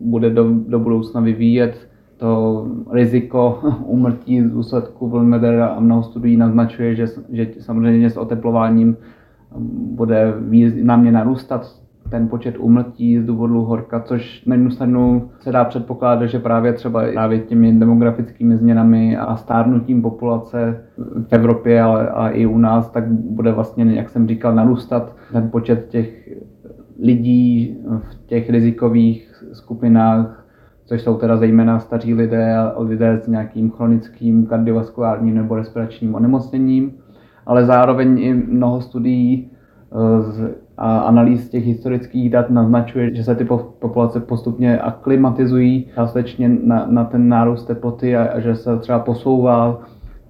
bude 0.00 0.30
do, 0.30 0.50
do 0.68 0.78
budoucna 0.78 1.20
vyvíjet 1.20 1.88
to 2.16 2.66
riziko 2.92 3.61
umrtí 3.85 4.42
z 4.42 4.50
důsledku 4.50 5.09
vln 5.09 5.35
a 5.62 5.80
mnoho 5.80 6.02
studií 6.02 6.37
naznačuje, 6.37 6.94
že, 6.94 7.06
že 7.32 7.48
samozřejmě 7.61 8.11
s 8.11 8.16
oteplováním 8.16 8.96
bude 9.94 10.35
významně 10.38 11.12
narůstat 11.12 11.86
ten 12.10 12.28
počet 12.28 12.56
umrtí 12.58 13.20
z 13.20 13.24
důvodu 13.24 13.62
horka, 13.62 14.00
což 14.00 14.44
na 14.46 14.54
jednu 14.54 14.70
stranu 14.70 15.30
se 15.40 15.52
dá 15.52 15.64
předpokládat, 15.64 16.26
že 16.26 16.38
právě 16.38 16.72
třeba 16.72 17.02
právě 17.12 17.38
těmi 17.38 17.72
demografickými 17.72 18.56
změnami 18.56 19.16
a 19.16 19.36
stárnutím 19.36 20.02
populace 20.02 20.84
v 21.28 21.32
Evropě, 21.32 21.82
ale 21.82 22.08
a 22.08 22.28
i 22.28 22.46
u 22.46 22.58
nás, 22.58 22.90
tak 22.90 23.08
bude 23.08 23.52
vlastně, 23.52 23.84
jak 23.84 24.10
jsem 24.10 24.28
říkal, 24.28 24.54
narůstat 24.54 25.16
ten 25.32 25.50
počet 25.50 25.88
těch 25.88 26.30
lidí 27.02 27.76
v 27.98 28.26
těch 28.26 28.50
rizikových 28.50 29.42
skupinách, 29.52 30.46
což 30.84 31.02
jsou 31.02 31.16
teda 31.16 31.36
zejména 31.36 31.78
staří 31.78 32.14
lidé 32.14 32.56
a 32.56 32.74
lidé 32.78 33.20
s 33.22 33.28
nějakým 33.28 33.70
chronickým 33.70 34.46
kardiovaskulárním 34.46 35.34
nebo 35.34 35.54
respiračním 35.54 36.14
onemocněním, 36.14 36.92
ale 37.46 37.64
zároveň 37.64 38.18
i 38.18 38.34
mnoho 38.34 38.80
studií 38.80 39.50
z 40.20 40.65
a 40.78 40.98
analýz 40.98 41.48
těch 41.48 41.66
historických 41.66 42.30
dat 42.30 42.50
naznačuje, 42.50 43.14
že 43.14 43.24
se 43.24 43.34
ty 43.34 43.44
populace 43.78 44.20
postupně 44.20 44.78
aklimatizují 44.78 45.86
částečně 45.94 46.48
na, 46.48 46.86
na 46.90 47.04
ten 47.04 47.28
nárůst 47.28 47.64
teploty 47.64 48.16
a, 48.16 48.24
a 48.24 48.40
že 48.40 48.54
se 48.54 48.78
třeba 48.78 48.98
posouvá 48.98 49.80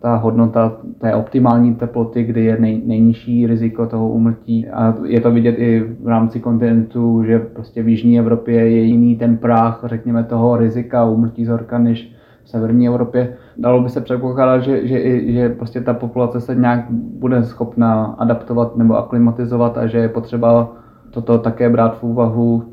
ta 0.00 0.16
hodnota 0.16 0.76
té 0.98 1.14
optimální 1.14 1.74
teploty, 1.74 2.24
kdy 2.24 2.44
je 2.44 2.56
nej, 2.60 2.82
nejnižší 2.86 3.46
riziko 3.46 3.86
toho 3.86 4.08
úmrtí. 4.08 4.68
A 4.68 4.94
je 5.04 5.20
to 5.20 5.30
vidět 5.30 5.58
i 5.58 5.84
v 6.02 6.08
rámci 6.08 6.40
kontinentu, 6.40 7.22
že 7.26 7.38
prostě 7.38 7.82
v 7.82 7.88
Jižní 7.88 8.18
Evropě 8.18 8.70
je 8.70 8.82
jiný 8.82 9.16
ten 9.16 9.36
práh, 9.36 9.84
řekněme, 9.84 10.24
toho 10.24 10.56
rizika 10.56 11.04
úmrtí 11.04 11.44
z 11.44 11.48
horka, 11.48 11.78
než 11.78 12.12
v 12.46 12.48
severní 12.48 12.86
Evropě. 12.86 13.36
Dalo 13.58 13.82
by 13.82 13.88
se 13.88 14.00
předpokládat, 14.00 14.58
že, 14.58 14.86
že, 14.86 15.32
že 15.32 15.48
prostě 15.48 15.80
ta 15.80 15.94
populace 15.94 16.40
se 16.40 16.54
nějak 16.54 16.86
bude 16.90 17.44
schopna 17.44 18.14
adaptovat 18.18 18.76
nebo 18.76 18.96
aklimatizovat 18.96 19.78
a 19.78 19.86
že 19.86 19.98
je 19.98 20.08
potřeba 20.08 20.72
toto 21.10 21.38
také 21.38 21.70
brát 21.70 21.98
v 21.98 22.02
úvahu 22.02 22.64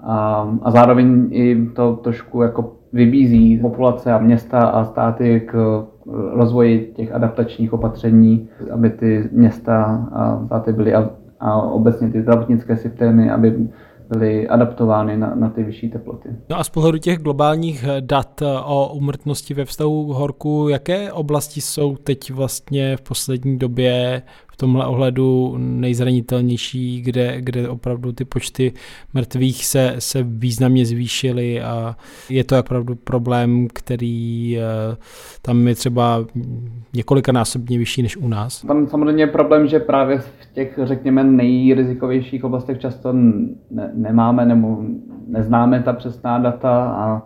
a, 0.00 0.48
a 0.62 0.70
zároveň 0.70 1.28
i 1.30 1.66
to 1.76 1.96
trošku 1.96 2.42
jako 2.42 2.72
vybízí 2.92 3.58
populace 3.58 4.12
a 4.12 4.18
města 4.18 4.62
a 4.62 4.84
státy 4.84 5.40
k 5.40 5.84
rozvoji 6.32 6.92
těch 6.96 7.12
adaptačních 7.14 7.72
opatření, 7.72 8.48
aby 8.72 8.90
ty 8.90 9.28
města 9.32 10.08
a 10.12 10.42
státy 10.46 10.72
byly 10.72 10.94
a, 10.94 11.10
a 11.40 11.62
obecně 11.62 12.10
ty 12.10 12.22
zdravotnické 12.22 12.76
systémy, 12.76 13.30
aby 13.30 13.68
byly 14.08 14.48
adaptovány 14.48 15.16
na, 15.16 15.34
na 15.34 15.50
ty 15.50 15.62
vyšší 15.62 15.90
teploty. 15.90 16.28
No 16.48 16.58
a 16.58 16.64
z 16.64 16.68
pohledu 16.68 16.98
těch 16.98 17.18
globálních 17.18 17.84
dat 18.00 18.42
o 18.64 18.92
umrtnosti 18.94 19.54
ve 19.54 19.64
vztahu 19.64 20.12
horku, 20.12 20.68
jaké 20.68 21.12
oblasti 21.12 21.60
jsou 21.60 21.96
teď 21.96 22.30
vlastně 22.30 22.96
v 22.96 23.00
poslední 23.00 23.58
době 23.58 24.22
tomhle 24.56 24.86
ohledu 24.86 25.54
nejzranitelnější, 25.58 27.02
kde, 27.02 27.40
kde 27.40 27.68
opravdu 27.68 28.12
ty 28.12 28.24
počty 28.24 28.72
mrtvých 29.14 29.66
se, 29.66 29.94
se 29.98 30.22
významně 30.22 30.86
zvýšily 30.86 31.62
a 31.62 31.96
je 32.30 32.44
to 32.44 32.58
opravdu 32.58 32.94
problém, 32.94 33.68
který 33.74 34.58
eh, 34.58 34.96
tam 35.42 35.68
je 35.68 35.74
třeba 35.74 36.24
několikanásobně 36.94 37.78
vyšší 37.78 38.02
než 38.02 38.16
u 38.16 38.28
nás. 38.28 38.62
Tam 38.62 38.86
samozřejmě 38.86 39.22
je 39.22 39.26
problém, 39.26 39.66
že 39.66 39.78
právě 39.78 40.18
v 40.18 40.52
těch, 40.52 40.78
řekněme, 40.82 41.24
nejrizikovějších 41.24 42.44
oblastech 42.44 42.78
často 42.78 43.12
ne, 43.12 43.90
nemáme 43.94 44.46
nebo 44.46 44.82
neznáme 45.26 45.82
ta 45.82 45.92
přesná 45.92 46.38
data 46.38 46.90
a, 46.90 47.22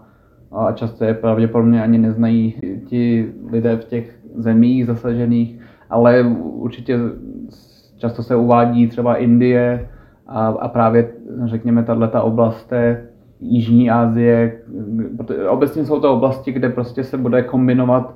a 0.52 0.72
často 0.72 1.04
je 1.04 1.14
pravděpodobně 1.14 1.82
ani 1.82 1.98
neznají 1.98 2.54
ti 2.86 3.32
lidé 3.50 3.76
v 3.76 3.84
těch 3.84 4.20
zemích 4.34 4.86
zasažených 4.86 5.59
ale 5.90 6.22
určitě 6.38 6.98
často 7.96 8.22
se 8.22 8.36
uvádí 8.36 8.88
třeba 8.88 9.16
Indie 9.16 9.88
a, 10.26 10.46
a 10.46 10.68
právě 10.68 11.12
řekněme 11.44 11.82
tato 11.82 12.24
oblast 12.24 12.64
té 12.64 13.06
Jižní 13.40 13.90
Asie. 13.90 14.62
Obecně 15.48 15.84
jsou 15.84 16.00
to 16.00 16.14
oblasti, 16.14 16.52
kde 16.52 16.68
prostě 16.68 17.04
se 17.04 17.18
bude 17.18 17.42
kombinovat 17.42 18.14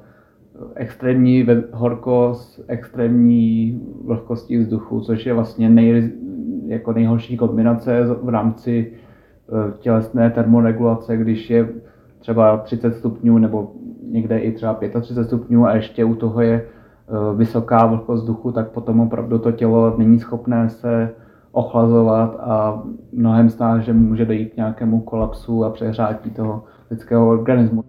extrémní 0.74 1.46
horkost, 1.72 2.64
extrémní 2.68 3.80
vlhkostí 4.05 4.57
vzduchu, 4.57 5.01
což 5.01 5.26
je 5.26 5.34
vlastně 5.34 5.70
nej, 5.70 6.12
jako 6.66 6.92
nejhorší 6.92 7.36
kombinace 7.36 8.01
v 8.22 8.28
rámci 8.28 8.92
e, 8.92 9.72
tělesné 9.78 10.30
termoregulace, 10.30 11.16
když 11.16 11.51
je 11.51 11.68
třeba 12.18 12.57
30 12.57 12.94
stupňů 12.94 13.38
nebo 13.38 13.72
někde 14.11 14.38
i 14.38 14.53
třeba 14.53 14.74
35 14.74 15.24
stupňů 15.24 15.66
a 15.66 15.74
ještě 15.74 16.05
u 16.05 16.14
toho 16.14 16.40
je 16.40 16.66
vysoká 17.36 17.86
vlhkost 17.86 18.22
vzduchu, 18.22 18.52
tak 18.52 18.70
potom 18.70 19.00
opravdu 19.00 19.38
to 19.38 19.52
tělo 19.52 19.94
není 19.98 20.20
schopné 20.20 20.70
se 20.70 21.14
ochlazovat 21.52 22.36
a 22.40 22.82
mnohem 23.12 23.50
že 23.80 23.92
může 23.92 24.24
dojít 24.24 24.52
k 24.52 24.57
nějakému 24.57 25.00
kolapsu 25.00 25.64
a 25.64 25.70
přehrátí 25.70 26.30
toho 26.30 26.64
lidského 26.90 27.28
organismu 27.28 27.84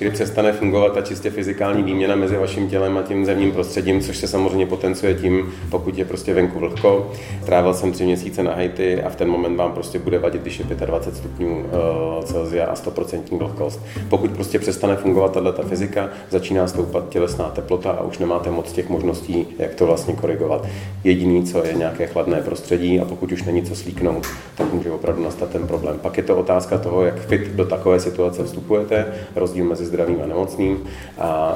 kdy 0.00 0.10
přestane 0.10 0.52
fungovat 0.52 0.92
ta 0.94 1.00
čistě 1.00 1.30
fyzikální 1.30 1.82
výměna 1.82 2.16
mezi 2.16 2.36
vaším 2.36 2.68
tělem 2.68 2.98
a 2.98 3.02
tím 3.02 3.26
zemním 3.26 3.52
prostředím, 3.52 4.00
což 4.00 4.16
se 4.16 4.28
samozřejmě 4.28 4.66
potenciuje 4.66 5.14
tím, 5.14 5.52
pokud 5.70 5.98
je 5.98 6.04
prostě 6.04 6.34
venku 6.34 6.58
vlhko. 6.58 7.12
Trávil 7.46 7.74
jsem 7.74 7.92
tři 7.92 8.04
měsíce 8.04 8.42
na 8.42 8.54
Haiti 8.54 9.02
a 9.02 9.10
v 9.10 9.16
ten 9.16 9.28
moment 9.28 9.56
vám 9.56 9.72
prostě 9.72 9.98
bude 9.98 10.18
vadit, 10.18 10.42
když 10.42 10.58
je 10.58 10.64
25 10.64 11.16
stupňů 11.16 11.64
eh, 11.66 12.26
Celsia 12.26 12.66
a 12.66 12.74
100% 12.74 13.38
vlhkost. 13.38 13.80
Pokud 14.08 14.30
prostě 14.30 14.58
přestane 14.58 14.96
fungovat 14.96 15.32
tato 15.32 15.62
fyzika, 15.62 16.08
začíná 16.30 16.66
stoupat 16.66 17.08
tělesná 17.08 17.44
teplota 17.44 17.90
a 17.90 18.02
už 18.02 18.18
nemáte 18.18 18.50
moc 18.50 18.72
těch 18.72 18.88
možností, 18.88 19.46
jak 19.58 19.74
to 19.74 19.86
vlastně 19.86 20.14
korigovat. 20.14 20.66
Jediný, 21.04 21.44
co 21.44 21.64
je 21.66 21.72
nějaké 21.72 22.06
chladné 22.06 22.42
prostředí 22.42 23.00
a 23.00 23.04
pokud 23.04 23.32
už 23.32 23.42
není 23.42 23.62
co 23.62 23.76
slíknout, 23.76 24.26
tak 24.54 24.72
může 24.72 24.90
opravdu 24.90 25.24
nastat 25.24 25.50
ten 25.50 25.66
problém. 25.66 25.98
Pak 25.98 26.16
je 26.16 26.22
to 26.22 26.36
otázka 26.36 26.78
toho, 26.78 27.04
jak 27.04 27.20
fit 27.20 27.48
do 27.48 27.64
takové 27.64 28.00
situace 28.00 28.44
vstupujete, 28.44 29.06
rozdíl 29.36 29.64
mezi 29.64 29.89
zdravým 29.90 30.22
a 30.22 30.26
nemocným 30.26 30.76
a 31.18 31.54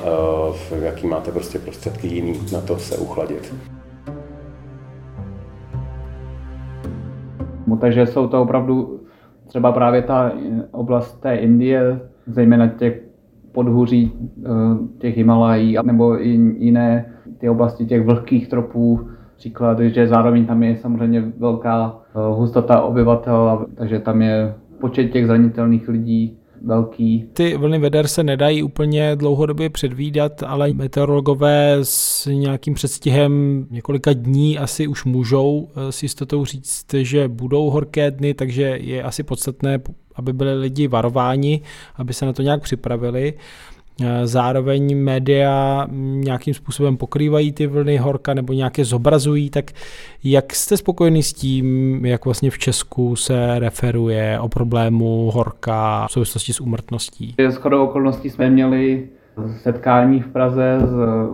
uh, 0.71 0.83
jaký 0.83 1.07
máte 1.07 1.31
prostě 1.31 1.59
prostředky 1.59 2.07
jiný 2.07 2.35
na 2.53 2.61
to 2.61 2.79
se 2.79 2.97
uchladit. 2.99 3.55
No, 7.67 7.77
takže 7.77 8.07
jsou 8.07 8.27
to 8.29 8.43
opravdu 8.43 9.01
třeba 9.47 9.73
právě 9.73 10.03
ta 10.03 10.33
oblast 10.71 11.21
té 11.21 11.37
Indie, 11.37 12.01
zejména 12.27 12.69
těch 12.69 13.01
podhůří 13.53 14.13
eh, 14.13 14.51
těch 14.99 15.17
Himalají, 15.17 15.77
nebo 15.83 16.23
i 16.23 16.29
jiné 16.59 17.15
ty 17.39 17.49
oblasti 17.49 17.87
těch 17.87 18.05
vlhkých 18.05 18.49
tropů, 18.49 19.09
příklad, 19.37 19.81
že 19.81 20.07
zároveň 20.07 20.47
tam 20.47 20.63
je 20.63 20.77
samozřejmě 20.77 21.33
velká 21.39 21.95
eh, 21.99 22.35
hustota 22.35 22.83
obyvatel, 22.83 23.67
takže 23.75 23.99
tam 23.99 24.23
je 24.23 24.55
počet 24.81 25.09
těch 25.09 25.27
zranitelných 25.27 25.89
lidí 25.89 26.39
velký. 26.65 27.25
Ty 27.33 27.57
vlny 27.57 27.79
veder 27.79 28.09
se 28.09 28.23
nedají 28.23 28.63
úplně 28.63 29.17
dlouhodobě 29.17 29.71
předvídat, 29.71 30.43
ale 30.43 30.73
meteorologové 30.73 31.79
s 31.83 32.27
nějakým 32.27 32.75
předstihem 32.75 33.67
několika 33.71 34.13
dní 34.13 34.59
asi 34.59 34.87
už 34.87 35.05
můžou 35.05 35.69
eh, 35.69 35.93
s 35.93 36.03
jistotou 36.03 36.45
říct, 36.45 36.95
že 36.95 37.29
budou 37.29 37.71
horké 37.71 38.11
dny, 38.11 38.35
takže 38.35 38.63
je 38.63 39.03
asi 39.03 39.23
podstatné, 39.23 39.81
aby 40.15 40.33
byli 40.33 40.55
lidi 40.55 40.89
varováni, 40.89 41.61
aby 41.97 42.15
se 42.15 42.27
na 42.27 42.33
to 42.33 42.43
nějak 42.43 42.63
připravili. 42.63 43.35
Eh, 44.03 44.27
zároveň 44.27 44.99
média 44.99 45.87
nějakým 46.01 46.55
způsobem 46.55 46.97
pokrývají 46.97 47.53
ty 47.53 47.67
vlny 47.67 47.97
horka 47.97 48.35
nebo 48.35 48.53
nějaké 48.53 48.85
zobrazují, 48.85 49.51
tak 49.51 49.65
jak 50.25 50.55
jste 50.55 50.77
spokojený 50.77 51.23
s 51.23 51.33
tím, 51.33 52.01
jak 52.07 52.25
vlastně 52.25 52.51
v 52.51 52.59
Česku 52.59 53.17
se 53.17 53.59
referuje 53.59 54.39
o 54.41 54.49
problému 54.49 55.31
horka 55.31 56.07
v 56.07 56.13
souvislosti 56.13 56.53
s 56.53 56.61
úmrtností? 56.61 57.35
S 57.39 57.57
chodou 57.57 57.85
okolností 57.85 58.31
jsme 58.31 58.51
měli 58.51 59.09
setkání 59.63 60.21
v 60.21 60.29
Praze 60.29 60.79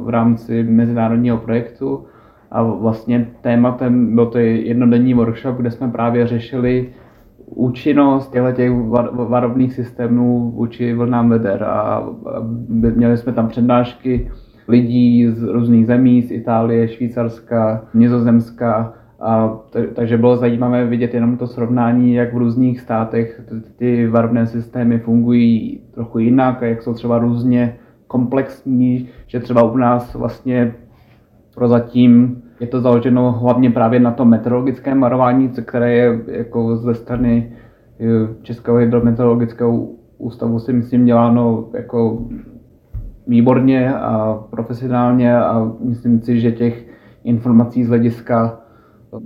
v 0.05 0.09
rámci 0.09 0.63
mezinárodního 0.63 1.37
projektu 1.37 2.07
a 2.51 2.63
vlastně 2.63 3.27
tématem 3.41 4.15
byl 4.15 4.27
to 4.27 4.39
jednodenní 4.39 5.15
workshop, 5.15 5.57
kde 5.57 5.71
jsme 5.71 5.89
právě 5.89 6.27
řešili 6.27 6.89
účinnost 7.55 8.33
těchto 8.33 8.53
těch 8.53 8.73
varovných 9.13 9.73
systémů 9.73 10.51
vůči 10.51 10.95
vlnám 10.95 11.31
veder. 11.31 11.63
A 11.63 12.09
měli 12.97 13.17
jsme 13.17 13.33
tam 13.33 13.49
přednášky 13.49 14.31
lidí 14.69 15.29
z 15.31 15.43
různých 15.43 15.87
zemí, 15.87 16.23
z 16.23 16.31
Itálie, 16.31 16.89
Švýcarska, 16.89 17.85
Nizozemska, 17.95 18.95
a 19.21 19.59
t- 19.71 19.87
takže 19.87 20.19
bylo 20.19 20.37
zajímavé 20.37 20.87
vidět 20.87 21.15
jenom 21.15 21.37
to 21.37 21.47
srovnání, 21.47 22.15
jak 22.15 22.35
v 22.35 22.39
různých 22.39 22.81
státech 22.81 23.41
ty 23.77 24.07
varovné 24.07 24.47
systémy 24.47 24.99
fungují 24.99 25.81
trochu 25.95 26.19
jinak 26.19 26.63
a 26.63 26.67
jak 26.67 26.83
jsou 26.83 26.95
třeba 26.95 27.19
různě 27.19 27.77
komplexní, 28.07 29.09
že 29.27 29.41
třeba 29.41 29.63
u 29.63 29.77
nás 29.77 30.15
vlastně 30.15 30.75
prozatím 31.55 32.40
je 32.61 32.67
to 32.67 32.81
založeno 32.81 33.33
hlavně 33.33 33.71
právě 33.71 34.01
na 34.01 34.11
tom 34.11 34.29
meteorologickém 34.29 35.01
varování, 35.01 35.49
které 35.49 35.93
je 35.93 36.21
jako 36.27 36.77
ze 36.77 36.95
strany 36.95 37.53
eh, 38.01 38.05
Českého 38.43 38.77
hydrometeorologického 38.77 39.89
ústavu 40.19 40.59
si 40.59 40.73
myslím 40.73 41.05
děláno 41.05 41.69
jako 41.75 42.19
výborně 43.27 43.95
a 43.95 44.45
profesionálně 44.51 45.39
a 45.39 45.73
myslím 45.81 46.21
si, 46.21 46.41
že 46.41 46.53
těch 46.53 46.87
informací 47.25 47.85
z 47.85 47.89
hlediska 47.89 48.61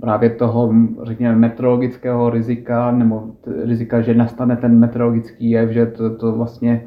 právě 0.01 0.29
toho, 0.29 0.73
řekněme, 1.03 1.35
meteorologického 1.35 2.29
rizika, 2.29 2.91
nebo 2.91 3.23
rizika, 3.63 4.01
že 4.01 4.13
nastane 4.13 4.55
ten 4.55 4.79
meteorologický 4.79 5.49
jev, 5.49 5.69
že 5.69 5.85
to, 5.85 6.15
to 6.15 6.31
vlastně 6.31 6.85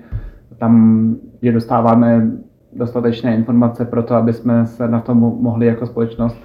tam, 0.59 1.17
že 1.43 1.53
dostáváme 1.53 2.31
dostatečné 2.79 3.35
informace 3.35 3.85
pro 3.85 4.03
to, 4.03 4.15
aby 4.15 4.33
jsme 4.33 4.67
se 4.67 4.89
na 4.89 5.01
tom 5.01 5.19
mohli 5.19 5.67
jako 5.67 5.87
společnost 5.87 6.37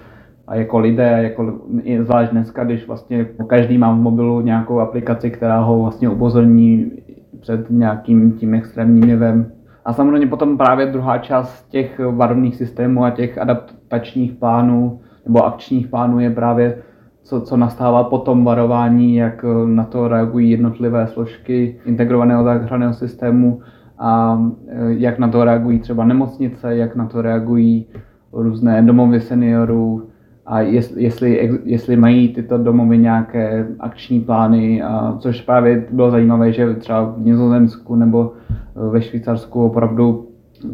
a 0.48 0.56
jako 0.56 0.80
lidé, 0.80 1.20
jako, 1.24 1.60
zvlášť 2.02 2.32
dneska, 2.32 2.64
když 2.64 2.88
vlastně 2.88 3.26
každý 3.48 3.78
má 3.78 3.94
v 3.94 3.98
mobilu 3.98 4.42
nějakou 4.42 4.80
aplikaci, 4.80 5.32
která 5.32 5.60
ho 5.60 5.82
vlastně 5.82 6.10
upozorní 6.10 6.92
před 7.40 7.70
nějakým 7.70 8.32
tím 8.32 8.54
extrémním 8.54 9.10
jevem. 9.10 9.52
A 9.86 9.94
samozřejmě 9.94 10.28
potom 10.28 10.58
právě 10.58 10.86
druhá 10.86 11.18
část 11.18 11.70
těch 11.70 12.00
varovných 12.12 12.56
systémů 12.56 13.06
a 13.06 13.10
těch 13.10 13.38
adaptačních 13.38 14.32
plánů 14.32 15.00
nebo 15.26 15.46
akčních 15.46 15.88
plánů 15.88 16.20
je 16.20 16.30
právě 16.30 16.78
co, 17.24 17.42
co 17.42 17.58
nastává 17.58 18.04
po 18.04 18.18
tom 18.18 18.46
varování, 18.46 19.16
jak 19.16 19.46
na 19.66 19.84
to 19.84 20.08
reagují 20.08 20.52
jednotlivé 20.52 21.08
složky 21.08 21.80
integrovaného 21.86 22.44
záchranného 22.44 22.94
systému 22.94 23.62
a 24.04 24.42
e, 24.68 24.94
jak 24.94 25.20
na 25.20 25.28
to 25.28 25.44
reagují 25.44 25.80
třeba 25.80 26.06
nemocnice, 26.06 26.76
jak 26.76 26.96
na 26.96 27.06
to 27.06 27.22
reagují 27.22 27.86
různé 28.34 28.82
domovy 28.82 29.22
seniorů 29.22 30.08
a 30.46 30.60
jestli, 30.60 31.60
jestli, 31.64 31.96
mají 31.96 32.34
tyto 32.34 32.58
domovy 32.58 32.98
nějaké 32.98 33.68
akční 33.80 34.20
plány, 34.20 34.84
a 34.84 35.16
což 35.20 35.42
právě 35.42 35.86
bylo 35.92 36.12
zajímavé, 36.12 36.54
že 36.54 36.74
třeba 36.74 37.04
v 37.04 37.20
Nizozemsku 37.20 37.96
nebo 37.96 38.34
ve 38.76 39.02
Švýcarsku 39.02 39.66
opravdu 39.66 40.28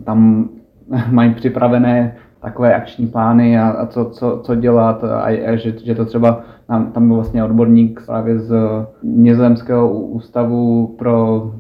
tam 0.03 0.49
mají 1.11 1.33
připravené 1.33 2.15
takové 2.41 2.75
akční 2.75 3.07
plány 3.07 3.59
a, 3.59 3.69
a 3.69 3.85
co, 3.85 4.05
co, 4.05 4.39
co 4.43 4.55
dělat. 4.55 5.03
A, 5.03 5.21
a 5.21 5.55
že, 5.55 5.73
že 5.83 5.95
to 5.95 6.05
třeba 6.05 6.41
tam, 6.67 6.91
tam 6.91 7.07
byl 7.07 7.15
vlastně 7.15 7.43
odborník 7.43 8.01
právě 8.05 8.39
z 8.39 8.55
Nizozemského 9.03 9.91
ústavu 9.91 10.95
pro 10.99 11.51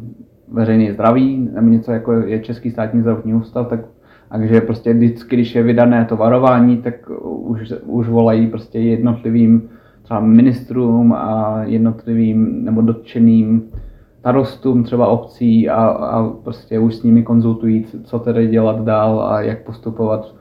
veřejné 0.51 0.93
zdraví, 0.93 1.49
nebo 1.53 1.69
něco 1.69 1.91
jako 1.91 2.11
je 2.13 2.39
Český 2.39 2.71
státní 2.71 3.01
zdravotní 3.01 3.33
ústav, 3.33 3.67
tak 3.67 3.79
takže 4.31 4.61
prostě 4.61 4.93
vždycky, 4.93 5.35
když 5.35 5.55
je 5.55 5.63
vydané 5.63 6.05
to 6.05 6.17
varování, 6.17 6.77
tak 6.77 7.09
už, 7.21 7.73
už 7.85 8.09
volají 8.09 8.47
prostě 8.47 8.79
jednotlivým 8.79 9.69
třeba 10.03 10.19
ministrům 10.19 11.13
a 11.13 11.59
jednotlivým 11.63 12.65
nebo 12.65 12.81
dotčeným 12.81 13.63
starostům 14.19 14.83
třeba 14.83 15.07
obcí 15.07 15.69
a, 15.69 15.85
a 15.85 16.29
prostě 16.29 16.79
už 16.79 16.95
s 16.95 17.03
nimi 17.03 17.23
konzultují, 17.23 17.85
co 18.03 18.19
tedy 18.19 18.47
dělat 18.47 18.83
dál 18.83 19.21
a 19.21 19.41
jak 19.41 19.63
postupovat 19.63 20.35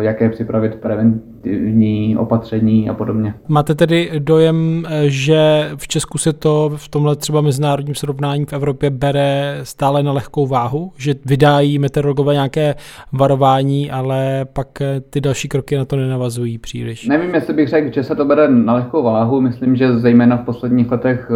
jaké 0.00 0.28
připravit 0.28 0.74
preventivní 0.74 2.16
opatření 2.16 2.90
a 2.90 2.94
podobně. 2.94 3.34
Máte 3.48 3.74
tedy 3.74 4.10
dojem, 4.18 4.84
eh, 4.88 5.02
že 5.06 5.70
v 5.76 5.88
Česku 5.88 6.18
se 6.18 6.32
to 6.32 6.72
v 6.76 6.88
tomhle 6.88 7.16
třeba 7.16 7.40
mezinárodním 7.40 7.94
srovnání 7.94 8.46
v 8.46 8.52
Evropě 8.52 8.90
bere 8.90 9.60
stále 9.62 10.02
na 10.02 10.12
lehkou 10.12 10.46
váhu, 10.46 10.92
že 10.96 11.14
vydají 11.24 11.78
meteorologové 11.78 12.34
nějaké 12.34 12.74
varování, 13.12 13.90
ale 13.90 14.46
pak 14.52 14.80
eh, 14.80 15.00
ty 15.10 15.20
další 15.20 15.48
kroky 15.48 15.76
na 15.76 15.84
to 15.84 15.96
nenavazují 15.96 16.58
příliš? 16.58 17.08
Nevím, 17.08 17.34
jestli 17.34 17.54
bych 17.54 17.68
řekl, 17.68 17.94
že 17.94 18.02
se 18.02 18.16
to 18.16 18.24
bere 18.24 18.48
na 18.48 18.74
lehkou 18.74 19.02
váhu. 19.02 19.40
Myslím, 19.40 19.76
že 19.76 19.98
zejména 19.98 20.36
v 20.36 20.44
posledních 20.44 20.90
letech 20.90 21.30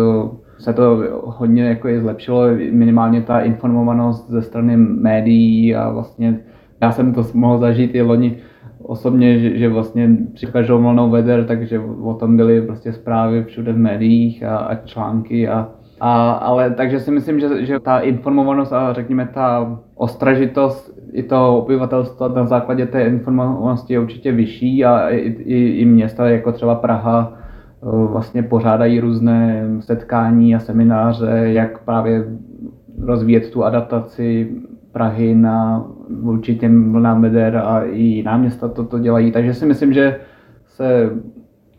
se 0.58 0.72
to 0.72 1.02
hodně 1.24 1.64
jako 1.64 1.88
je 1.88 2.00
zlepšilo, 2.00 2.42
minimálně 2.72 3.22
ta 3.22 3.40
informovanost 3.40 4.30
ze 4.30 4.42
strany 4.42 4.76
médií 4.76 5.76
a 5.76 5.90
vlastně 5.90 6.40
já 6.84 6.92
jsem 6.92 7.12
to 7.14 7.22
mohl 7.34 7.58
zažít 7.58 7.94
i 7.94 8.02
loni 8.02 8.36
osobně, 8.82 9.38
že, 9.38 9.58
že 9.58 9.68
vlastně 9.68 10.10
při 10.34 10.46
každou 10.46 10.82
volnou 10.82 11.10
veder, 11.10 11.44
takže 11.44 11.80
o 12.02 12.14
tom 12.14 12.36
byly 12.36 12.62
prostě 12.62 12.92
zprávy 12.92 13.44
všude 13.44 13.72
v 13.72 13.78
médiích 13.78 14.42
a, 14.42 14.56
a 14.56 14.74
články 14.74 15.48
a, 15.48 15.68
a, 16.00 16.32
ale 16.32 16.70
takže 16.70 17.00
si 17.00 17.10
myslím, 17.10 17.40
že, 17.40 17.64
že 17.64 17.80
ta 17.80 17.98
informovanost 17.98 18.72
a 18.72 18.92
řekněme 18.92 19.28
ta 19.34 19.78
ostražitost 19.94 20.98
i 21.12 21.22
to 21.22 21.58
obyvatelstva 21.58 22.28
na 22.28 22.46
základě 22.46 22.86
té 22.86 23.02
informovanosti 23.04 23.92
je 23.92 24.00
určitě 24.00 24.32
vyšší 24.32 24.84
a 24.84 25.08
i, 25.08 25.18
i, 25.18 25.80
i 25.80 25.84
města 25.84 26.28
jako 26.28 26.52
třeba 26.52 26.74
Praha 26.74 27.32
eh, 27.32 27.86
vlastně 27.86 28.42
pořádají 28.42 29.00
různé 29.00 29.66
setkání 29.80 30.54
a 30.54 30.58
semináře, 30.58 31.30
jak 31.44 31.84
právě 31.84 32.24
rozvíjet 33.00 33.50
tu 33.50 33.64
adaptaci 33.64 34.50
Prahy 34.94 35.34
na 35.34 35.86
vůči 36.22 36.54
těm 36.54 36.92
vlnám 36.92 37.22
veder 37.22 37.56
a 37.56 37.82
i 37.82 38.02
jiná 38.02 38.36
města 38.36 38.68
to, 38.68 38.84
to 38.84 38.98
dělají. 38.98 39.32
Takže 39.32 39.54
si 39.54 39.66
myslím, 39.66 39.92
že 39.92 40.20
se 40.66 41.10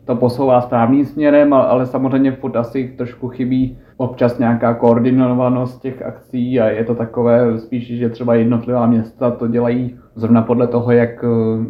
to 0.04 0.16
posouvá 0.16 0.60
správným 0.60 1.04
směrem, 1.04 1.52
ale 1.52 1.86
samozřejmě 1.86 2.32
furt 2.32 2.56
asi 2.56 2.94
trošku 2.96 3.28
chybí 3.28 3.78
občas 3.96 4.38
nějaká 4.38 4.74
koordinovanost 4.74 5.82
těch 5.82 6.02
akcí 6.02 6.60
a 6.60 6.66
je 6.66 6.84
to 6.84 6.94
takové 6.94 7.58
spíš, 7.58 7.86
že 7.86 8.08
třeba 8.08 8.34
jednotlivá 8.34 8.86
města 8.86 9.30
to 9.30 9.48
dělají 9.48 9.96
zrovna 10.14 10.42
podle 10.42 10.66
toho, 10.66 10.92
jak, 10.92 11.24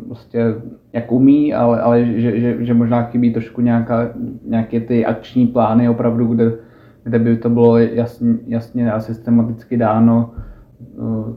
prostě, 0.06 0.54
jak 0.92 1.12
umí, 1.12 1.54
ale, 1.54 1.80
ale 1.80 2.04
že, 2.04 2.40
že, 2.40 2.64
že 2.64 2.74
možná 2.74 3.02
chybí 3.02 3.32
trošku 3.32 3.60
nějaká, 3.60 4.08
nějaké 4.46 4.80
ty 4.80 5.06
akční 5.06 5.46
plány 5.46 5.88
opravdu, 5.88 6.26
kde, 6.26 6.52
kde 7.04 7.18
by 7.18 7.36
to 7.36 7.50
bylo 7.50 7.78
jasně, 7.78 8.34
jasně 8.46 8.92
a 8.92 9.00
systematicky 9.00 9.76
dáno, 9.76 10.30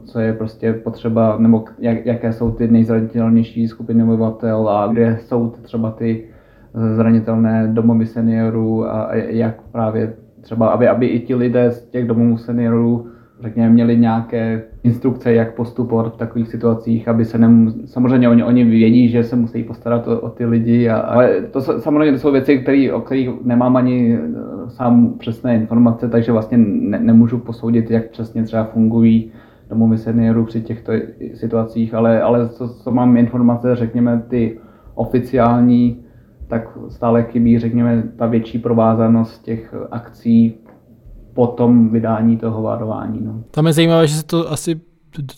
co 0.04 0.20
je 0.20 0.32
prostě 0.32 0.72
potřeba, 0.72 1.38
nebo 1.38 1.64
jak, 1.78 2.06
jaké 2.06 2.32
jsou 2.32 2.50
ty 2.50 2.68
nejzranitelnější 2.68 3.68
skupiny 3.68 4.02
obyvatel 4.02 4.68
a 4.68 4.86
kde 4.86 5.18
jsou 5.20 5.50
třeba 5.62 5.90
ty 5.90 6.24
zranitelné 6.94 7.68
domovy 7.72 8.06
seniorů 8.06 8.86
a 8.86 9.14
jak 9.14 9.62
právě 9.62 10.12
třeba, 10.40 10.68
aby, 10.68 10.88
aby 10.88 11.06
i 11.06 11.20
ti 11.20 11.34
lidé 11.34 11.70
z 11.70 11.86
těch 11.86 12.06
domovů 12.06 12.36
seniorů 12.36 13.06
řekněme, 13.40 13.70
měli 13.70 13.96
nějaké 13.96 14.62
instrukce, 14.82 15.32
jak 15.32 15.54
postupovat 15.54 16.14
v 16.14 16.16
takových 16.16 16.48
situacích, 16.48 17.08
aby 17.08 17.24
se 17.24 17.38
nem, 17.38 17.72
samozřejmě 17.84 18.28
oni, 18.28 18.44
oni 18.44 18.64
vědí, 18.64 19.08
že 19.08 19.24
se 19.24 19.36
musí 19.36 19.62
postarat 19.62 20.08
o, 20.08 20.20
o 20.20 20.28
ty 20.28 20.46
lidi, 20.46 20.88
a, 20.88 20.96
ale 20.98 21.42
to 21.50 21.60
samozřejmě 21.60 22.12
to 22.12 22.18
jsou 22.18 22.32
věci, 22.32 22.58
který, 22.58 22.92
o 22.92 23.00
kterých 23.00 23.30
nemám 23.44 23.76
ani 23.76 24.18
eh, 24.18 24.70
sám 24.70 25.14
přesné 25.18 25.54
informace, 25.54 26.08
takže 26.08 26.32
vlastně 26.32 26.58
ne, 26.58 26.98
nemůžu 26.98 27.38
posoudit, 27.38 27.90
jak 27.90 28.10
přesně 28.10 28.42
třeba 28.42 28.64
fungují 28.64 29.32
domovy 29.70 29.98
seniorů 29.98 30.44
při 30.44 30.60
těchto 30.60 30.92
situacích, 31.34 31.94
ale, 31.94 32.22
ale 32.22 32.48
co, 32.48 32.68
co 32.68 32.90
mám 32.90 33.16
informace, 33.16 33.76
řekněme, 33.76 34.22
ty 34.28 34.58
oficiální 34.94 36.04
tak 36.50 36.78
stále 36.88 37.22
chybí, 37.22 37.58
řekněme, 37.58 38.02
ta 38.16 38.26
větší 38.26 38.58
provázanost 38.58 39.42
těch 39.42 39.74
akcí 39.90 40.54
po 41.40 41.46
tom 41.46 41.88
vydání 41.88 42.36
toho 42.36 42.62
varování. 42.62 43.18
No. 43.22 43.42
Tam 43.50 43.66
je 43.66 43.72
zajímavé, 43.72 44.06
že 44.06 44.14
se 44.14 44.22
to 44.22 44.52
asi 44.52 44.80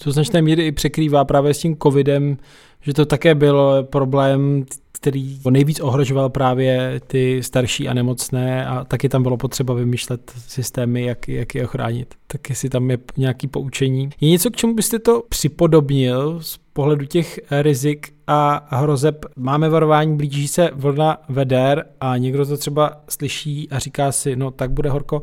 do 0.05 0.13
značné 0.13 0.43
míry 0.43 0.67
i 0.67 0.73
překrývá 0.73 1.25
právě 1.25 1.55
s 1.55 1.59
tím 1.59 1.77
covidem, 1.83 2.37
že 2.81 2.95
to 2.95 3.07
také 3.07 3.35
byl 3.35 3.83
problém, 3.91 4.65
který 4.93 5.41
nejvíc 5.51 5.81
ohrožoval 5.81 6.29
právě 6.29 7.01
ty 7.07 7.43
starší 7.43 7.89
a 7.89 7.95
nemocné 7.95 8.67
a 8.67 8.85
taky 8.85 9.09
tam 9.09 9.23
bylo 9.23 9.37
potřeba 9.37 9.75
vymýšlet 9.75 10.33
systémy, 10.37 11.05
jak, 11.05 11.29
jak 11.29 11.55
je 11.55 11.65
ochránit. 11.65 12.15
Tak 12.27 12.51
jestli 12.51 12.69
tam 12.69 12.91
je 12.91 12.99
nějaký 13.17 13.49
poučení. 13.49 14.11
Je 14.21 14.31
něco, 14.31 14.51
k 14.51 14.57
čemu 14.57 14.75
byste 14.75 14.99
to 14.99 15.23
připodobnil 15.29 16.39
z 16.41 16.59
pohledu 16.73 17.07
těch 17.07 17.41
rizik 17.61 18.07
a 18.27 18.69
hrozeb? 18.77 19.27
Máme 19.37 19.69
varování, 19.69 20.17
blíží 20.17 20.49
se 20.49 20.71
vlna 20.75 21.19
veder 21.29 21.85
a 22.01 22.17
někdo 22.17 22.47
to 22.47 22.57
třeba 22.57 22.93
slyší 23.09 23.69
a 23.71 23.79
říká 23.79 24.13
si, 24.13 24.37
no 24.37 24.51
tak 24.51 24.71
bude 24.71 24.91
horko. 24.91 25.23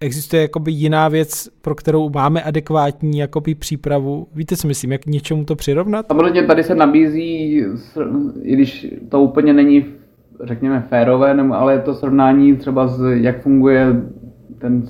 Existuje 0.00 0.42
jakoby 0.42 0.72
jiná 0.72 1.08
věc, 1.08 1.48
pro 1.62 1.74
kterou 1.74 2.10
máme 2.10 2.42
adekvátní 2.42 3.18
jakoby 3.18 3.54
přípravu? 3.54 4.26
Víte, 4.34 4.56
co 4.56 4.68
myslím, 4.68 4.92
jak 4.92 5.06
něčemu 5.06 5.44
to 5.44 5.56
přirovnat? 5.56 6.06
Samozřejmě 6.06 6.42
tady 6.42 6.64
se 6.64 6.74
nabízí, 6.74 7.64
i 8.42 8.52
když 8.52 8.86
to 9.08 9.20
úplně 9.20 9.52
není, 9.52 9.84
řekněme, 10.44 10.86
férové, 10.88 11.32
ale 11.52 11.72
je 11.72 11.78
to 11.78 11.94
srovnání 11.94 12.56
třeba 12.56 12.88
s, 12.88 13.00
jak 13.12 13.42
funguje 13.42 14.02
ten 14.58 14.82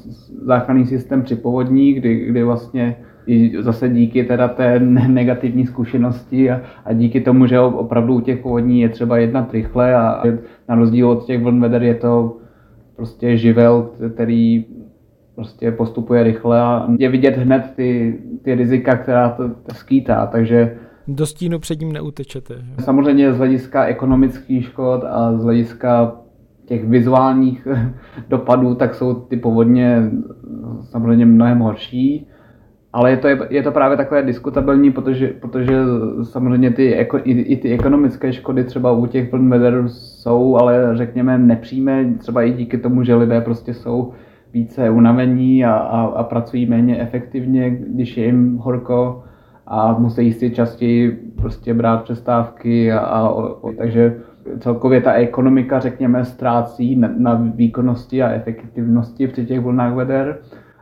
záchranný 0.46 0.86
systém 0.86 1.22
při 1.22 1.36
povodní, 1.36 1.92
kdy, 1.92 2.14
kdy 2.14 2.42
vlastně 2.42 2.96
i 3.30 3.62
zase 3.62 3.88
díky 3.88 4.24
teda 4.24 4.48
té 4.48 4.80
negativní 5.08 5.66
zkušenosti 5.66 6.50
a, 6.50 6.60
a 6.84 6.92
díky 6.92 7.20
tomu, 7.20 7.46
že 7.46 7.60
opravdu 7.60 8.14
u 8.14 8.20
těch 8.20 8.38
povodní 8.38 8.80
je 8.80 8.88
třeba 8.88 9.18
jednat 9.18 9.52
rychle 9.52 9.94
a 9.94 10.22
na 10.68 10.74
rozdíl 10.74 11.10
od 11.10 11.24
těch 11.24 11.42
vln 11.42 11.60
veder 11.60 11.82
je 11.82 11.94
to 11.94 12.36
prostě 12.96 13.36
živel, 13.36 13.90
který 14.14 14.64
prostě 15.34 15.72
postupuje 15.72 16.22
rychle 16.22 16.60
a 16.60 16.88
je 16.98 17.08
vidět 17.08 17.36
hned 17.36 17.72
ty, 17.76 18.18
ty 18.42 18.54
rizika, 18.54 18.96
která 18.96 19.28
to, 19.28 19.48
to 19.48 19.74
skýtá, 19.74 20.26
takže 20.26 20.76
do 21.08 21.26
stínu 21.26 21.58
před 21.58 21.80
ním 21.80 21.92
neutečete. 21.92 22.54
Že? 22.54 22.84
Samozřejmě 22.84 23.32
z 23.32 23.38
hlediska 23.38 23.84
ekonomických 23.84 24.64
škod 24.64 25.04
a 25.04 25.38
z 25.38 25.44
hlediska 25.44 26.16
těch 26.64 26.84
vizuálních 26.84 27.68
dopadů, 28.28 28.74
tak 28.74 28.94
jsou 28.94 29.14
ty 29.14 29.36
povodně 29.36 30.10
samozřejmě 30.82 31.26
mnohem 31.26 31.58
horší. 31.58 32.26
Ale 32.92 33.10
je 33.10 33.16
to, 33.16 33.28
je 33.50 33.62
to 33.62 33.72
právě 33.72 33.96
takové 33.96 34.22
diskutabilní, 34.22 34.90
protože, 34.90 35.28
protože 35.28 35.72
samozřejmě 36.22 36.70
ty, 36.70 36.84
i, 37.24 37.30
i 37.32 37.56
ty 37.56 37.72
ekonomické 37.72 38.32
škody 38.32 38.64
třeba 38.64 38.92
u 38.92 39.06
těch 39.06 39.32
vln 39.32 39.50
veder 39.50 39.84
jsou, 39.86 40.56
ale 40.56 40.96
řekněme 40.96 41.38
nepřímé, 41.38 42.14
třeba 42.18 42.42
i 42.42 42.52
díky 42.52 42.78
tomu, 42.78 43.04
že 43.04 43.14
lidé 43.14 43.40
prostě 43.40 43.74
jsou 43.74 44.12
více 44.52 44.90
unavení 44.90 45.64
a, 45.64 45.72
a, 45.72 46.00
a 46.00 46.22
pracují 46.22 46.66
méně 46.66 47.00
efektivně, 47.00 47.70
když 47.70 48.16
je 48.16 48.24
jim 48.24 48.56
horko 48.56 49.24
a 49.66 49.98
musí 49.98 50.32
si 50.32 50.50
častěji 50.50 51.10
prostě 51.36 51.74
brát 51.74 52.02
přestávky 52.02 52.92
a, 52.92 52.98
a, 52.98 53.28
a 53.28 53.52
takže 53.78 54.16
celkově 54.58 55.00
ta 55.00 55.12
ekonomika, 55.12 55.80
řekněme, 55.80 56.24
ztrácí 56.24 56.96
na, 56.96 57.10
na 57.18 57.34
výkonnosti 57.54 58.22
a 58.22 58.30
efektivnosti 58.30 59.28
při 59.28 59.46
těch 59.46 59.60
vlnách 59.60 59.94
veder 59.94 60.38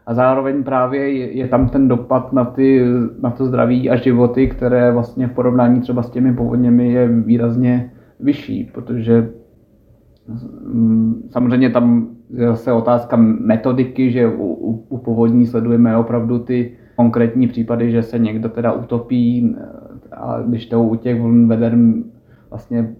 a 0.09 0.15
zároveň 0.15 0.65
právě 0.65 1.13
je, 1.13 1.33
je 1.33 1.49
tam 1.49 1.69
ten 1.69 1.89
dopad 1.89 2.33
na, 2.33 2.45
ty, 2.45 2.85
na 3.23 3.31
to 3.31 3.47
zdraví 3.47 3.91
a 3.91 3.97
životy, 3.97 4.49
které 4.49 4.93
vlastně 4.93 5.27
v 5.27 5.33
porovnání 5.33 5.81
třeba 5.81 6.03
s 6.03 6.11
těmi 6.11 6.35
povodněmi 6.35 6.93
je 6.93 7.09
výrazně 7.09 7.93
vyšší, 8.21 8.71
protože 8.75 9.31
mm, 10.65 11.29
samozřejmě 11.31 11.71
tam 11.71 12.09
je 12.31 12.47
zase 12.47 12.73
otázka 12.73 13.17
metodiky, 13.21 14.11
že 14.11 14.29
u, 14.29 14.45
u, 14.45 14.85
u 14.89 14.99
povodní 14.99 15.47
sledujeme 15.47 15.97
opravdu 15.97 16.39
ty 16.39 16.73
konkrétní 16.97 17.49
případy, 17.49 17.91
že 17.91 18.03
se 18.03 18.19
někdo 18.19 18.49
teda 18.49 18.73
utopí 18.73 19.57
a 20.13 20.41
když 20.41 20.67
to 20.67 20.83
u 20.83 20.95
těch 20.95 21.21
vln 21.21 21.49
veder 21.49 21.79
vlastně 22.51 22.95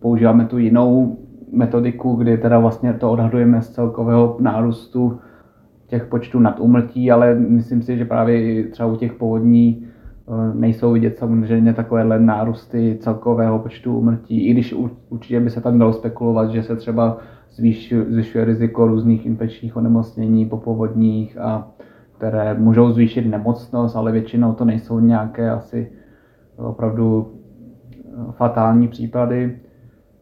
používáme 0.00 0.44
tu 0.44 0.58
jinou 0.58 1.18
metodiku, 1.52 2.14
kdy 2.14 2.38
teda 2.38 2.58
vlastně 2.58 2.92
to 2.92 3.10
odhadujeme 3.10 3.62
z 3.62 3.70
celkového 3.70 4.36
nárůstu 4.40 5.18
těch 5.92 6.06
počtů 6.06 6.40
nad 6.40 6.60
umrtí, 6.60 7.10
ale 7.10 7.34
myslím 7.34 7.82
si, 7.82 7.98
že 7.98 8.04
právě 8.04 8.64
třeba 8.64 8.88
u 8.88 8.96
těch 8.96 9.12
povodní 9.12 9.84
eh, 9.84 10.54
nejsou 10.54 10.92
vidět 10.92 11.18
samozřejmě 11.18 11.72
takovéhle 11.72 12.20
nárůsty 12.20 12.98
celkového 13.00 13.58
počtu 13.58 13.98
umrtí, 13.98 14.46
i 14.46 14.52
když 14.52 14.74
určitě 15.08 15.40
by 15.40 15.50
se 15.50 15.60
tam 15.60 15.78
dalo 15.78 15.92
spekulovat, 15.92 16.50
že 16.50 16.62
se 16.62 16.76
třeba 16.76 17.18
zvyšuje 18.08 18.44
riziko 18.44 18.86
různých 18.86 19.26
infekčních 19.26 19.76
onemocnění 19.76 20.46
po 20.46 20.56
povodních, 20.56 21.38
a 21.38 21.68
které 22.16 22.54
můžou 22.54 22.92
zvýšit 22.92 23.26
nemocnost, 23.26 23.96
ale 23.96 24.12
většinou 24.12 24.52
to 24.52 24.64
nejsou 24.64 25.00
nějaké 25.00 25.50
asi 25.50 25.92
opravdu 26.56 27.32
eh, 27.32 28.32
fatální 28.32 28.88
případy. 28.88 29.60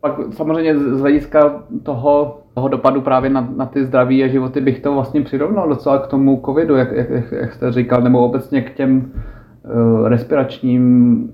Pak 0.00 0.32
samozřejmě 0.32 0.78
z 0.78 1.00
hlediska 1.00 1.64
toho, 1.82 2.42
toho 2.60 2.68
dopadu 2.68 3.00
právě 3.00 3.30
na, 3.30 3.48
na 3.56 3.66
ty 3.66 3.84
zdraví 3.84 4.24
a 4.24 4.28
životy 4.28 4.60
bych 4.60 4.80
to 4.80 4.94
vlastně 4.94 5.22
přirovnal 5.22 5.68
docela 5.68 5.98
k 5.98 6.06
tomu 6.06 6.42
covidu, 6.44 6.76
jak, 6.76 6.92
jak, 6.92 7.32
jak 7.32 7.52
jste 7.52 7.72
říkal, 7.72 8.02
nebo 8.02 8.24
obecně 8.24 8.62
k 8.62 8.74
těm 8.74 8.96
uh, 9.00 10.08
respiračním 10.08 10.84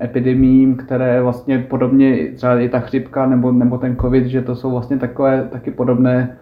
epidemím, 0.02 0.76
které 0.76 1.22
vlastně 1.22 1.58
podobně, 1.58 2.30
třeba 2.34 2.60
i 2.60 2.68
ta 2.68 2.80
chřipka 2.80 3.26
nebo, 3.26 3.52
nebo 3.52 3.78
ten 3.78 3.96
covid, 3.96 4.26
že 4.26 4.42
to 4.42 4.54
jsou 4.54 4.70
vlastně 4.70 4.98
takové 4.98 5.48
taky 5.52 5.70
podobné, 5.70 6.36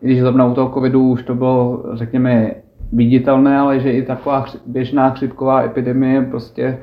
když 0.00 0.20
zrovna 0.20 0.46
u 0.46 0.54
toho 0.54 0.70
covidu 0.70 1.08
už 1.08 1.22
to 1.22 1.34
bylo, 1.34 1.84
řekněme, 1.92 2.50
viditelné, 2.92 3.58
ale 3.58 3.80
že 3.80 3.92
i 3.92 4.02
taková 4.02 4.44
běžná 4.66 5.10
chřipková 5.10 5.62
epidemie 5.62 6.22
prostě 6.22 6.78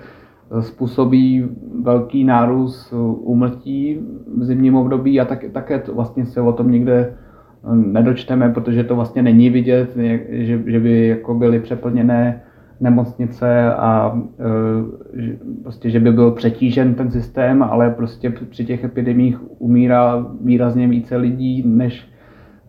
způsobí 0.60 1.48
velký 1.84 2.24
nárůst 2.24 2.94
úmrtí 3.24 4.00
v 4.38 4.44
zimním 4.44 4.76
období 4.76 5.20
a 5.20 5.26
tak, 5.26 5.46
také 5.52 5.80
to 5.80 5.96
vlastně 5.96 6.26
se 6.26 6.42
o 6.42 6.54
tom 6.54 6.72
někde 6.72 7.14
eh, 7.14 7.27
nedočteme, 7.74 8.50
protože 8.50 8.84
to 8.84 8.96
vlastně 8.96 9.22
není 9.22 9.50
vidět, 9.50 9.98
že, 10.32 10.60
že 10.66 10.80
by 10.80 11.08
jako 11.08 11.34
byly 11.34 11.60
přeplněné 11.60 12.42
nemocnice 12.80 13.74
a 13.74 14.22
eh, 14.40 15.22
že, 15.22 15.38
prostě, 15.64 15.90
že 15.90 16.00
by 16.00 16.12
byl 16.12 16.32
přetížen 16.32 16.94
ten 16.94 17.12
systém, 17.12 17.64
ale 17.64 17.90
prostě 17.90 18.30
při 18.30 18.66
těch 18.66 18.84
epidemích 18.84 19.62
umírá 19.62 20.26
výrazně 20.42 20.88
více 20.88 21.18
lidí 21.18 21.64
než 21.68 22.08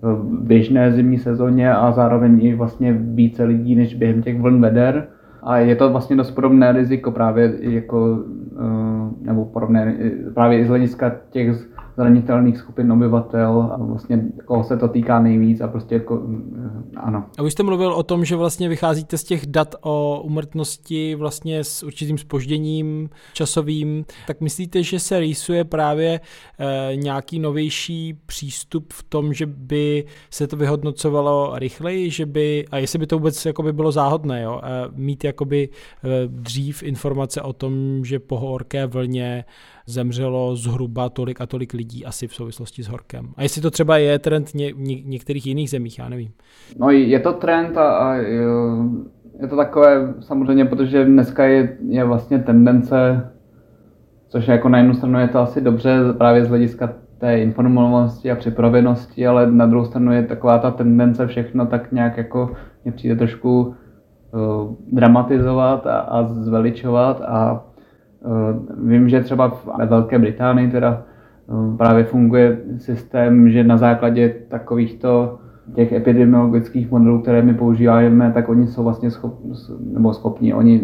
v 0.02 0.46
běžné 0.46 0.92
zimní 0.92 1.18
sezóně 1.18 1.74
a 1.74 1.92
zároveň 1.92 2.44
i 2.44 2.54
vlastně 2.54 2.92
více 2.92 3.44
lidí 3.44 3.74
než 3.74 3.94
během 3.94 4.22
těch 4.22 4.40
vln 4.40 4.60
veder. 4.60 5.06
A 5.42 5.58
je 5.58 5.76
to 5.76 5.90
vlastně 5.90 6.16
dost 6.16 6.30
podobné 6.30 6.72
riziko 6.72 7.10
právě 7.10 7.52
jako, 7.60 8.24
eh, 8.52 9.26
nebo 9.26 9.44
podobné 9.44 9.96
právě 10.34 10.58
i 10.58 10.64
z 10.64 10.68
hlediska 10.68 11.12
těch 11.30 11.77
zranitelných 11.98 12.58
skupin 12.58 12.92
obyvatel 12.92 13.70
a 13.72 13.76
vlastně 13.76 14.24
koho 14.44 14.64
se 14.64 14.76
to 14.76 14.88
týká 14.88 15.20
nejvíc 15.20 15.60
a 15.60 15.68
prostě 15.68 15.94
jako, 15.94 16.22
eh, 16.56 16.96
ano. 16.96 17.24
A 17.38 17.42
už 17.42 17.52
jste 17.52 17.62
mluvil 17.62 17.92
o 17.92 18.02
tom, 18.02 18.24
že 18.24 18.36
vlastně 18.36 18.68
vycházíte 18.68 19.18
z 19.18 19.24
těch 19.24 19.46
dat 19.46 19.74
o 19.80 20.22
umrtnosti 20.24 21.14
vlastně 21.14 21.64
s 21.64 21.82
určitým 21.82 22.18
spožděním 22.18 23.10
časovým, 23.32 24.04
tak 24.26 24.40
myslíte, 24.40 24.82
že 24.82 24.98
se 25.00 25.20
rýsuje 25.20 25.64
právě 25.64 26.20
e, 26.58 26.96
nějaký 26.96 27.38
novější 27.38 28.14
přístup 28.26 28.92
v 28.92 29.02
tom, 29.02 29.32
že 29.32 29.46
by 29.46 30.04
se 30.30 30.46
to 30.46 30.56
vyhodnocovalo 30.56 31.52
rychleji, 31.54 32.10
že 32.10 32.26
by, 32.26 32.64
a 32.70 32.78
jestli 32.78 32.98
by 32.98 33.06
to 33.06 33.18
vůbec 33.18 33.46
jakoby 33.46 33.72
bylo 33.72 33.92
záhodné, 33.92 34.42
jo, 34.42 34.60
e, 34.62 34.88
mít 34.94 35.24
jakoby 35.24 35.68
e, 35.68 36.08
dřív 36.26 36.82
informace 36.82 37.42
o 37.42 37.52
tom, 37.52 38.04
že 38.04 38.18
po 38.18 38.38
horké 38.38 38.86
vlně 38.86 39.44
zemřelo 39.88 40.56
zhruba 40.56 41.08
tolik 41.08 41.40
a 41.40 41.46
tolik 41.46 41.72
lidí 41.72 42.04
asi 42.04 42.26
v 42.26 42.34
souvislosti 42.34 42.82
s 42.82 42.88
horkem. 42.88 43.28
A 43.36 43.42
jestli 43.42 43.62
to 43.62 43.70
třeba 43.70 43.98
je 43.98 44.18
trend 44.18 44.54
ně, 44.54 44.72
některých 45.04 45.46
jiných 45.46 45.70
zemích, 45.70 45.98
já 45.98 46.08
nevím. 46.08 46.30
No 46.78 46.90
je 46.90 47.20
to 47.20 47.32
trend 47.32 47.76
a, 47.76 47.96
a 47.96 48.14
je 49.40 49.48
to 49.48 49.56
takové 49.56 50.14
samozřejmě, 50.20 50.64
protože 50.64 51.04
dneska 51.04 51.44
je, 51.44 51.76
je 51.88 52.04
vlastně 52.04 52.38
tendence, 52.38 53.30
což 54.28 54.48
jako 54.48 54.68
na 54.68 54.78
jednu 54.78 54.94
stranu 54.94 55.18
je 55.18 55.28
to 55.28 55.38
asi 55.38 55.60
dobře 55.60 55.98
právě 56.18 56.44
z 56.44 56.48
hlediska 56.48 56.92
té 57.18 57.38
informovanosti 57.38 58.30
a 58.30 58.36
připravenosti, 58.36 59.26
ale 59.26 59.50
na 59.50 59.66
druhou 59.66 59.84
stranu 59.84 60.12
je 60.12 60.22
taková 60.22 60.58
ta 60.58 60.70
tendence 60.70 61.26
všechno 61.26 61.66
tak 61.66 61.92
nějak 61.92 62.16
jako 62.16 62.52
mě 62.84 62.92
přijde 62.92 63.16
trošku 63.16 63.60
uh, 63.66 64.74
dramatizovat 64.92 65.86
a, 65.86 65.98
a 65.98 66.22
zveličovat 66.22 67.20
a 67.20 67.64
vím, 68.84 69.08
že 69.08 69.20
třeba 69.20 69.60
ve 69.78 69.86
Velké 69.86 70.18
Británii 70.18 70.70
teda 70.70 71.02
uh, 71.46 71.76
právě 71.76 72.04
funguje 72.04 72.58
systém, 72.76 73.50
že 73.50 73.64
na 73.64 73.76
základě 73.76 74.34
takovýchto 74.48 75.38
těch 75.74 75.92
epidemiologických 75.92 76.90
modelů, 76.90 77.20
které 77.20 77.42
my 77.42 77.54
používáme, 77.54 78.32
tak 78.32 78.48
oni 78.48 78.66
jsou 78.66 78.84
vlastně 78.84 79.10
schopni, 79.10 79.52
nebo 79.92 80.14
schopni, 80.14 80.54
oni 80.54 80.82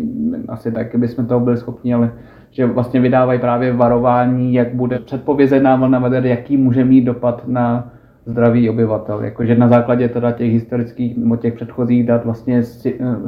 asi 0.48 0.72
taky 0.72 0.98
bychom 0.98 1.26
toho 1.26 1.40
byli 1.40 1.56
schopni, 1.56 1.94
ale 1.94 2.12
že 2.50 2.66
vlastně 2.66 3.00
vydávají 3.00 3.40
právě 3.40 3.72
varování, 3.72 4.54
jak 4.54 4.74
bude 4.74 4.98
předpovězená 4.98 5.76
vlna 5.76 5.98
veder, 5.98 6.26
jaký 6.26 6.56
může 6.56 6.84
mít 6.84 7.04
dopad 7.04 7.48
na 7.48 7.92
zdraví 8.26 8.70
obyvatel. 8.70 9.24
Jakože 9.24 9.56
na 9.56 9.68
základě 9.68 10.08
teda 10.08 10.32
těch 10.32 10.52
historických 10.52 11.16
nebo 11.18 11.36
těch 11.36 11.54
předchozích 11.54 12.06
dat 12.06 12.24
vlastně 12.24 12.62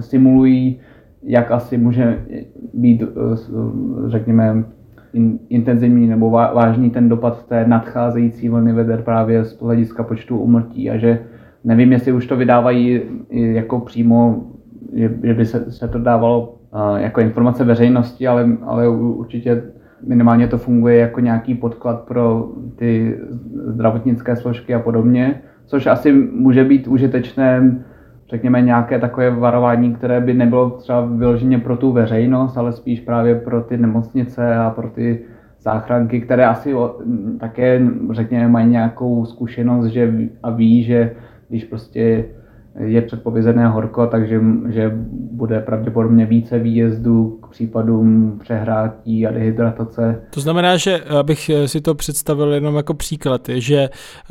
simulují, 0.00 0.80
jak 1.26 1.50
asi 1.50 1.78
může 1.78 2.24
být, 2.74 3.02
řekněme, 4.06 4.64
intenzivní 5.48 6.06
nebo 6.06 6.30
vážný 6.30 6.90
ten 6.90 7.08
dopad 7.08 7.46
té 7.46 7.64
nadcházející 7.66 8.48
vlny 8.48 8.72
veder 8.72 9.02
právě 9.02 9.44
z 9.44 9.60
hlediska 9.60 10.02
počtu 10.02 10.38
umrtí 10.38 10.90
a 10.90 10.96
že 10.96 11.18
nevím, 11.64 11.92
jestli 11.92 12.12
už 12.12 12.26
to 12.26 12.36
vydávají 12.36 13.02
jako 13.30 13.80
přímo, 13.80 14.44
že 15.22 15.34
by 15.34 15.46
se, 15.46 15.70
se 15.72 15.88
to 15.88 15.98
dávalo 15.98 16.58
jako 16.96 17.20
informace 17.20 17.64
veřejnosti, 17.64 18.26
ale, 18.26 18.48
ale 18.62 18.88
určitě 18.88 19.62
minimálně 20.06 20.48
to 20.48 20.58
funguje 20.58 20.96
jako 20.96 21.20
nějaký 21.20 21.54
podklad 21.54 22.00
pro 22.00 22.48
ty 22.76 23.18
zdravotnické 23.66 24.36
složky 24.36 24.74
a 24.74 24.78
podobně, 24.78 25.40
což 25.66 25.86
asi 25.86 26.12
může 26.12 26.64
být 26.64 26.88
užitečné, 26.88 27.78
řekněme, 28.28 28.60
nějaké 28.60 28.98
takové 28.98 29.30
varování, 29.30 29.94
které 29.94 30.20
by 30.20 30.34
nebylo 30.34 30.70
třeba 30.70 31.00
vyloženě 31.00 31.58
pro 31.58 31.76
tu 31.76 31.92
veřejnost, 31.92 32.56
ale 32.56 32.72
spíš 32.72 33.00
právě 33.00 33.34
pro 33.34 33.62
ty 33.62 33.76
nemocnice 33.76 34.56
a 34.56 34.70
pro 34.70 34.90
ty 34.90 35.24
záchranky, 35.60 36.20
které 36.20 36.46
asi 36.46 36.74
také, 37.40 37.82
řekněme, 38.10 38.48
mají 38.48 38.66
nějakou 38.66 39.24
zkušenost 39.24 39.86
že, 39.86 40.12
a 40.42 40.50
ví, 40.50 40.82
že 40.82 41.14
když 41.48 41.64
prostě 41.64 42.24
je 42.78 43.02
předpovězené 43.02 43.68
horko, 43.68 44.06
takže 44.06 44.40
že 44.68 44.92
bude 45.32 45.60
pravděpodobně 45.60 46.26
více 46.26 46.58
výjezdů 46.58 47.38
k 47.42 47.50
případům 47.50 48.38
přehrátí 48.42 49.26
a 49.26 49.30
dehydratace. 49.30 50.22
To 50.34 50.40
znamená, 50.40 50.76
že 50.76 51.00
abych 51.00 51.50
si 51.66 51.80
to 51.80 51.94
představil 51.94 52.52
jenom 52.52 52.76
jako 52.76 52.94
příklad, 52.94 53.48
že 53.54 53.88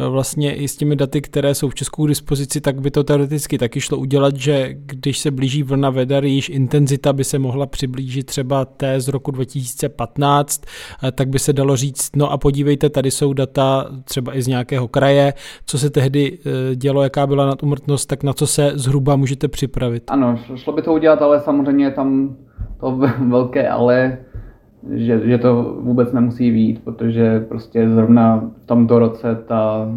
vlastně 0.10 0.56
i 0.56 0.68
s 0.68 0.78
těmi 0.78 0.96
daty, 0.96 1.22
které 1.22 1.56
jsou 1.56 1.70
v 1.70 1.76
Česku 1.76 2.06
k 2.06 2.10
dispozici, 2.10 2.62
tak 2.62 2.82
by 2.82 2.92
to 2.92 3.04
teoreticky 3.04 3.58
taky 3.58 3.82
šlo 3.82 3.98
udělat, 3.98 4.36
že 4.36 4.70
když 4.74 5.20
se 5.20 5.32
blíží 5.32 5.64
vlna 5.64 5.90
veder, 5.90 6.26
již 6.26 6.50
intenzita 6.50 7.14
by 7.14 7.24
se 7.24 7.40
mohla 7.40 7.66
přiblížit 7.66 8.26
třeba 8.26 8.66
té 8.66 9.02
z 9.02 9.08
roku 9.08 9.32
2015, 9.32 10.62
tak 11.12 11.30
by 11.30 11.40
se 11.40 11.54
dalo 11.54 11.76
říct, 11.76 12.16
no 12.16 12.32
a 12.32 12.38
podívejte, 12.38 12.90
tady 12.90 13.12
jsou 13.12 13.34
data 13.34 13.90
třeba 14.04 14.38
i 14.38 14.42
z 14.42 14.48
nějakého 14.48 14.88
kraje, 14.88 15.34
co 15.66 15.80
se 15.80 15.90
tehdy 15.90 16.38
eh, 16.46 16.76
dělo, 16.76 17.04
jaká 17.04 17.28
byla 17.28 17.46
nadumrtnost, 17.46 18.10
tak 18.10 18.24
na 18.24 18.34
co 18.36 18.48
se 18.48 18.72
zhruba 18.76 19.16
můžete 19.16 19.48
připravit? 19.48 20.04
Ano, 20.08 20.40
šlo 20.56 20.74
by 20.74 20.82
to 20.82 20.94
udělat, 20.94 21.22
ale 21.22 21.40
samozřejmě 21.40 21.92
tam 21.92 22.36
to 22.80 23.00
velké 23.28 23.70
ale, 23.70 24.18
že, 24.94 25.22
že 25.30 25.38
to 25.38 25.78
vůbec 25.80 26.12
nemusí 26.12 26.52
být, 26.52 26.84
protože 26.84 27.40
prostě 27.40 27.90
zrovna 27.90 28.52
v 28.64 28.66
tomto 28.66 29.00
roce 29.00 29.44
ta 29.48 29.90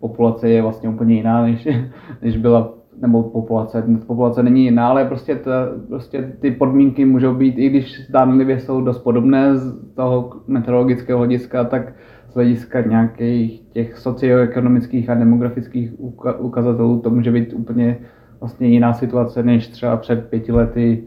populace 0.00 0.48
je 0.48 0.62
vlastně 0.62 0.88
úplně 0.88 1.14
jiná, 1.14 1.42
než, 1.42 1.68
než 2.22 2.36
byla 2.36 2.74
nebo 3.00 3.22
populace, 3.22 3.84
populace 4.06 4.42
není 4.42 4.64
jiná, 4.64 4.88
ale 4.88 5.04
prostě, 5.04 5.36
ta, 5.36 5.68
prostě 5.88 6.32
ty 6.40 6.50
podmínky 6.50 7.04
můžou 7.04 7.34
být, 7.34 7.58
i 7.58 7.68
když 7.68 8.06
zdánlivě 8.08 8.60
jsou 8.60 8.80
dost 8.80 8.98
podobné 8.98 9.56
z 9.56 9.94
toho 9.94 10.30
meteorologického 10.46 11.18
hlediska, 11.18 11.64
tak 11.64 11.92
z 12.32 12.34
hlediska 12.34 12.80
nějakých 12.80 13.60
těch 13.60 13.98
socioekonomických 13.98 15.10
a 15.10 15.14
demografických 15.14 16.00
ukazatelů 16.38 17.00
to 17.00 17.10
může 17.10 17.32
být 17.32 17.52
úplně 17.52 17.98
vlastně 18.40 18.68
jiná 18.68 18.92
situace 18.92 19.42
než 19.42 19.68
třeba 19.68 19.96
před 19.96 20.28
pěti 20.28 20.52
lety 20.52 21.04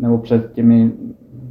nebo 0.00 0.18
před 0.18 0.52
těmi 0.52 0.92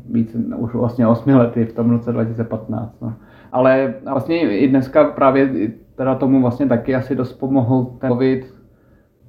více, 0.09 0.37
už 0.37 0.73
vlastně 0.73 1.07
osmi 1.07 1.33
lety 1.35 1.65
v 1.65 1.73
tom 1.73 1.89
roce 1.89 2.11
2015. 2.11 3.01
No. 3.01 3.13
Ale 3.51 3.93
vlastně 4.03 4.57
i 4.57 4.67
dneska 4.67 5.03
právě 5.03 5.71
teda 5.95 6.15
tomu 6.15 6.41
vlastně 6.41 6.65
taky 6.65 6.95
asi 6.95 7.15
dost 7.15 7.33
pomohl 7.33 7.85
ten 7.99 8.09
COVID, 8.09 8.53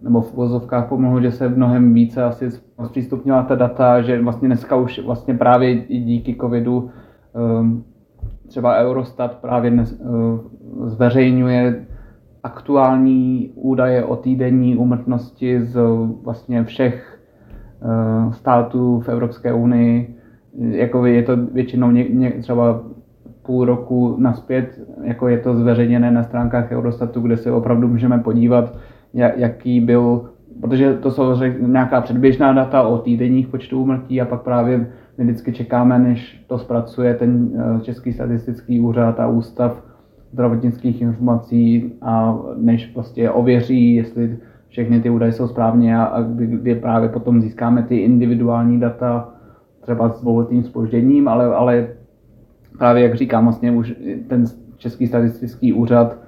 nebo 0.02 0.20
v 0.20 0.34
vozovkách 0.34 0.88
pomohlo, 0.88 1.20
že 1.20 1.30
se 1.30 1.48
mnohem 1.48 1.94
více 1.94 2.24
asi 2.24 2.50
zpřístupnila 2.84 3.42
ta 3.42 3.54
data, 3.54 4.02
že 4.02 4.22
vlastně 4.22 4.48
dneska 4.48 4.76
už 4.76 4.98
vlastně 4.98 5.34
právě 5.34 5.70
i 5.72 5.98
díky 5.98 6.36
covidu 6.40 6.90
um, 7.60 7.84
třeba 8.54 8.78
Eurostat 8.78 9.38
právě 9.40 9.70
dnes, 9.70 10.00
uh, 10.00 10.88
zveřejňuje 10.88 11.86
aktuální 12.42 13.50
údaje 13.54 14.04
o 14.04 14.16
týdenní 14.16 14.76
úmrtnosti 14.76 15.62
z 15.62 15.80
vlastně 16.24 16.64
všech 16.64 17.18
uh, 17.80 18.32
států 18.32 19.00
v 19.00 19.08
Evropské 19.08 19.52
unii. 19.52 20.16
Jako 20.58 21.06
je 21.06 21.22
to 21.22 21.36
většinou 21.36 21.90
ně, 21.90 22.08
ně, 22.08 22.30
třeba 22.30 22.80
půl 23.42 23.64
roku 23.64 24.16
naspět, 24.18 24.80
jako 25.02 25.28
je 25.28 25.38
to 25.38 25.54
zveřejněné 25.54 26.10
na 26.10 26.22
stránkách 26.22 26.70
Eurostatu, 26.72 27.20
kde 27.20 27.36
se 27.36 27.52
opravdu 27.52 27.88
můžeme 27.88 28.18
podívat, 28.18 28.78
jaký 29.14 29.80
byl, 29.80 30.30
protože 30.60 30.94
to 30.94 31.10
jsou 31.10 31.34
nějaká 31.60 32.00
předběžná 32.00 32.52
data 32.52 32.82
o 32.82 32.98
týdenních 32.98 33.48
počtu 33.48 33.82
úmrtí 33.82 34.20
a 34.20 34.24
pak 34.24 34.42
právě 34.42 34.86
my 35.18 35.24
vždycky 35.24 35.52
čekáme, 35.52 35.98
než 35.98 36.44
to 36.46 36.58
zpracuje 36.58 37.14
ten 37.14 37.50
eh, 37.56 37.80
Český 37.80 38.12
statistický 38.12 38.80
úřad 38.80 39.20
a 39.20 39.28
ústav 39.28 39.82
zdravotnických 40.32 41.02
informací 41.02 41.92
a 42.02 42.38
než 42.56 42.86
prostě 42.86 43.30
ověří, 43.30 43.94
jestli 43.94 44.38
všechny 44.68 45.00
ty 45.00 45.10
údaje 45.10 45.32
jsou 45.32 45.48
správně 45.48 45.96
a, 45.96 46.04
a 46.04 46.22
kdy, 46.22 46.46
kdy 46.46 46.74
právě 46.74 47.08
potom 47.08 47.40
získáme 47.40 47.82
ty 47.82 47.96
individuální 47.96 48.80
data 48.80 49.28
třeba 49.80 50.08
s 50.08 50.20
dvouletým 50.20 50.64
spožděním, 50.64 51.28
ale, 51.28 51.54
ale 51.54 51.88
právě 52.78 53.02
jak 53.02 53.14
říkám, 53.14 53.44
vlastně 53.44 53.70
už 53.70 53.94
ten 54.28 54.44
Český 54.76 55.06
statistický 55.06 55.72
úřad 55.72 56.23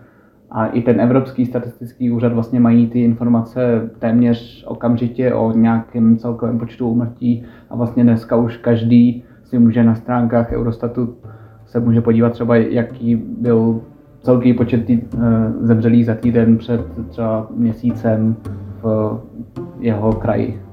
a 0.51 0.66
i 0.66 0.82
ten 0.82 1.01
Evropský 1.01 1.47
statistický 1.47 2.11
úřad 2.11 2.32
vlastně 2.32 2.61
mají 2.61 2.86
ty 2.86 3.01
informace 3.01 3.90
téměř 3.99 4.64
okamžitě 4.68 5.34
o 5.34 5.53
nějakém 5.53 6.16
celkovém 6.16 6.59
počtu 6.59 6.88
úmrtí 6.88 7.44
a 7.70 7.76
vlastně 7.76 8.03
dneska 8.03 8.36
už 8.36 8.57
každý 8.57 9.24
si 9.44 9.59
může 9.59 9.84
na 9.84 9.94
stránkách 9.94 10.53
Eurostatu 10.53 11.16
se 11.66 11.80
může 11.80 12.01
podívat 12.01 12.32
třeba, 12.32 12.57
jaký 12.57 13.16
byl 13.16 13.80
celký 14.22 14.55
počet 14.55 14.84
tý, 14.84 15.01
eh, 15.01 15.18
zemřelých 15.61 16.07
za 16.07 16.14
týden 16.14 16.57
před 16.59 16.80
třeba 17.09 17.47
měsícem 17.55 18.36
v 18.82 19.20
jeho 19.80 20.12
kraji. 20.12 20.66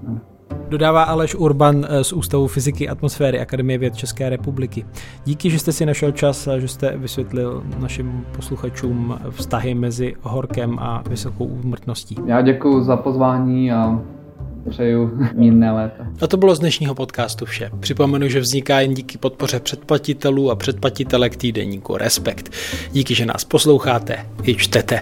Dodává 0.73 1.03
Aleš 1.03 1.35
Urban 1.35 1.85
eh, 1.89 2.03
z 2.03 2.13
Ústavu 2.13 2.47
fyziky 2.47 2.89
atmosféry 2.89 3.39
Akademie 3.39 3.77
věd 3.77 3.95
České 3.95 4.29
republiky. 4.29 4.85
Díky, 5.25 5.49
že 5.49 5.59
jste 5.59 5.71
si 5.71 5.85
našel 5.85 6.11
čas 6.11 6.47
a 6.47 6.59
že 6.59 6.67
jste 6.67 6.97
vysvětlil 6.97 7.63
našim 7.79 8.25
posluchačům 8.35 9.19
vztahy 9.29 9.75
mezi 9.75 10.15
horkem 10.21 10.79
a 10.79 11.03
vysokou 11.09 11.45
úmrtností. 11.45 12.15
Já 12.25 12.41
děkuji 12.41 12.83
za 12.83 12.97
pozvání 12.97 13.71
a 13.71 13.99
přeju 14.69 15.11
mírné 15.33 15.71
léta. 15.71 16.07
A 16.21 16.27
to 16.27 16.37
bylo 16.37 16.55
z 16.55 16.59
dnešního 16.59 16.95
podcastu 16.95 17.45
vše. 17.45 17.69
Připomenu, 17.79 18.29
že 18.29 18.39
vzniká 18.39 18.79
jen 18.79 18.93
díky 18.93 19.17
podpoře 19.17 19.59
předplatitelů 19.59 20.51
a 20.51 20.55
předplatitelek 20.55 21.35
týdeníku 21.35 21.97
Respekt. 21.97 22.49
Díky, 22.91 23.15
že 23.15 23.25
nás 23.25 23.43
posloucháte 23.43 24.25
i 24.43 24.55
čtete. 24.55 25.01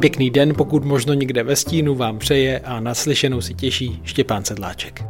Pěkný 0.00 0.30
den, 0.30 0.54
pokud 0.54 0.84
možno 0.84 1.14
někde 1.14 1.42
ve 1.42 1.56
stínu 1.56 1.94
vám 1.94 2.18
přeje 2.18 2.60
a 2.60 2.80
naslyšenou 2.80 3.40
si 3.40 3.54
těší 3.54 4.00
Štěpán 4.04 4.44
Sedláček. 4.44 5.04